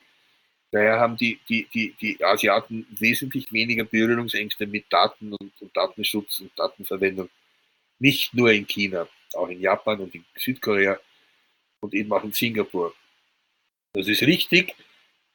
Daher 0.70 0.99
haben 0.99 1.17
die, 1.17 1.39
die, 1.49 1.67
die, 1.74 1.95
die 1.99 2.24
Asiaten 2.24 2.86
wesentlich 2.91 3.51
weniger 3.51 3.86
Berührungsängste 3.86 4.67
mit 4.67 4.86
Daten 4.91 5.34
und, 5.34 5.51
und 5.59 5.76
Datenschutz 5.76 6.41
und 6.41 6.51
Datenverwendung. 6.55 7.28
Nicht 8.00 8.34
nur 8.34 8.52
in 8.52 8.66
China, 8.66 9.08
auch 9.34 9.50
in 9.50 9.60
Japan 9.60 10.00
und 10.00 10.16
in 10.16 10.26
Südkorea 10.36 10.97
und 11.82 11.93
eben 11.93 12.12
auch 12.12 12.24
in 12.24 12.34
Singapur. 12.34 12.93
Das 13.93 14.08
ist 14.08 14.22
richtig. 14.22 14.74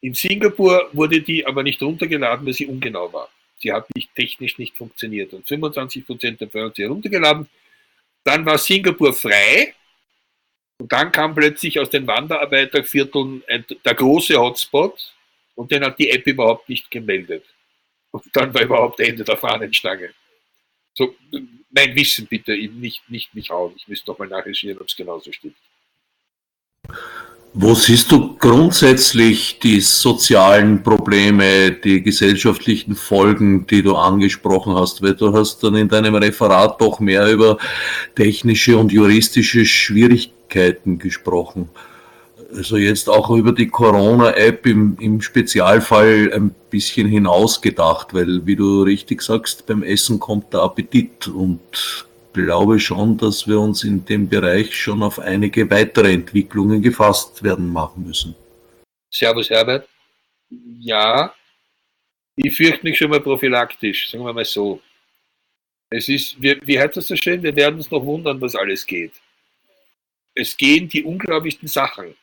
In 0.01 0.15
Singapur 0.15 0.91
wurde 0.93 1.21
die 1.21 1.47
aber 1.47 1.63
nicht 1.63 1.83
runtergeladen, 1.83 2.47
weil 2.47 2.53
sie 2.53 2.67
ungenau 2.67 3.13
war. 3.13 3.29
Sie 3.59 3.73
hat 3.73 3.87
nicht 3.95 4.15
technisch 4.15 4.59
nicht 4.59 4.77
funktioniert. 4.77 5.33
Und 5.33 5.47
25 5.47 6.07
Prozent 6.07 6.41
der 6.41 6.65
hat 6.65 6.77
sie 6.77 6.83
heruntergeladen 6.83 7.49
dann 8.25 8.45
war 8.47 8.59
Singapur 8.59 9.13
frei 9.13 9.75
und 10.79 10.91
dann 10.91 11.13
kam 11.13 11.35
plötzlich 11.35 11.79
aus 11.79 11.91
den 11.91 12.07
Wanderarbeitervierteln 12.07 13.45
der 13.85 13.95
große 13.95 14.37
Hotspot 14.37 15.15
und 15.55 15.71
den 15.71 15.85
hat 15.85 15.99
die 15.99 16.11
App 16.11 16.27
überhaupt 16.27 16.69
nicht 16.69 16.91
gemeldet. 16.91 17.45
Und 18.11 18.25
dann 18.33 18.53
war 18.55 18.63
überhaupt 18.63 19.01
Ende 19.01 19.25
der 19.25 19.37
Fahnenstange. 19.37 20.15
So, 20.95 21.15
mein 21.75 21.95
Wissen 21.95 22.27
bitte, 22.27 22.53
nicht, 22.53 23.03
nicht 23.11 23.35
mich 23.35 23.51
hauen. 23.51 23.73
Ich 23.77 23.89
müsste 23.89 24.11
nochmal 24.11 24.29
nachrecherchieren, 24.29 24.79
ob 24.81 24.89
es 24.89 24.97
genauso 24.97 25.33
stimmt. 25.33 25.57
Wo 27.57 27.75
siehst 27.75 28.11
du 28.11 28.37
grundsätzlich 28.37 29.61
die 29.61 29.81
sozialen 29.81 30.83
Probleme, 30.83 31.71
die 31.71 32.03
gesellschaftlichen 32.03 32.97
Folgen, 32.97 33.67
die 33.69 33.83
du 33.83 33.95
angesprochen 33.95 34.75
hast? 34.75 35.03
Weil 35.03 35.15
du 35.15 35.33
hast 35.33 35.63
dann 35.63 35.77
in 35.77 35.89
deinem 35.89 36.17
Referat 36.17 36.81
doch 36.81 36.99
mehr 36.99 37.31
über 37.31 37.59
technische 38.17 38.77
und 38.77 38.93
juristische 38.93 39.65
Schwierigkeiten 39.65 40.99
gesprochen. 40.99 41.69
Also 42.57 42.77
jetzt 42.77 43.09
auch 43.09 43.31
über 43.31 43.53
die 43.53 43.69
Corona-App 43.69 44.65
im, 44.67 44.97
im 45.01 45.21
Spezialfall 45.21 46.33
ein 46.33 46.55
bisschen 46.71 47.09
hinausgedacht, 47.09 48.15
weil 48.15 48.47
wie 48.47 48.55
du 48.55 48.83
richtig 48.83 49.23
sagst, 49.23 49.67
beim 49.67 49.83
Essen 49.83 50.21
kommt 50.21 50.53
der 50.53 50.61
Appetit 50.61 51.27
und 51.27 52.07
glaube 52.33 52.79
schon, 52.79 53.17
dass 53.17 53.49
wir 53.49 53.59
uns 53.59 53.83
in 53.83 54.05
dem 54.05 54.29
Bereich 54.29 54.75
schon 54.75 55.03
auf 55.03 55.19
einige 55.19 55.69
weitere 55.71 56.13
Entwicklungen 56.13 56.83
gefasst 56.83 57.43
werden 57.43 57.73
machen 57.73 58.07
müssen. 58.07 58.35
Servus 59.11 59.51
Herbert. 59.51 59.89
Ja, 60.81 61.35
ich 62.37 62.57
fürchte 62.57 62.85
mich 62.85 62.99
schon 62.99 63.11
mal 63.11 63.21
prophylaktisch, 63.21 64.11
sagen 64.11 64.25
wir 64.25 64.33
mal 64.33 64.45
so. 64.45 64.81
Es 65.91 66.09
ist, 66.09 66.41
wie, 66.43 66.59
wie 66.65 66.79
heißt 66.79 66.97
das 66.97 67.07
so 67.07 67.17
schön, 67.17 67.43
wir 67.43 67.55
werden 67.55 67.77
uns 67.77 67.91
noch 67.91 68.05
wundern, 68.05 68.41
was 68.41 68.57
alles 68.57 68.85
geht. 68.87 69.13
Es 70.35 70.57
gehen 70.57 70.89
die 70.89 71.05
unglaublichsten 71.05 71.69
Sachen. 71.69 72.15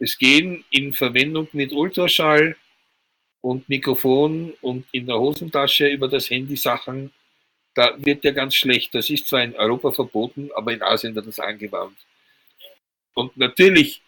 Es 0.00 0.16
gehen 0.16 0.64
in 0.70 0.94
Verwendung 0.94 1.46
mit 1.52 1.72
Ultraschall 1.72 2.56
und 3.42 3.68
Mikrofon 3.68 4.54
und 4.62 4.86
in 4.92 5.06
der 5.06 5.18
Hosentasche 5.18 5.88
über 5.88 6.08
das 6.08 6.30
Handy 6.30 6.56
Sachen, 6.56 7.12
da 7.74 7.94
wird 7.98 8.24
ja 8.24 8.30
ganz 8.30 8.54
schlecht. 8.54 8.94
Das 8.94 9.10
ist 9.10 9.28
zwar 9.28 9.44
in 9.44 9.54
Europa 9.54 9.92
verboten, 9.92 10.50
aber 10.54 10.72
in 10.72 10.82
Asien 10.82 11.14
wird 11.14 11.26
das 11.26 11.38
angewandt. 11.38 11.98
Und 13.14 13.36
natürlich, 13.36 14.00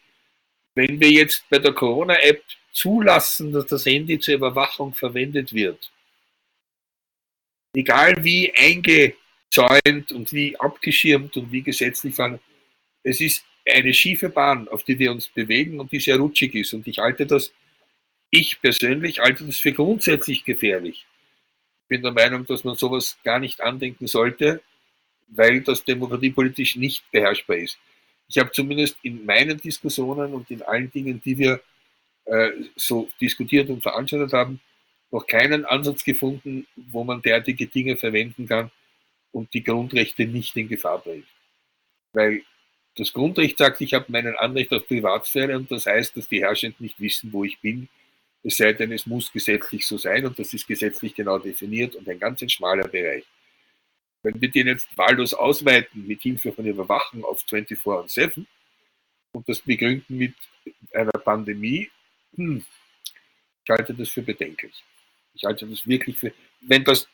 wenn 0.75 0.99
wir 0.99 1.11
jetzt 1.11 1.45
bei 1.51 1.59
der 1.59 1.73
Corona-App 1.73 2.43
zulassen, 2.73 3.53
dass 3.53 3.67
das 3.67 3.85
Handy 3.85 4.19
zur 4.19 4.35
Überwachung 4.35 4.95
verwendet 4.95 5.53
wird, 5.53 5.93
egal 7.77 8.25
wie 8.25 8.51
eingezäunt 8.55 10.11
und 10.11 10.33
wie 10.33 10.59
abgeschirmt 10.59 11.37
und 11.37 11.53
wie 11.53 11.63
gesetzlich 11.63 12.15
es 13.05 13.21
ist 13.21 13.45
eine 13.69 13.95
schiefe 13.95 14.29
Bahn, 14.29 14.69
auf 14.69 14.83
die 14.85 14.99
wir 14.99 15.13
uns 15.13 15.29
bewegen 15.29 15.81
und 15.81 15.93
die 15.93 16.01
sehr 16.01 16.17
rutschig 16.17 16.55
ist. 16.55 16.75
Und 16.75 16.87
ich 16.87 16.99
halte 16.99 17.27
das, 17.27 17.53
ich 18.31 18.61
persönlich 18.61 19.21
halte 19.21 19.45
das 19.45 19.59
für 19.59 19.73
grundsätzlich 19.73 20.45
gefährlich 20.45 21.07
bin 21.93 22.01
der 22.01 22.13
Meinung, 22.13 22.47
dass 22.47 22.65
man 22.65 22.75
sowas 22.75 23.19
gar 23.23 23.39
nicht 23.39 23.61
andenken 23.61 24.07
sollte, 24.07 24.63
weil 25.29 25.61
das 25.61 25.85
demokratiepolitisch 25.85 26.77
nicht 26.77 27.05
beherrschbar 27.11 27.59
ist. 27.59 27.79
Ich 28.29 28.39
habe 28.39 28.51
zumindest 28.51 28.97
in 29.03 29.27
meinen 29.27 29.61
Diskussionen 29.61 30.33
und 30.33 30.51
in 30.51 30.63
allen 30.63 30.91
Dingen, 30.91 31.21
die 31.23 31.37
wir 31.37 31.61
äh, 32.25 32.49
so 32.77 33.11
diskutiert 33.21 33.69
und 33.69 33.83
veranstaltet 33.83 34.33
haben, 34.33 34.59
noch 35.11 35.27
keinen 35.27 35.67
Ansatz 35.67 36.03
gefunden, 36.03 36.67
wo 36.77 37.05
man 37.05 37.21
derartige 37.21 37.67
Dinge 37.67 37.99
verwenden 37.99 38.47
kann 38.47 38.71
und 39.31 39.53
die 39.53 39.63
Grundrechte 39.63 40.25
nicht 40.25 40.57
in 40.57 40.71
Gefahr 40.71 40.99
bringt. 40.99 41.29
Weil 42.15 42.43
das 42.97 43.13
Grundrecht 43.13 43.59
sagt, 43.59 43.81
ich 43.81 43.95
habe 43.95 44.07
meinen 44.09 44.37
Anrecht 44.37 44.73
auf 44.73 44.87
Privatsphäre 44.87 45.57
und 45.57 45.71
das 45.71 45.87
heißt, 45.87 46.17
dass 46.17 46.29
die 46.29 46.43
Herrschenden 46.43 46.85
nicht 46.85 47.01
wissen, 47.01 47.33
wo 47.33 47.45
ich 47.45 47.59
bin 47.61 47.89
es 48.43 48.57
sei 48.57 48.73
denn, 48.73 48.93
es 48.93 49.07
muss 49.07 49.33
gesetzlich 49.33 49.87
so 49.87 49.97
sein 49.97 50.27
und 50.27 50.39
das 50.39 50.53
ist 50.53 50.67
gesetzlich 50.67 51.15
genau 51.15 51.39
definiert 51.39 51.95
und 51.95 52.09
ein 52.09 52.19
ganz 52.19 52.41
schmaler 52.51 52.89
Bereich. 52.89 53.25
Wenn 54.23 54.41
wir 54.41 54.51
den 54.51 54.67
jetzt 54.69 54.97
wahllos 54.97 55.35
ausweiten 55.35 56.07
mit 56.07 56.23
Hilfe 56.23 56.53
von 56.53 56.67
Überwachung 56.67 57.25
auf 57.25 57.43
24 57.49 57.87
und 57.87 58.11
7 58.11 58.47
und 59.33 59.49
das 59.49 59.61
begründen 59.61 60.17
mit 60.17 60.35
einer 60.93 61.13
Pandemie, 61.13 61.91
hm, 62.35 62.65
ich 63.65 63.71
halte 63.71 63.95
das 63.95 64.11
für 64.11 64.23
bedenklich. 64.23 64.85
Ich 65.35 65.45
halte 65.45 65.67
das 65.67 65.87
wirklich 65.87 66.19
für, 66.19 66.33
wenn 66.63 66.85
das 66.85 67.09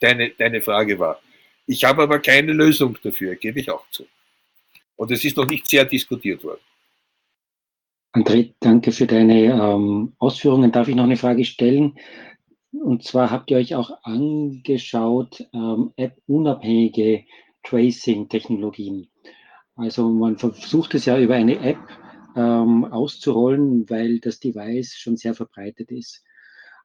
deine, 0.00 0.30
deine 0.30 0.60
Frage 0.60 0.98
war. 0.98 1.20
Ich 1.66 1.84
habe 1.84 2.02
aber 2.02 2.18
keine 2.18 2.52
Lösung 2.52 2.98
dafür, 3.02 3.36
gebe 3.36 3.60
ich 3.60 3.70
auch 3.70 3.88
zu. 3.90 4.06
Und 4.96 5.10
es 5.10 5.24
ist 5.24 5.36
noch 5.36 5.46
nicht 5.46 5.68
sehr 5.68 5.84
diskutiert 5.84 6.44
worden. 6.44 6.60
André, 8.12 8.54
danke 8.60 8.92
für 8.92 9.06
deine 9.06 9.52
ähm, 9.52 10.12
Ausführungen. 10.18 10.70
Darf 10.70 10.86
ich 10.88 10.94
noch 10.94 11.04
eine 11.04 11.16
Frage 11.16 11.44
stellen? 11.44 11.98
Und 12.70 13.02
zwar 13.02 13.30
habt 13.30 13.50
ihr 13.50 13.56
euch 13.56 13.74
auch 13.74 13.90
angeschaut, 14.02 15.44
ähm, 15.52 15.92
App-unabhängige 15.96 17.24
Tracing-Technologien. 17.64 19.08
Also 19.76 20.08
man 20.08 20.38
versucht 20.38 20.94
es 20.94 21.06
ja 21.06 21.18
über 21.18 21.34
eine 21.34 21.58
App 21.58 21.78
ähm, 22.36 22.84
auszurollen, 22.84 23.88
weil 23.90 24.20
das 24.20 24.38
Device 24.38 24.94
schon 24.96 25.16
sehr 25.16 25.34
verbreitet 25.34 25.90
ist. 25.90 26.22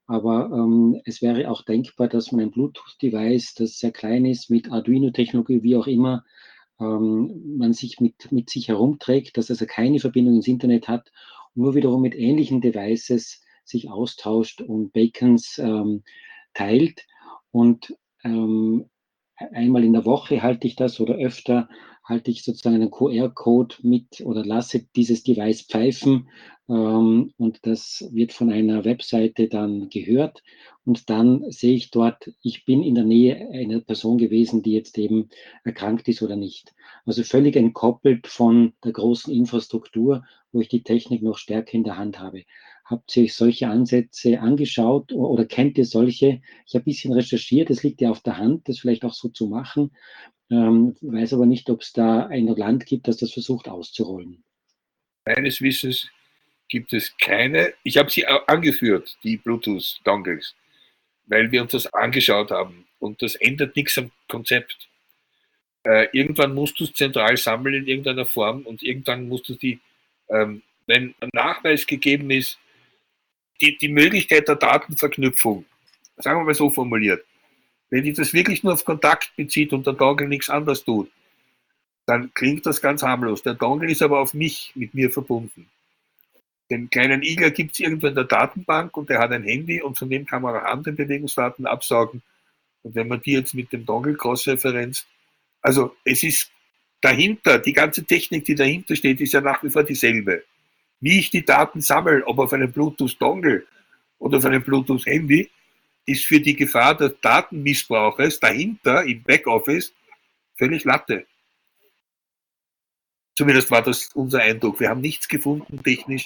Aber 0.07 0.49
ähm, 0.51 0.99
es 1.05 1.21
wäre 1.21 1.49
auch 1.51 1.61
denkbar, 1.63 2.07
dass 2.07 2.31
man 2.31 2.41
ein 2.41 2.51
Bluetooth-Device, 2.51 3.53
das 3.53 3.77
sehr 3.77 3.91
klein 3.91 4.25
ist, 4.25 4.49
mit 4.49 4.71
Arduino-Technologie, 4.71 5.61
wie 5.61 5.75
auch 5.75 5.85
immer, 5.85 6.25
ähm, 6.79 7.57
man 7.57 7.73
sich 7.73 7.99
mit, 7.99 8.31
mit 8.31 8.49
sich 8.49 8.67
herumträgt, 8.67 9.37
dass 9.37 9.49
also 9.49 9.65
keine 9.65 9.99
Verbindung 9.99 10.35
ins 10.35 10.47
Internet 10.47 10.87
hat 10.87 11.11
und 11.55 11.63
nur 11.63 11.75
wiederum 11.75 12.01
mit 12.01 12.15
ähnlichen 12.15 12.61
Devices 12.61 13.41
sich 13.63 13.89
austauscht 13.89 14.61
und 14.61 14.93
Bacons 14.93 15.59
ähm, 15.59 16.03
teilt. 16.53 17.05
Und 17.51 17.95
ähm, 18.23 18.89
einmal 19.35 19.83
in 19.83 19.93
der 19.93 20.05
Woche 20.05 20.41
halte 20.41 20.67
ich 20.67 20.75
das 20.75 20.99
oder 20.99 21.15
öfter 21.15 21.69
halte 22.09 22.31
ich 22.31 22.43
sozusagen 22.43 22.75
einen 22.75 22.91
QR-Code 22.91 23.75
mit 23.83 24.21
oder 24.25 24.43
lasse 24.43 24.85
dieses 24.95 25.23
Device 25.23 25.61
pfeifen 25.61 26.27
ähm, 26.67 27.33
und 27.37 27.59
das 27.67 28.09
wird 28.11 28.33
von 28.33 28.51
einer 28.51 28.83
Webseite 28.83 29.47
dann 29.47 29.89
gehört 29.89 30.43
und 30.85 31.09
dann 31.09 31.49
sehe 31.51 31.75
ich 31.75 31.91
dort, 31.91 32.31
ich 32.41 32.65
bin 32.65 32.81
in 32.81 32.95
der 32.95 33.03
Nähe 33.03 33.49
einer 33.51 33.79
Person 33.79 34.17
gewesen, 34.17 34.63
die 34.63 34.73
jetzt 34.73 34.97
eben 34.97 35.29
erkrankt 35.63 36.07
ist 36.07 36.23
oder 36.23 36.35
nicht. 36.35 36.73
Also 37.05 37.23
völlig 37.23 37.55
entkoppelt 37.55 38.25
von 38.25 38.73
der 38.83 38.91
großen 38.91 39.33
Infrastruktur, 39.33 40.25
wo 40.51 40.61
ich 40.61 40.67
die 40.67 40.83
Technik 40.83 41.21
noch 41.21 41.37
stärker 41.37 41.73
in 41.73 41.83
der 41.83 41.97
Hand 41.97 42.19
habe. 42.19 42.43
Habt 42.85 43.15
ihr 43.15 43.23
euch 43.23 43.35
solche 43.35 43.67
Ansätze 43.67 44.39
angeschaut 44.39 45.11
oder 45.11 45.45
kennt 45.45 45.77
ihr 45.77 45.85
solche? 45.85 46.41
Ich 46.65 46.73
habe 46.73 46.81
ein 46.81 46.85
bisschen 46.85 47.13
recherchiert, 47.13 47.69
es 47.69 47.83
liegt 47.83 48.01
ja 48.01 48.09
auf 48.09 48.21
der 48.21 48.37
Hand, 48.37 48.67
das 48.67 48.79
vielleicht 48.79 49.05
auch 49.05 49.13
so 49.13 49.29
zu 49.29 49.45
machen. 49.45 49.91
Ähm, 50.51 50.95
weiß 51.01 51.33
aber 51.33 51.45
nicht, 51.45 51.69
ob 51.69 51.81
es 51.81 51.93
da 51.93 52.25
ein 52.27 52.47
Land 52.47 52.85
gibt, 52.85 53.07
das 53.07 53.17
das 53.17 53.33
versucht 53.33 53.67
auszurollen. 53.67 54.43
Meines 55.25 55.61
Wissens 55.61 56.09
gibt 56.69 56.93
es 56.93 57.15
keine. 57.17 57.73
Ich 57.83 57.97
habe 57.97 58.09
sie 58.09 58.25
angeführt, 58.25 59.17
die 59.23 59.37
Bluetooth-Dongles, 59.37 60.55
weil 61.25 61.51
wir 61.51 61.61
uns 61.61 61.71
das 61.71 61.93
angeschaut 61.93 62.51
haben. 62.51 62.87
Und 62.99 63.21
das 63.21 63.35
ändert 63.35 63.75
nichts 63.75 63.97
am 63.97 64.11
Konzept. 64.27 64.89
Äh, 65.83 66.07
irgendwann 66.11 66.53
musst 66.53 66.79
du 66.79 66.83
es 66.83 66.93
zentral 66.93 67.37
sammeln 67.37 67.75
in 67.75 67.87
irgendeiner 67.87 68.25
Form 68.25 68.63
und 68.63 68.83
irgendwann 68.83 69.27
musst 69.27 69.47
du 69.49 69.55
die, 69.55 69.79
ähm, 70.29 70.61
wenn 70.87 71.15
ein 71.19 71.29
Nachweis 71.33 71.87
gegeben 71.87 72.29
ist, 72.31 72.59
die, 73.61 73.77
die 73.77 73.87
Möglichkeit 73.87 74.47
der 74.47 74.55
Datenverknüpfung, 74.55 75.65
sagen 76.17 76.39
wir 76.39 76.45
mal 76.45 76.53
so 76.53 76.69
formuliert, 76.69 77.23
wenn 77.89 78.05
ich 78.05 78.15
das 78.15 78.33
wirklich 78.33 78.63
nur 78.63 78.73
auf 78.73 78.85
Kontakt 78.85 79.35
bezieht 79.35 79.73
und 79.73 79.85
der 79.85 79.93
Dongle 79.93 80.27
nichts 80.27 80.49
anderes 80.49 80.83
tut, 80.83 81.09
dann 82.05 82.33
klingt 82.33 82.65
das 82.65 82.81
ganz 82.81 83.03
harmlos. 83.03 83.43
Der 83.43 83.53
Dongle 83.53 83.91
ist 83.91 84.01
aber 84.01 84.19
auf 84.19 84.33
mich, 84.33 84.71
mit 84.75 84.93
mir 84.93 85.09
verbunden. 85.09 85.69
Den 86.69 86.89
kleinen 86.89 87.23
Igler 87.23 87.49
gibt 87.49 87.73
es 87.73 87.79
irgendwo 87.79 88.07
in 88.07 88.15
der 88.15 88.25
Datenbank 88.25 88.95
und 88.95 89.09
der 89.09 89.19
hat 89.19 89.31
ein 89.31 89.43
Handy 89.43 89.81
und 89.81 89.97
von 89.97 90.09
dem 90.09 90.25
kann 90.25 90.43
man 90.43 90.55
auch 90.55 90.63
andere 90.63 90.93
Bewegungsdaten 90.93 91.65
absaugen. 91.65 92.21
Und 92.83 92.95
wenn 92.95 93.07
man 93.07 93.21
die 93.21 93.33
jetzt 93.33 93.53
mit 93.53 93.71
dem 93.73 93.85
Dongle 93.85 94.15
cross-referenzt, 94.15 95.07
also 95.61 95.95
es 96.05 96.23
ist 96.23 96.51
dahinter, 97.01 97.59
die 97.59 97.73
ganze 97.73 98.03
Technik, 98.03 98.45
die 98.45 98.55
dahinter 98.55 98.95
steht, 98.95 99.19
ist 99.19 99.33
ja 99.33 99.41
nach 99.41 99.63
wie 99.63 99.69
vor 99.69 99.83
dieselbe. 99.83 100.43
Wie 100.99 101.19
ich 101.19 101.31
die 101.31 101.45
Daten 101.45 101.81
sammle, 101.81 102.25
ob 102.25 102.39
auf 102.39 102.53
einem 102.53 102.71
Bluetooth-Dongle 102.71 103.65
oder 104.19 104.37
auf 104.37 104.45
einem 104.45 104.61
Bluetooth-Handy, 104.61 105.49
ist 106.09 106.25
für 106.25 106.39
die 106.39 106.55
Gefahr 106.55 106.97
des 106.97 107.13
Datenmissbrauches 107.21 108.39
dahinter 108.39 109.03
im 109.03 109.21
Backoffice 109.21 109.93
völlig 110.57 110.83
Latte. 110.83 111.25
Zumindest 113.35 113.69
war 113.71 113.83
das 113.83 114.09
unser 114.15 114.39
Eindruck. 114.39 114.79
Wir 114.79 114.89
haben 114.89 115.01
nichts 115.01 115.27
gefunden 115.27 115.81
technisch, 115.83 116.25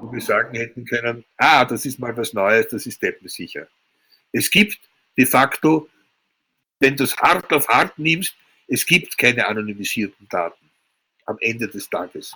wo 0.00 0.10
wir 0.12 0.20
sagen 0.20 0.56
hätten 0.56 0.84
können, 0.84 1.24
ah, 1.36 1.64
das 1.64 1.86
ist 1.86 1.98
mal 1.98 2.16
was 2.16 2.32
Neues, 2.32 2.68
das 2.68 2.84
ist 2.84 3.00
deppensicher. 3.00 3.68
Es 4.32 4.50
gibt 4.50 4.78
de 5.16 5.24
facto, 5.24 5.88
wenn 6.80 6.96
du 6.96 7.04
es 7.04 7.16
hart 7.16 7.50
auf 7.52 7.68
hart 7.68 7.98
nimmst, 7.98 8.34
es 8.66 8.84
gibt 8.84 9.16
keine 9.16 9.46
anonymisierten 9.46 10.28
Daten 10.28 10.70
am 11.26 11.38
Ende 11.40 11.68
des 11.68 11.88
Tages. 11.88 12.34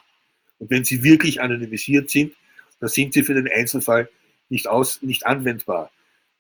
Und 0.61 0.71
wenn 0.71 0.85
sie 0.85 1.03
wirklich 1.03 1.41
anonymisiert 1.41 2.11
sind, 2.11 2.35
dann 2.79 2.89
sind 2.89 3.12
sie 3.12 3.25
für 3.25 3.35
den 3.35 3.49
Einzelfall 3.53 4.09
nicht, 4.49 4.68
aus, 4.68 5.03
nicht 5.03 5.27
anwendbar. 5.27 5.91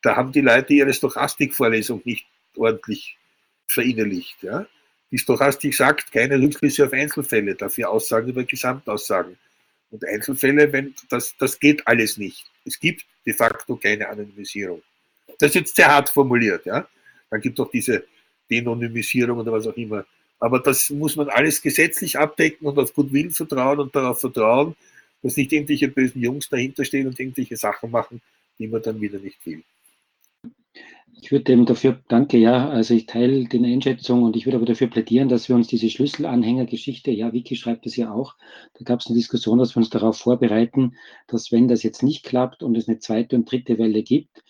Da 0.02 0.16
haben 0.16 0.32
die 0.32 0.40
Leute 0.40 0.72
ihre 0.72 0.92
Stochastikvorlesung 0.92 2.02
nicht 2.04 2.26
ordentlich 2.56 3.16
verinnerlicht. 3.66 4.42
Ja? 4.42 4.66
Die 5.10 5.18
Stochastik 5.18 5.74
sagt 5.74 6.12
keine 6.12 6.40
Rückschlüsse 6.40 6.86
auf 6.86 6.92
Einzelfälle, 6.92 7.54
dafür 7.54 7.90
Aussagen 7.90 8.28
über 8.28 8.44
Gesamtaussagen. 8.44 9.36
Und 9.90 10.04
Einzelfälle, 10.06 10.72
wenn, 10.72 10.94
das, 11.08 11.36
das 11.36 11.58
geht 11.58 11.86
alles 11.86 12.16
nicht. 12.16 12.46
Es 12.64 12.78
gibt 12.78 13.04
de 13.26 13.34
facto 13.34 13.76
keine 13.76 14.08
Anonymisierung. 14.08 14.82
Das 15.38 15.50
ist 15.50 15.54
jetzt 15.56 15.76
sehr 15.76 15.88
hart 15.88 16.10
formuliert. 16.10 16.64
Ja? 16.64 16.86
Dann 17.28 17.40
gibt 17.40 17.58
es 17.58 17.66
auch 17.66 17.70
diese 17.70 18.04
Denonymisierung 18.50 19.38
oder 19.38 19.52
was 19.52 19.66
auch 19.66 19.76
immer. 19.76 20.04
Aber 20.38 20.58
das 20.60 20.90
muss 20.90 21.16
man 21.16 21.28
alles 21.28 21.60
gesetzlich 21.60 22.18
abdecken 22.18 22.66
und 22.66 22.78
auf 22.78 22.94
Goodwill 22.94 23.30
vertrauen 23.30 23.78
und 23.80 23.94
darauf 23.94 24.20
vertrauen, 24.20 24.74
dass 25.22 25.36
nicht 25.36 25.52
irgendwelche 25.52 25.88
bösen 25.88 26.22
Jungs 26.22 26.48
dahinter 26.48 26.84
stehen 26.84 27.06
und 27.06 27.18
irgendwelche 27.20 27.56
Sachen 27.56 27.90
machen, 27.90 28.22
die 28.58 28.66
man 28.66 28.80
dann 28.80 29.00
wieder 29.00 29.18
nicht 29.18 29.44
will. 29.44 29.62
Ich 31.22 31.30
würde 31.32 31.44
dem 31.44 31.66
dafür, 31.66 32.02
danke, 32.08 32.38
ja, 32.38 32.70
also 32.70 32.94
ich 32.94 33.04
teile 33.04 33.44
den 33.44 33.64
Einschätzung 33.66 34.22
und 34.22 34.36
ich 34.36 34.46
würde 34.46 34.56
aber 34.56 34.64
dafür 34.64 34.88
plädieren, 34.88 35.28
dass 35.28 35.48
wir 35.48 35.56
uns 35.56 35.66
diese 35.68 35.90
Schlüsselanhängergeschichte, 35.90 37.10
ja, 37.10 37.32
Vicky 37.32 37.56
schreibt 37.56 37.84
es 37.84 37.94
ja 37.96 38.10
auch, 38.10 38.36
da 38.74 38.84
gab 38.84 39.00
es 39.00 39.06
eine 39.06 39.16
Diskussion, 39.16 39.58
dass 39.58 39.76
wir 39.76 39.80
uns 39.80 39.90
darauf 39.90 40.16
vorbereiten, 40.16 40.94
dass 41.26 41.52
wenn 41.52 41.68
das 41.68 41.82
jetzt 41.82 42.02
nicht 42.02 42.24
klappt 42.24 42.62
und 42.62 42.74
es 42.76 42.88
eine 42.88 43.00
zweite 43.00 43.36
und 43.36 43.50
dritte 43.50 43.78
Welle 43.78 44.02
gibt 44.02 44.42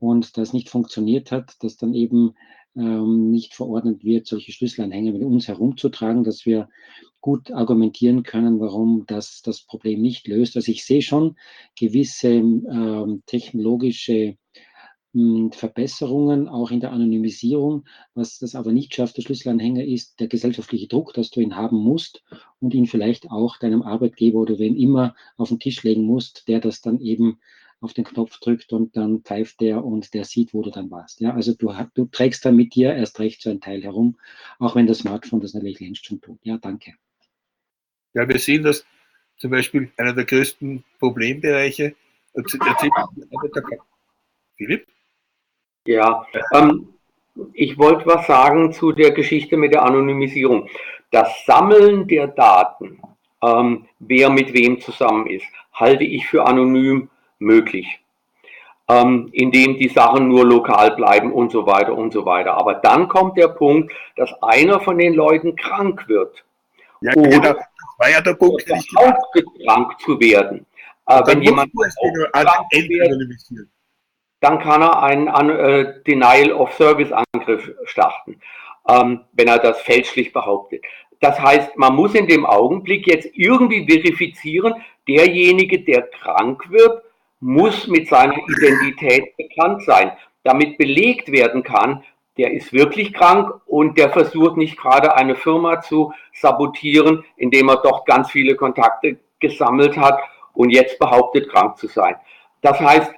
und 0.00 0.36
das 0.36 0.52
nicht 0.52 0.68
funktioniert 0.68 1.30
hat, 1.30 1.54
dass 1.60 1.76
dann 1.76 1.94
eben 1.94 2.34
ähm, 2.74 3.30
nicht 3.30 3.54
verordnet 3.54 4.04
wird, 4.04 4.26
solche 4.26 4.50
Schlüsselanhänger 4.50 5.12
mit 5.12 5.22
uns 5.22 5.46
herumzutragen, 5.46 6.24
dass 6.24 6.44
wir 6.44 6.68
gut 7.20 7.52
argumentieren 7.52 8.24
können, 8.24 8.58
warum 8.58 9.04
das 9.06 9.42
das 9.42 9.62
Problem 9.62 10.02
nicht 10.02 10.26
löst. 10.26 10.56
Also 10.56 10.72
ich 10.72 10.84
sehe 10.84 11.02
schon 11.02 11.36
gewisse 11.78 12.30
ähm, 12.30 13.22
technologische 13.26 14.36
Verbesserungen 15.52 16.48
auch 16.48 16.70
in 16.70 16.80
der 16.80 16.92
Anonymisierung. 16.92 17.84
Was 18.14 18.38
das 18.38 18.54
aber 18.54 18.72
nicht 18.72 18.94
schafft, 18.94 19.16
der 19.16 19.22
Schlüsselanhänger 19.22 19.84
ist 19.84 20.20
der 20.20 20.28
gesellschaftliche 20.28 20.88
Druck, 20.88 21.14
dass 21.14 21.30
du 21.30 21.40
ihn 21.40 21.56
haben 21.56 21.78
musst 21.78 22.22
und 22.60 22.74
ihn 22.74 22.86
vielleicht 22.86 23.30
auch 23.30 23.56
deinem 23.58 23.82
Arbeitgeber 23.82 24.38
oder 24.38 24.58
wem 24.58 24.76
immer 24.76 25.14
auf 25.36 25.48
den 25.48 25.58
Tisch 25.58 25.82
legen 25.82 26.02
musst, 26.02 26.48
der 26.48 26.60
das 26.60 26.82
dann 26.82 27.00
eben 27.00 27.38
auf 27.80 27.94
den 27.94 28.04
Knopf 28.04 28.38
drückt 28.40 28.72
und 28.72 28.96
dann 28.96 29.22
pfeift 29.22 29.60
der 29.60 29.84
und 29.84 30.12
der 30.12 30.24
sieht, 30.24 30.52
wo 30.52 30.62
du 30.62 30.70
dann 30.70 30.90
warst. 30.90 31.20
Ja, 31.20 31.34
also 31.34 31.54
du, 31.54 31.72
du 31.94 32.06
trägst 32.06 32.44
dann 32.44 32.56
mit 32.56 32.74
dir 32.74 32.94
erst 32.94 33.18
recht 33.18 33.40
so 33.40 33.50
ein 33.50 33.60
Teil 33.60 33.82
herum, 33.82 34.18
auch 34.58 34.74
wenn 34.74 34.86
das 34.86 34.98
Smartphone 34.98 35.40
das 35.40 35.54
natürlich 35.54 35.80
längst 35.80 36.04
schon 36.04 36.20
tut. 36.20 36.38
Ja, 36.42 36.58
danke. 36.58 36.94
Ja, 38.14 38.28
wir 38.28 38.38
sehen, 38.38 38.62
dass 38.62 38.84
zum 39.38 39.50
Beispiel 39.50 39.90
einer 39.96 40.14
der 40.14 40.24
größten 40.24 40.84
Problembereiche, 40.98 41.94
Philipp? 44.56 44.86
Ja, 45.86 46.26
ähm, 46.52 46.88
ich 47.52 47.78
wollte 47.78 48.06
was 48.06 48.26
sagen 48.26 48.72
zu 48.72 48.92
der 48.92 49.12
Geschichte 49.12 49.56
mit 49.56 49.72
der 49.72 49.82
Anonymisierung. 49.82 50.68
Das 51.10 51.44
Sammeln 51.44 52.08
der 52.08 52.28
Daten, 52.28 53.00
ähm, 53.42 53.86
wer 53.98 54.30
mit 54.30 54.52
wem 54.52 54.80
zusammen 54.80 55.26
ist, 55.26 55.46
halte 55.72 56.04
ich 56.04 56.26
für 56.26 56.44
anonym 56.44 57.08
möglich, 57.38 58.00
ähm, 58.88 59.28
indem 59.32 59.76
die 59.78 59.88
Sachen 59.88 60.28
nur 60.28 60.44
lokal 60.44 60.96
bleiben 60.96 61.32
und 61.32 61.52
so 61.52 61.66
weiter 61.66 61.94
und 61.94 62.12
so 62.12 62.24
weiter. 62.24 62.54
Aber 62.54 62.74
dann 62.74 63.08
kommt 63.08 63.36
der 63.36 63.48
Punkt, 63.48 63.92
dass 64.16 64.32
einer 64.42 64.80
von 64.80 64.98
den 64.98 65.14
Leuten 65.14 65.54
krank 65.56 66.08
wird. 66.08 66.44
Ja, 67.00 67.12
oder 67.14 67.28
genau. 67.28 67.42
das 67.42 67.56
war 67.98 68.10
ja 68.10 68.20
der 68.20 68.34
Punkt, 68.34 68.64
krank 68.66 70.00
zu 70.00 70.18
werden. 70.18 70.66
Äh, 71.06 71.22
wenn 71.26 71.42
jemand 71.42 71.70
dann 74.40 74.58
kann 74.58 74.82
er 74.82 75.02
einen 75.02 75.50
äh, 75.50 75.94
Denial 76.06 76.52
of 76.52 76.72
Service 76.74 77.12
Angriff 77.32 77.70
starten, 77.84 78.40
ähm, 78.88 79.24
wenn 79.32 79.48
er 79.48 79.58
das 79.58 79.80
fälschlich 79.80 80.32
behauptet. 80.32 80.84
Das 81.20 81.40
heißt, 81.40 81.76
man 81.76 81.94
muss 81.94 82.14
in 82.14 82.26
dem 82.26 82.44
Augenblick 82.44 83.06
jetzt 83.06 83.28
irgendwie 83.32 83.86
verifizieren, 83.86 84.74
derjenige, 85.08 85.80
der 85.80 86.02
krank 86.02 86.70
wird, 86.70 87.02
muss 87.40 87.86
mit 87.86 88.08
seiner 88.08 88.36
Identität 88.36 89.36
bekannt 89.36 89.82
sein, 89.82 90.12
damit 90.44 90.78
belegt 90.78 91.32
werden 91.32 91.62
kann, 91.62 92.04
der 92.36 92.52
ist 92.52 92.72
wirklich 92.72 93.14
krank 93.14 93.50
und 93.66 93.96
der 93.96 94.10
versucht 94.10 94.58
nicht 94.58 94.76
gerade 94.76 95.16
eine 95.16 95.34
Firma 95.34 95.80
zu 95.80 96.12
sabotieren, 96.34 97.24
indem 97.36 97.70
er 97.70 97.76
doch 97.78 98.04
ganz 98.04 98.30
viele 98.30 98.56
Kontakte 98.56 99.16
gesammelt 99.40 99.96
hat 99.96 100.18
und 100.52 100.70
jetzt 100.70 100.98
behauptet, 100.98 101.48
krank 101.48 101.78
zu 101.78 101.86
sein. 101.86 102.16
Das 102.60 102.78
heißt, 102.78 103.12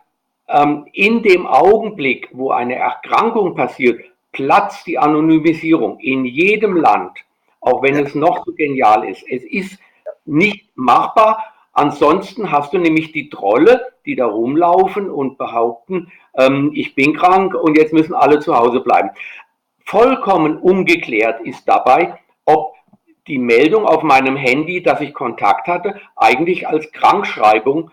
in 0.93 1.23
dem 1.23 1.47
Augenblick, 1.47 2.31
wo 2.33 2.51
eine 2.53 2.77
Erkrankung 2.77 3.55
passiert, 3.55 4.03
platzt 4.33 4.87
die 4.87 4.99
Anonymisierung 4.99 6.01
in 6.01 6.25
jedem 6.25 6.77
Land, 6.77 7.19
auch 7.61 7.83
wenn 7.83 7.97
es 7.97 8.15
noch 8.15 8.47
so 8.47 8.53
genial 8.53 9.07
ist. 9.07 9.23
Es 9.29 9.45
ist 9.45 9.79
nicht 10.25 10.71
machbar, 10.75 11.45
Ansonsten 11.79 12.51
hast 12.51 12.73
du 12.73 12.79
nämlich 12.79 13.13
die 13.13 13.31
Trolle, 13.31 13.93
die 14.05 14.17
da 14.17 14.27
rumlaufen 14.27 15.09
und 15.09 15.39
behaupten, 15.39 16.11
ähm, 16.37 16.73
ich 16.75 16.97
bin 16.97 17.15
krank 17.15 17.55
und 17.55 17.79
jetzt 17.79 17.93
müssen 17.93 18.15
alle 18.15 18.41
zu 18.41 18.59
Hause 18.59 18.81
bleiben. 18.81 19.11
Vollkommen 19.85 20.59
ungeklärt 20.59 21.41
ist 21.43 21.69
dabei, 21.69 22.19
ob 22.45 22.75
die 23.29 23.39
Meldung 23.39 23.87
auf 23.87 24.03
meinem 24.03 24.35
Handy, 24.35 24.83
dass 24.83 25.01
ich 25.01 25.15
Kontakt 25.15 25.69
hatte, 25.69 26.01
eigentlich 26.17 26.67
als 26.67 26.91
Krankschreibung 26.91 27.93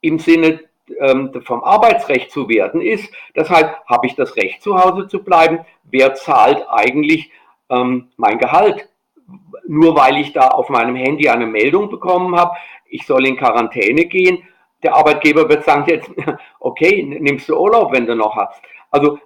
im 0.00 0.18
Sinne 0.18 0.60
ähm, 1.00 1.32
vom 1.44 1.62
Arbeitsrecht 1.62 2.30
zu 2.30 2.48
werten 2.48 2.80
ist. 2.80 3.12
Deshalb 3.34 3.84
habe 3.86 4.06
ich 4.06 4.14
das 4.14 4.36
Recht, 4.36 4.62
zu 4.62 4.76
Hause 4.78 5.08
zu 5.08 5.22
bleiben. 5.22 5.60
Wer 5.84 6.14
zahlt 6.14 6.64
eigentlich 6.68 7.30
ähm, 7.70 8.08
mein 8.16 8.38
Gehalt? 8.38 8.88
Nur 9.66 9.96
weil 9.96 10.18
ich 10.18 10.32
da 10.32 10.48
auf 10.48 10.68
meinem 10.68 10.94
Handy 10.94 11.28
eine 11.28 11.46
Meldung 11.46 11.88
bekommen 11.90 12.36
habe, 12.36 12.56
ich 12.88 13.06
soll 13.06 13.26
in 13.26 13.36
Quarantäne 13.36 14.04
gehen. 14.06 14.44
Der 14.82 14.94
Arbeitgeber 14.94 15.48
wird 15.48 15.64
sagen 15.64 15.84
jetzt, 15.88 16.10
okay, 16.60 17.02
nimmst 17.02 17.48
du 17.48 17.56
Urlaub, 17.56 17.92
wenn 17.92 18.06
du 18.06 18.14
noch 18.14 18.36
hast. 18.36 18.62
Also 18.90 19.18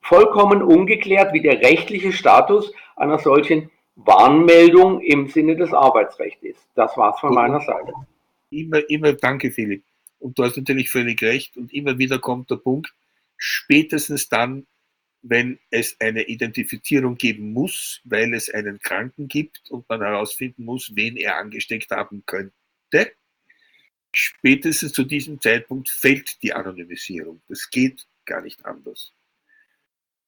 vollkommen 0.00 0.62
ungeklärt, 0.62 1.32
wie 1.32 1.42
der 1.42 1.60
rechtliche 1.60 2.12
Status 2.12 2.72
einer 2.96 3.18
solchen 3.18 3.70
Warnmeldung 3.96 5.00
im 5.00 5.26
Sinne 5.26 5.56
des 5.56 5.72
Arbeitsrechts 5.72 6.42
ist. 6.42 6.68
Das 6.74 6.96
war's 6.96 7.20
von 7.20 7.34
meiner 7.34 7.60
Seite. 7.60 7.92
Immer, 8.50 8.88
immer, 8.88 9.12
danke 9.12 9.50
Philipp. 9.50 9.84
Und 10.20 10.38
du 10.38 10.44
hast 10.44 10.56
natürlich 10.56 10.90
völlig 10.90 11.20
recht. 11.22 11.56
Und 11.56 11.72
immer 11.72 11.98
wieder 11.98 12.20
kommt 12.20 12.50
der 12.50 12.56
Punkt, 12.56 12.94
spätestens 13.36 14.28
dann, 14.28 14.66
wenn 15.22 15.58
es 15.70 16.00
eine 16.00 16.22
Identifizierung 16.22 17.16
geben 17.16 17.52
muss, 17.52 18.00
weil 18.04 18.32
es 18.34 18.48
einen 18.48 18.78
Kranken 18.78 19.28
gibt 19.28 19.70
und 19.70 19.88
man 19.88 20.00
herausfinden 20.00 20.64
muss, 20.64 20.92
wen 20.94 21.16
er 21.16 21.36
angesteckt 21.36 21.90
haben 21.90 22.22
könnte, 22.24 23.12
spätestens 24.14 24.92
zu 24.92 25.04
diesem 25.04 25.40
Zeitpunkt 25.40 25.88
fällt 25.88 26.42
die 26.42 26.52
Anonymisierung. 26.52 27.42
Das 27.48 27.68
geht 27.70 28.06
gar 28.24 28.42
nicht 28.42 28.64
anders. 28.64 29.12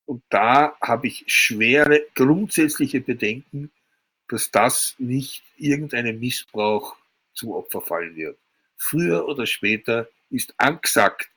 Und 0.04 0.22
da 0.28 0.76
habe 0.80 1.06
ich 1.06 1.24
schwere 1.26 2.02
grundsätzliche 2.14 3.00
Bedenken, 3.00 3.70
dass 4.28 4.50
das 4.50 4.94
nicht 4.98 5.42
irgendeinem 5.56 6.18
Missbrauch 6.18 6.96
zu 7.34 7.54
Opfer 7.54 7.80
fallen 7.80 8.16
wird. 8.16 8.38
Früher 8.82 9.28
oder 9.28 9.46
später 9.46 10.08
ist 10.28 10.54
angesagt, 10.56 11.30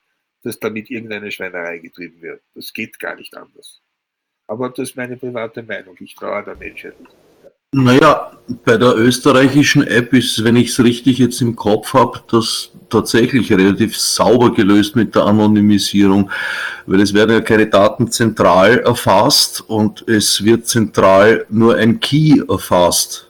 dass 0.43 0.60
damit 0.60 0.89
irgendeine 0.89 1.32
Schweinerei 1.32 1.78
getrieben 1.78 2.22
wird. 2.22 2.41
Das 2.56 2.74
geht 2.74 3.00
gar 3.00 3.16
nicht 3.16 3.38
anders. 3.38 3.82
Aber 4.48 4.70
das 4.70 4.89
ist 4.89 4.98
meine 4.98 5.16
private 5.16 5.62
Meinung. 5.62 5.96
Ich 6.00 6.16
traue 6.16 6.43
der 6.43 6.56
Menschheit 6.56 7.00
nicht. 7.00 7.16
Naja, 7.72 8.32
bei 8.64 8.78
der 8.78 8.96
österreichischen 8.96 9.86
App 9.86 10.14
ist, 10.14 10.43
wenn 10.43 10.56
ich 10.56 10.70
es 10.70 10.84
richtig 10.84 11.20
jetzt 11.20 11.41
im 11.41 11.56
Kopf 11.56 11.93
habe, 11.93 12.24
das 12.32 12.72
tatsächlich 12.89 13.52
relativ 13.52 13.98
sauber 13.98 14.54
gelöst 14.54 14.96
mit 14.96 15.14
der 15.14 15.26
Anonymisierung, 15.26 16.32
weil 16.86 17.02
es 17.02 17.14
werden 17.14 17.32
ja 17.32 17.41
keine 17.41 17.68
Daten 17.68 18.10
zentral 18.12 18.80
erfasst 18.80 19.62
und 19.62 20.08
es 20.08 20.43
wird 20.43 20.68
zentral 20.68 21.46
nur 21.50 21.76
ein 21.76 22.00
Key 22.00 22.41
erfasst, 22.48 23.30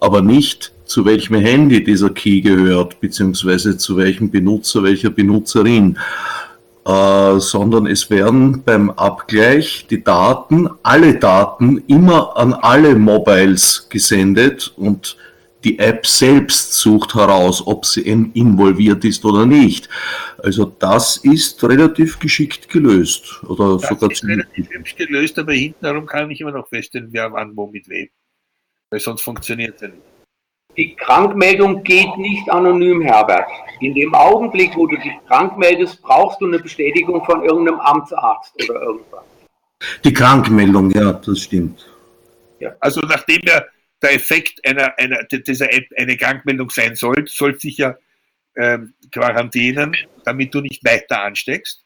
aber 0.00 0.20
nicht 0.20 0.73
zu 0.84 1.04
welchem 1.04 1.36
Handy 1.36 1.82
dieser 1.82 2.10
Key 2.10 2.40
gehört, 2.40 3.00
beziehungsweise 3.00 3.76
zu 3.76 3.96
welchem 3.96 4.30
Benutzer, 4.30 4.82
welcher 4.82 5.10
Benutzerin. 5.10 5.98
Äh, 6.86 7.40
sondern 7.40 7.86
es 7.86 8.10
werden 8.10 8.62
beim 8.62 8.90
Abgleich 8.90 9.86
die 9.88 10.04
Daten, 10.04 10.68
alle 10.82 11.18
Daten 11.18 11.82
immer 11.86 12.36
an 12.36 12.52
alle 12.52 12.94
Mobiles 12.94 13.86
gesendet 13.88 14.74
und 14.76 15.16
die 15.64 15.78
App 15.78 16.06
selbst 16.06 16.74
sucht 16.74 17.14
heraus, 17.14 17.66
ob 17.66 17.86
sie 17.86 18.02
involviert 18.02 19.02
ist 19.06 19.24
oder 19.24 19.46
nicht. 19.46 19.88
Also 20.42 20.66
das 20.66 21.16
ist 21.16 21.64
relativ 21.64 22.18
geschickt 22.18 22.68
gelöst. 22.68 23.42
Oder 23.44 23.78
das 23.78 23.88
sogar 23.88 24.10
ist 24.10 24.22
relativ 24.24 24.68
hübsch 24.68 24.96
gelöst, 24.96 25.38
aber 25.38 25.54
hintenherum 25.54 26.04
kann 26.04 26.30
ich 26.30 26.42
immer 26.42 26.52
noch 26.52 26.68
feststellen, 26.68 27.08
wer 27.12 27.32
wann 27.32 27.56
wo 27.56 27.66
mit 27.66 27.88
wem. 27.88 28.08
Weil 28.90 29.00
sonst 29.00 29.22
funktioniert 29.22 29.76
es 29.76 29.80
ja 29.80 29.88
nicht. 29.88 30.13
Die 30.76 30.96
Krankmeldung 30.96 31.84
geht 31.84 32.16
nicht 32.16 32.50
anonym, 32.50 33.02
Herbert. 33.02 33.48
In 33.80 33.94
dem 33.94 34.14
Augenblick, 34.14 34.74
wo 34.74 34.86
du 34.86 34.96
dich 34.96 35.12
krank 35.28 35.56
meldest, 35.56 36.02
brauchst 36.02 36.40
du 36.40 36.46
eine 36.46 36.58
Bestätigung 36.58 37.24
von 37.24 37.44
irgendeinem 37.44 37.80
Amtsarzt 37.80 38.54
oder 38.68 38.82
irgendwas. 38.82 39.24
Die 40.02 40.12
Krankmeldung, 40.12 40.90
ja, 40.90 41.12
das 41.12 41.40
stimmt. 41.40 41.88
Ja. 42.58 42.74
Also 42.80 43.00
nachdem 43.02 43.40
ja 43.44 43.62
der 44.02 44.14
Effekt 44.14 44.66
einer, 44.66 44.98
einer, 44.98 45.22
dieser 45.24 45.72
App 45.72 45.86
eine 45.96 46.16
Krankmeldung 46.16 46.70
sein 46.70 46.94
soll, 46.94 47.26
soll 47.26 47.58
sich 47.58 47.78
ja 47.78 47.96
ähm, 48.56 48.94
quarantänen, 49.12 49.96
damit 50.24 50.54
du 50.54 50.60
nicht 50.60 50.84
weiter 50.84 51.22
ansteckst. 51.22 51.84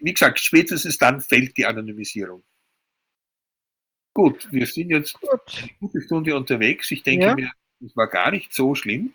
Wie 0.00 0.12
gesagt, 0.12 0.38
spätestens 0.38 0.98
dann 0.98 1.20
fällt 1.20 1.56
die 1.56 1.66
Anonymisierung. 1.66 2.42
Gut, 4.14 4.48
wir 4.50 4.66
sind 4.66 4.90
jetzt 4.90 5.14
Gut. 5.20 5.30
eine 5.60 5.70
gute 5.80 6.00
Stunde 6.00 6.36
unterwegs. 6.36 6.90
Ich 6.90 7.02
denke 7.02 7.26
ja. 7.26 7.34
mir, 7.34 7.50
das 7.80 7.96
war 7.96 8.08
gar 8.08 8.30
nicht 8.30 8.52
so 8.52 8.74
schlimm. 8.74 9.12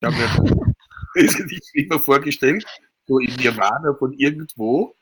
Ich 0.00 0.06
habe 0.06 0.16
mir 0.16 0.74
wesentlich 1.14 1.60
schlimmer 1.70 2.00
vorgestellt, 2.00 2.64
so 3.06 3.18
im 3.18 3.34
Nirvana 3.36 3.94
von 3.94 4.12
irgendwo. 4.12 4.94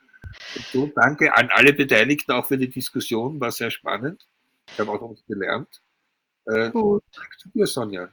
Und 0.55 0.64
so 0.72 0.91
danke 0.95 1.37
an 1.37 1.49
alle 1.51 1.72
Beteiligten 1.72 2.33
auch 2.33 2.47
für 2.47 2.59
die 2.59 2.70
Diskussion, 2.70 3.41
war 3.41 3.51
sehr 3.51 3.70
spannend. 3.70 4.26
Ich 4.72 4.78
habe 4.78 4.93
auch 4.93 5.11
was 5.11 5.24
gelernt. 5.26 5.68
Äh, 6.47 6.70
Gut. 6.70 7.03
Danke 7.14 7.37
dir, 7.55 7.66
Sonja. 7.66 8.09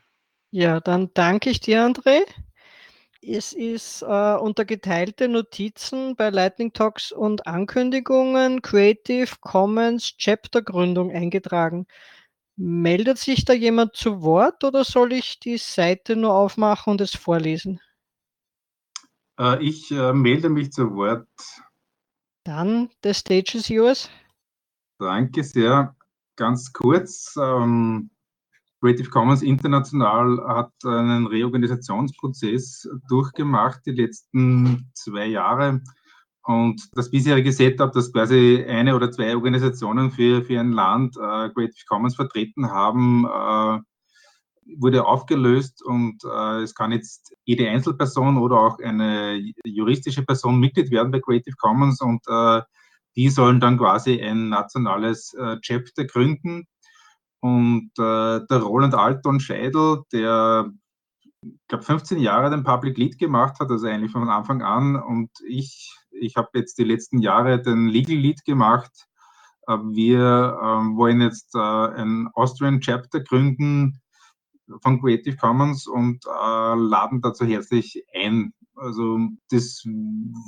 Ja, 0.52 0.80
dann 0.80 1.12
danke 1.14 1.50
ich 1.50 1.60
dir, 1.60 1.82
André. 1.82 2.22
Es 3.22 3.52
ist 3.52 4.04
äh, 4.04 4.36
unter 4.36 4.64
geteilte 4.64 5.28
Notizen 5.28 6.16
bei 6.16 6.30
Lightning 6.30 6.72
Talks 6.72 7.12
und 7.12 7.46
Ankündigungen 7.46 8.62
Creative 8.62 9.36
Commons 9.42 10.16
Chapter 10.18 10.62
Gründung 10.62 11.12
eingetragen. 11.12 11.88
Meldet 12.58 13.20
sich 13.20 13.46
da 13.46 13.54
jemand 13.54 13.96
zu 13.96 14.24
Wort 14.24 14.64
oder 14.64 14.84
soll 14.84 15.14
ich 15.14 15.40
die 15.40 15.58
Seite 15.58 16.16
nur 16.16 16.34
aufmachen 16.34 16.92
und 16.92 17.02
es 17.02 17.16
vorlesen? 17.16 17.80
Äh, 19.40 19.64
ich 19.64 19.92
äh, 19.92 20.12
melde 20.12 20.50
mich 20.50 20.72
zu 20.72 20.96
Wort. 20.96 21.28
Dann, 22.44 22.90
the 23.04 23.14
stage 23.14 23.58
is 23.58 23.70
yours. 23.70 24.10
Danke 24.98 25.44
sehr. 25.44 25.96
Ganz 26.36 26.74
kurz, 26.74 27.36
ähm, 27.40 28.10
Creative 28.80 29.10
Commons 29.10 29.42
International 29.42 30.44
hat 30.48 30.72
einen 30.84 31.28
Reorganisationsprozess 31.28 32.88
durchgemacht 33.10 33.86
die 33.86 33.92
letzten 33.92 34.90
zwei 34.94 35.26
Jahre. 35.26 35.82
Und 36.48 36.82
das 36.94 37.12
bisherige 37.12 37.52
Setup, 37.52 37.92
dass 37.92 38.14
quasi 38.14 38.64
eine 38.66 38.96
oder 38.96 39.12
zwei 39.12 39.36
Organisationen 39.36 40.12
für, 40.12 40.46
für 40.46 40.58
ein 40.62 40.72
Land 40.72 41.18
äh, 41.18 41.50
Creative 41.50 41.84
Commons 41.90 42.16
vertreten 42.16 42.72
haben, 42.72 43.26
äh, 43.26 43.80
wurde 44.78 45.06
aufgelöst 45.06 45.84
und 45.84 46.24
äh, 46.24 46.62
es 46.62 46.74
kann 46.74 46.94
jetzt 46.94 47.36
jede 47.44 47.70
Einzelperson 47.70 48.38
oder 48.38 48.62
auch 48.62 48.80
eine 48.80 49.42
juristische 49.66 50.24
Person 50.24 50.62
Mitglied 50.62 50.90
werden 50.90 51.12
bei 51.12 51.20
Creative 51.20 51.56
Commons 51.58 52.00
und 52.00 52.22
äh, 52.30 52.62
die 53.18 53.30
sollen 53.30 53.60
dann 53.60 53.78
quasi 53.78 54.22
ein 54.22 54.48
nationales 54.48 55.34
äh, 55.34 55.58
Chapter 55.60 56.06
gründen. 56.06 56.66
Und 57.42 57.92
äh, 57.98 58.40
der 58.50 58.62
Roland 58.62 58.94
Alton 58.94 59.42
Scheidel, 59.42 60.04
der 60.14 60.72
ich 61.42 61.68
glaube 61.68 61.84
15 61.84 62.20
Jahre 62.20 62.50
den 62.50 62.64
Public 62.64 62.98
Lead 62.98 63.20
gemacht 63.20 63.60
hat, 63.60 63.70
also 63.70 63.86
eigentlich 63.86 64.12
von 64.12 64.30
Anfang 64.30 64.62
an 64.62 64.96
und 64.96 65.30
ich 65.46 65.94
ich 66.12 66.36
habe 66.36 66.50
jetzt 66.56 66.78
die 66.78 66.84
letzten 66.84 67.20
Jahre 67.20 67.62
den 67.62 67.88
Legal 67.88 68.18
Lead 68.18 68.44
gemacht. 68.46 68.92
Äh, 69.68 69.78
wir 69.92 70.60
ähm, 70.64 70.98
wollen 70.98 71.22
jetzt 71.22 71.56
äh, 71.56 71.60
ein 71.60 72.30
Austrian 72.34 72.80
Chapter 72.80 73.22
gründen 73.22 74.02
von 74.82 75.00
Creative 75.00 75.38
Commons 75.38 75.88
und 75.88 76.26
äh, 76.26 76.76
laden 76.76 77.22
dazu 77.22 77.46
herzlich 77.46 78.04
ein. 78.14 78.54
Also 78.76 79.20
das, 79.50 79.84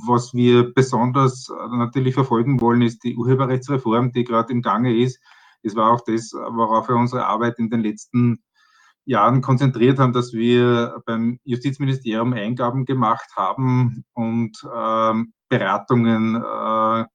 was 0.08 0.34
wir 0.36 0.72
besonders 0.74 1.50
natürlich 1.72 2.14
verfolgen 2.14 2.62
wollen, 2.62 2.84
ist 2.84 3.04
die 3.04 3.16
Urheberrechtsreform, 3.16 4.12
die 4.12 4.24
gerade 4.24 4.54
im 4.54 4.62
Gange 4.62 4.96
ist. 4.96 5.20
Es 5.64 5.76
war 5.76 5.92
auch 5.92 6.02
das, 6.06 6.32
worauf 6.34 6.90
wir 6.90 6.96
unsere 6.96 7.26
Arbeit 7.26 7.58
in 7.58 7.72
den 7.72 7.82
letzten 7.82 8.44
Jahren 9.06 9.42
konzentriert 9.42 9.98
haben, 9.98 10.14
dass 10.14 10.34
wir 10.34 11.02
beim 11.08 11.40
Justizministerium 11.44 12.34
Eingaben 12.34 12.86
gemacht 12.86 13.32
haben 13.36 14.06
und 14.14 14.56
ähm, 14.76 15.34
Beratungen 15.50 16.36
äh, 16.36 17.06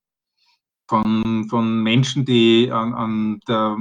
von, 0.89 1.47
von 1.49 1.82
Menschen, 1.82 2.24
die 2.24 2.70
an, 2.70 2.95
an 2.95 3.41
der 3.49 3.76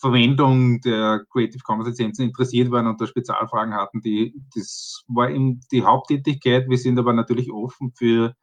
Verwendung 0.00 0.80
der 0.82 1.24
Creative 1.30 1.62
Commons 1.64 1.88
Lizenzen 1.88 2.26
interessiert 2.26 2.70
waren 2.70 2.86
und 2.86 3.00
da 3.00 3.06
Spezialfragen 3.06 3.74
hatten. 3.74 4.00
Die, 4.02 4.34
das 4.54 5.02
war 5.08 5.30
eben 5.30 5.60
die 5.72 5.82
Haupttätigkeit. 5.82 6.68
Wir 6.68 6.78
sind 6.78 6.98
aber 6.98 7.12
natürlich 7.12 7.50
offen 7.50 7.92
für 7.96 8.34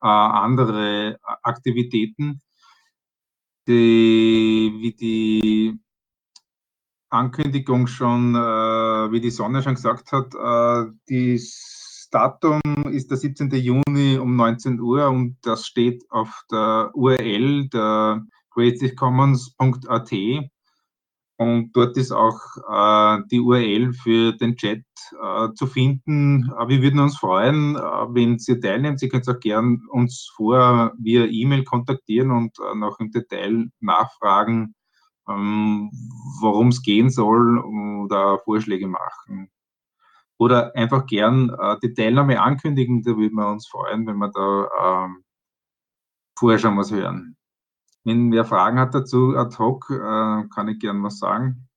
äh, 0.00 0.06
andere 0.06 1.18
Aktivitäten, 1.42 2.40
die, 3.66 4.72
wie 4.78 4.92
die 4.94 5.80
Ankündigung 7.10 7.86
schon, 7.86 8.34
äh, 8.34 9.10
wie 9.10 9.20
die 9.20 9.30
Sonne 9.30 9.62
schon 9.62 9.74
gesagt 9.74 10.12
hat, 10.12 10.34
äh, 10.34 10.92
das 11.08 11.77
Datum 12.10 12.60
ist 12.90 13.10
der 13.10 13.18
17. 13.18 13.50
Juni 13.50 14.18
um 14.18 14.36
19 14.36 14.80
Uhr 14.80 15.08
und 15.08 15.36
das 15.42 15.66
steht 15.66 16.04
auf 16.10 16.42
der 16.50 16.90
URL 16.94 17.68
der 17.68 18.24
creativecommons.at. 18.50 20.12
Und 21.40 21.70
dort 21.76 21.96
ist 21.96 22.10
auch 22.10 22.40
äh, 22.68 23.22
die 23.30 23.38
URL 23.38 23.92
für 23.92 24.32
den 24.32 24.56
Chat 24.56 24.82
äh, 25.22 25.48
zu 25.54 25.68
finden. 25.68 26.50
Äh, 26.58 26.66
wir 26.66 26.82
würden 26.82 26.98
uns 26.98 27.16
freuen, 27.16 27.76
äh, 27.76 27.80
wenn 27.80 28.40
Sie 28.40 28.58
teilnehmen. 28.58 28.98
Sie 28.98 29.08
können 29.08 29.22
auch 29.28 29.38
gern 29.38 29.82
uns 29.88 30.32
vorher 30.34 30.92
via 30.98 31.26
E-Mail 31.26 31.62
kontaktieren 31.62 32.32
und 32.32 32.58
äh, 32.58 32.74
noch 32.74 32.98
im 32.98 33.12
Detail 33.12 33.70
nachfragen, 33.78 34.74
ähm, 35.28 35.92
worum 36.40 36.68
es 36.68 36.82
gehen 36.82 37.08
soll 37.08 37.58
oder 37.58 38.40
Vorschläge 38.40 38.88
machen. 38.88 39.48
Oder 40.38 40.74
einfach 40.76 41.06
gern 41.06 41.50
äh, 41.50 41.76
die 41.82 41.94
Teilnahme 41.94 42.40
ankündigen. 42.40 43.02
Da 43.02 43.16
würden 43.16 43.34
wir 43.34 43.50
uns 43.50 43.66
freuen, 43.66 44.06
wenn 44.06 44.18
wir 44.18 44.30
da 44.30 45.04
ähm, 45.06 45.24
vorher 46.38 46.58
schon 46.58 46.78
was 46.78 46.92
hören. 46.92 47.36
Wenn 48.04 48.30
wer 48.32 48.44
Fragen 48.44 48.78
hat 48.78 48.94
dazu 48.94 49.36
ad 49.36 49.56
hoc, 49.58 49.90
äh, 49.90 50.48
kann 50.54 50.68
ich 50.68 50.78
gern 50.78 51.02
was 51.02 51.18
sagen. 51.18 51.68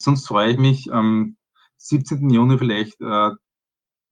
Sonst 0.00 0.26
freue 0.26 0.52
ich 0.52 0.58
mich 0.58 0.92
am 0.92 1.36
17. 1.78 2.30
Juni 2.30 2.58
vielleicht 2.58 3.00
äh, 3.00 3.30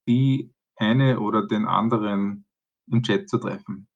die 0.07 0.53
eine 0.75 1.19
oder 1.19 1.47
den 1.47 1.65
anderen 1.65 2.45
im 2.91 3.03
Chat 3.03 3.29
zu 3.29 3.37
treffen. 3.37 3.87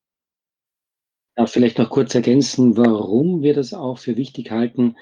Ja, 1.38 1.48
vielleicht 1.48 1.78
noch 1.78 1.90
kurz 1.90 2.16
ergänzen, 2.16 2.78
warum 2.78 3.42
wir 3.42 3.54
das 3.54 3.74
auch 3.74 3.98
für 3.98 4.16
wichtig 4.16 4.52
halten. 4.52 4.96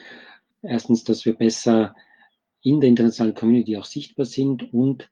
Erstens, 0.64 1.04
dass 1.04 1.26
wir 1.26 1.36
besser 1.36 1.96
in 2.64 2.82
der 2.82 2.90
internationalen 2.90 3.36
Community 3.36 3.78
auch 3.78 3.86
sichtbar 3.86 4.26
sind 4.26 4.74
und 4.74 5.10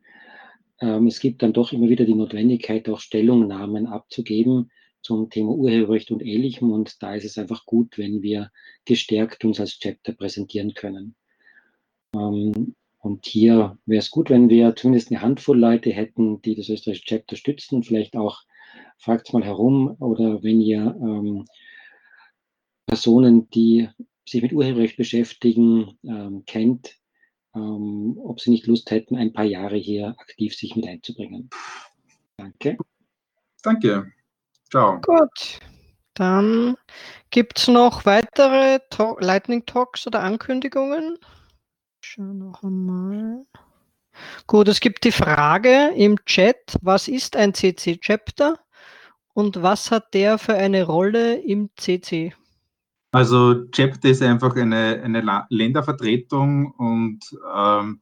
ähm, 0.82 1.08
es 1.08 1.20
gibt 1.20 1.44
dann 1.44 1.54
doch 1.54 1.72
immer 1.72 1.90
wieder 1.90 2.06
die 2.06 2.16
Notwendigkeit, 2.16 2.90
auch 2.90 3.00
Stellungnahmen 3.00 3.86
abzugeben 3.86 4.72
zum 5.02 5.30
Thema 5.30 5.52
Urheberrecht 5.52 6.12
und 6.12 6.24
Ähnlichem. 6.24 6.72
Und 6.72 7.02
da 7.02 7.16
ist 7.16 7.26
es 7.26 7.38
einfach 7.38 7.66
gut, 7.66 7.98
wenn 7.98 8.22
wir 8.22 8.52
gestärkt 8.86 9.46
uns 9.46 9.60
als 9.60 9.80
Chapter 9.80 10.14
präsentieren 10.14 10.74
können. 10.74 11.16
Ähm, 12.16 12.76
und 13.00 13.26
hier 13.26 13.78
wäre 13.86 14.00
es 14.00 14.12
gut, 14.12 14.30
wenn 14.30 14.50
wir 14.50 14.76
zumindest 14.76 15.12
eine 15.12 15.22
Handvoll 15.22 15.60
Leute 15.60 15.92
hätten, 15.92 16.42
die 16.42 16.56
das 16.56 16.70
österreichische 16.70 17.06
Chapter 17.06 17.36
stützen. 17.36 17.84
Vielleicht 17.84 18.16
auch 18.16 18.42
fragt 18.98 19.34
mal 19.34 19.44
herum 19.44 19.96
oder 20.00 20.44
wenn 20.44 20.62
ihr 20.62 20.96
ähm, 21.00 21.46
Personen, 22.86 23.50
die 23.50 23.90
sich 24.28 24.42
mit 24.42 24.54
Urheberrecht 24.54 24.98
beschäftigen, 24.98 25.98
ähm, 26.04 26.44
kennt, 26.46 27.01
ähm, 27.56 28.18
ob 28.24 28.40
sie 28.40 28.52
nicht 28.52 28.68
Lust 28.68 28.92
hätten, 28.92 29.16
ein 29.16 29.34
paar 29.34 29.46
Jahre 29.46 29.76
hier 29.76 30.16
aktiv 30.18 30.56
sich 30.56 30.76
mit 30.76 30.88
einzubringen. 30.88 31.50
Danke. 32.38 32.78
Danke. 33.64 34.12
Ciao. 34.70 35.00
Gut, 35.02 35.60
dann 36.14 36.78
gibt 37.30 37.60
es 37.60 37.68
noch 37.68 38.06
weitere 38.06 38.80
Talk 38.90 39.22
Lightning 39.22 39.66
Talks 39.66 40.08
oder 40.08 40.22
Ankündigungen. 40.22 41.18
Schau 42.02 42.24
noch 42.24 42.64
einmal. 42.64 43.46
Gut, 44.48 44.68
es 44.68 44.80
gibt 44.80 45.04
die 45.04 45.12
Frage 45.12 45.92
im 45.96 46.18
Chat, 46.26 46.78
was 46.82 47.08
ist 47.08 47.36
ein 47.36 47.54
CC-Chapter 47.54 48.60
und 49.34 49.62
was 49.62 49.92
hat 49.92 50.14
der 50.14 50.38
für 50.38 50.56
eine 50.56 50.84
Rolle 50.84 51.36
im 51.36 51.70
CC? 51.78 52.34
Also 53.12 53.66
Chapter 53.72 54.10
ist 54.10 54.22
einfach 54.22 54.56
eine, 54.56 55.02
eine 55.04 55.46
Ländervertretung 55.50 56.72
und 56.72 57.20
ähm, 57.54 58.02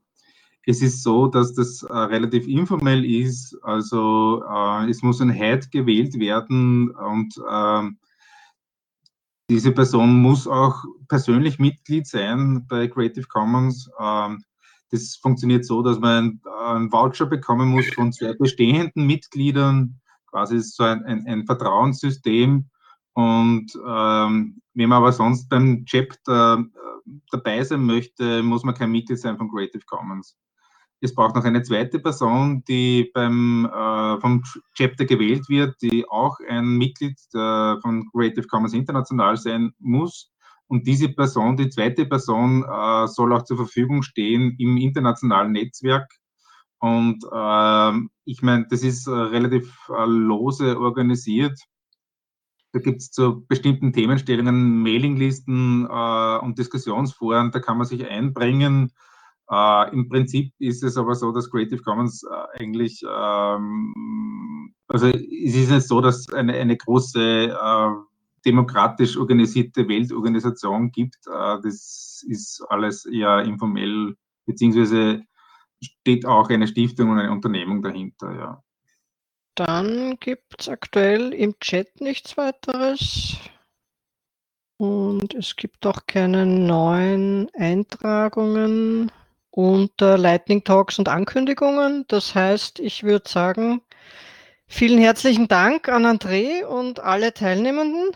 es 0.67 0.83
ist 0.83 1.01
so, 1.01 1.27
dass 1.27 1.55
das 1.55 1.81
äh, 1.81 1.91
relativ 1.91 2.47
informell 2.47 3.03
ist. 3.03 3.57
Also 3.63 4.43
äh, 4.47 4.87
es 4.87 5.01
muss 5.01 5.19
ein 5.19 5.31
Head 5.31 5.71
gewählt 5.71 6.19
werden 6.19 6.91
und 6.91 7.33
äh, 7.49 7.89
diese 9.49 9.71
Person 9.71 10.21
muss 10.21 10.47
auch 10.47 10.83
persönlich 11.07 11.57
Mitglied 11.57 12.05
sein 12.05 12.67
bei 12.67 12.87
Creative 12.87 13.25
Commons. 13.25 13.89
Ähm, 13.99 14.43
das 14.91 15.15
funktioniert 15.15 15.65
so, 15.65 15.81
dass 15.81 15.99
man 15.99 16.39
einen 16.67 16.91
Voucher 16.91 17.25
bekommen 17.25 17.69
muss 17.69 17.87
von 17.95 18.13
zwei 18.13 18.33
bestehenden 18.33 19.07
Mitgliedern. 19.07 19.99
Quasi 20.27 20.59
so 20.59 20.83
ein, 20.83 21.03
ein, 21.05 21.25
ein 21.25 21.45
Vertrauenssystem. 21.47 22.69
Und 23.19 23.73
ähm, 23.85 24.61
wenn 24.75 24.89
man 24.89 24.99
aber 24.99 25.11
sonst 25.11 25.49
beim 25.49 25.83
Chapter 25.83 26.63
äh, 26.63 27.11
dabei 27.31 27.61
sein 27.65 27.85
möchte, 27.85 28.41
muss 28.43 28.63
man 28.63 28.75
kein 28.75 28.91
Mitglied 28.91 29.19
sein 29.19 29.37
von 29.37 29.49
Creative 29.49 29.83
Commons. 29.87 30.37
Es 31.01 31.13
braucht 31.13 31.35
noch 31.35 31.43
eine 31.43 31.61
zweite 31.61 31.99
Person, 31.99 32.63
die 32.69 33.11
beim, 33.13 33.65
äh, 33.65 34.21
vom 34.21 34.41
Chapter 34.73 35.03
gewählt 35.03 35.49
wird, 35.49 35.75
die 35.81 36.07
auch 36.07 36.37
ein 36.47 36.77
Mitglied 36.77 37.19
äh, 37.33 37.75
von 37.81 38.09
Creative 38.13 38.47
Commons 38.47 38.73
International 38.73 39.35
sein 39.35 39.73
muss. 39.79 40.31
Und 40.67 40.87
diese 40.87 41.09
Person, 41.09 41.57
die 41.57 41.69
zweite 41.69 42.05
Person, 42.05 42.63
äh, 42.63 43.07
soll 43.07 43.33
auch 43.33 43.43
zur 43.43 43.57
Verfügung 43.57 44.01
stehen 44.01 44.55
im 44.59 44.77
internationalen 44.77 45.51
Netzwerk. 45.51 46.09
Und 46.79 47.21
ähm, 47.33 48.11
ich 48.23 48.41
meine, 48.43 48.65
das 48.69 48.81
ist 48.83 49.07
äh, 49.07 49.11
relativ 49.11 49.75
äh, 49.89 50.05
lose 50.05 50.79
organisiert. 50.79 51.59
Da 52.71 52.79
gibt 52.79 53.01
es 53.01 53.11
zu 53.11 53.45
bestimmten 53.47 53.93
Themenstellungen 53.93 54.83
Mailinglisten 54.83 55.87
äh, 55.89 56.37
und 56.39 56.57
Diskussionsforen, 56.57 57.51
da 57.51 57.59
kann 57.59 57.77
man 57.77 57.87
sich 57.87 58.07
einbringen 58.07 58.91
äh, 59.49 59.91
Im 59.93 60.07
Prinzip 60.09 60.53
ist 60.59 60.83
es 60.83 60.95
aber 60.95 61.15
so, 61.15 61.31
dass 61.31 61.49
Creative 61.49 61.81
Commons 61.81 62.23
äh, 62.23 62.61
eigentlich, 62.61 63.01
ähm, 63.03 64.73
also 64.87 65.07
es 65.07 65.55
ist 65.55 65.71
nicht 65.71 65.87
so, 65.87 66.01
dass 66.01 66.31
eine, 66.31 66.53
eine 66.53 66.77
große 66.77 67.47
äh, 67.49 67.89
demokratisch 68.45 69.17
organisierte 69.17 69.87
Weltorganisation 69.87 70.91
gibt. 70.91 71.17
Äh, 71.25 71.57
das 71.63 72.23
ist 72.27 72.63
alles 72.69 73.05
eher 73.05 73.39
informell, 73.39 74.15
beziehungsweise 74.45 75.23
steht 75.81 76.27
auch 76.27 76.49
eine 76.49 76.67
Stiftung 76.67 77.09
und 77.09 77.19
eine 77.19 77.31
Unternehmung 77.31 77.81
dahinter, 77.81 78.31
ja. 78.35 78.63
Dann 79.59 80.17
gibt 80.21 80.61
es 80.61 80.69
aktuell 80.69 81.33
im 81.33 81.59
Chat 81.59 81.99
nichts 81.99 82.37
weiteres. 82.37 83.35
Und 84.77 85.33
es 85.33 85.57
gibt 85.57 85.85
auch 85.85 86.07
keine 86.07 86.45
neuen 86.45 87.49
Eintragungen 87.53 89.11
unter 89.51 90.17
Lightning 90.17 90.63
Talks 90.63 90.97
und 90.97 91.09
Ankündigungen. 91.09 92.05
Das 92.07 92.35
heißt, 92.35 92.79
ich 92.79 93.03
würde 93.03 93.27
sagen, 93.27 93.81
vielen 94.65 94.97
herzlichen 94.97 95.49
Dank 95.49 95.89
an 95.89 96.05
André 96.05 96.63
und 96.63 97.01
alle 97.01 97.33
Teilnehmenden. 97.33 98.15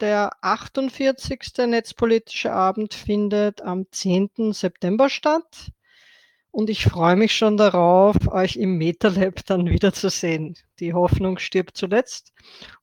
Der 0.00 0.32
48. 0.42 1.40
Netzpolitische 1.68 2.52
Abend 2.52 2.92
findet 2.92 3.62
am 3.62 3.86
10. 3.90 4.52
September 4.52 5.08
statt. 5.08 5.72
Und 6.56 6.70
ich 6.70 6.84
freue 6.84 7.16
mich 7.16 7.36
schon 7.36 7.58
darauf, 7.58 8.16
euch 8.28 8.56
im 8.56 8.78
MetaLab 8.78 9.44
dann 9.44 9.68
wiederzusehen. 9.68 10.56
Die 10.80 10.94
Hoffnung 10.94 11.36
stirbt 11.36 11.76
zuletzt. 11.76 12.32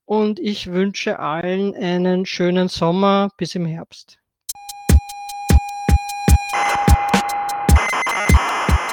Und 0.05 0.39
ich 0.39 0.71
wünsche 0.71 1.17
allen 1.17 1.73
einen 1.73 2.27
schönen 2.27 2.67
Sommer 2.67 3.29
bis 3.35 3.55
im 3.55 3.65
Herbst. 3.65 4.19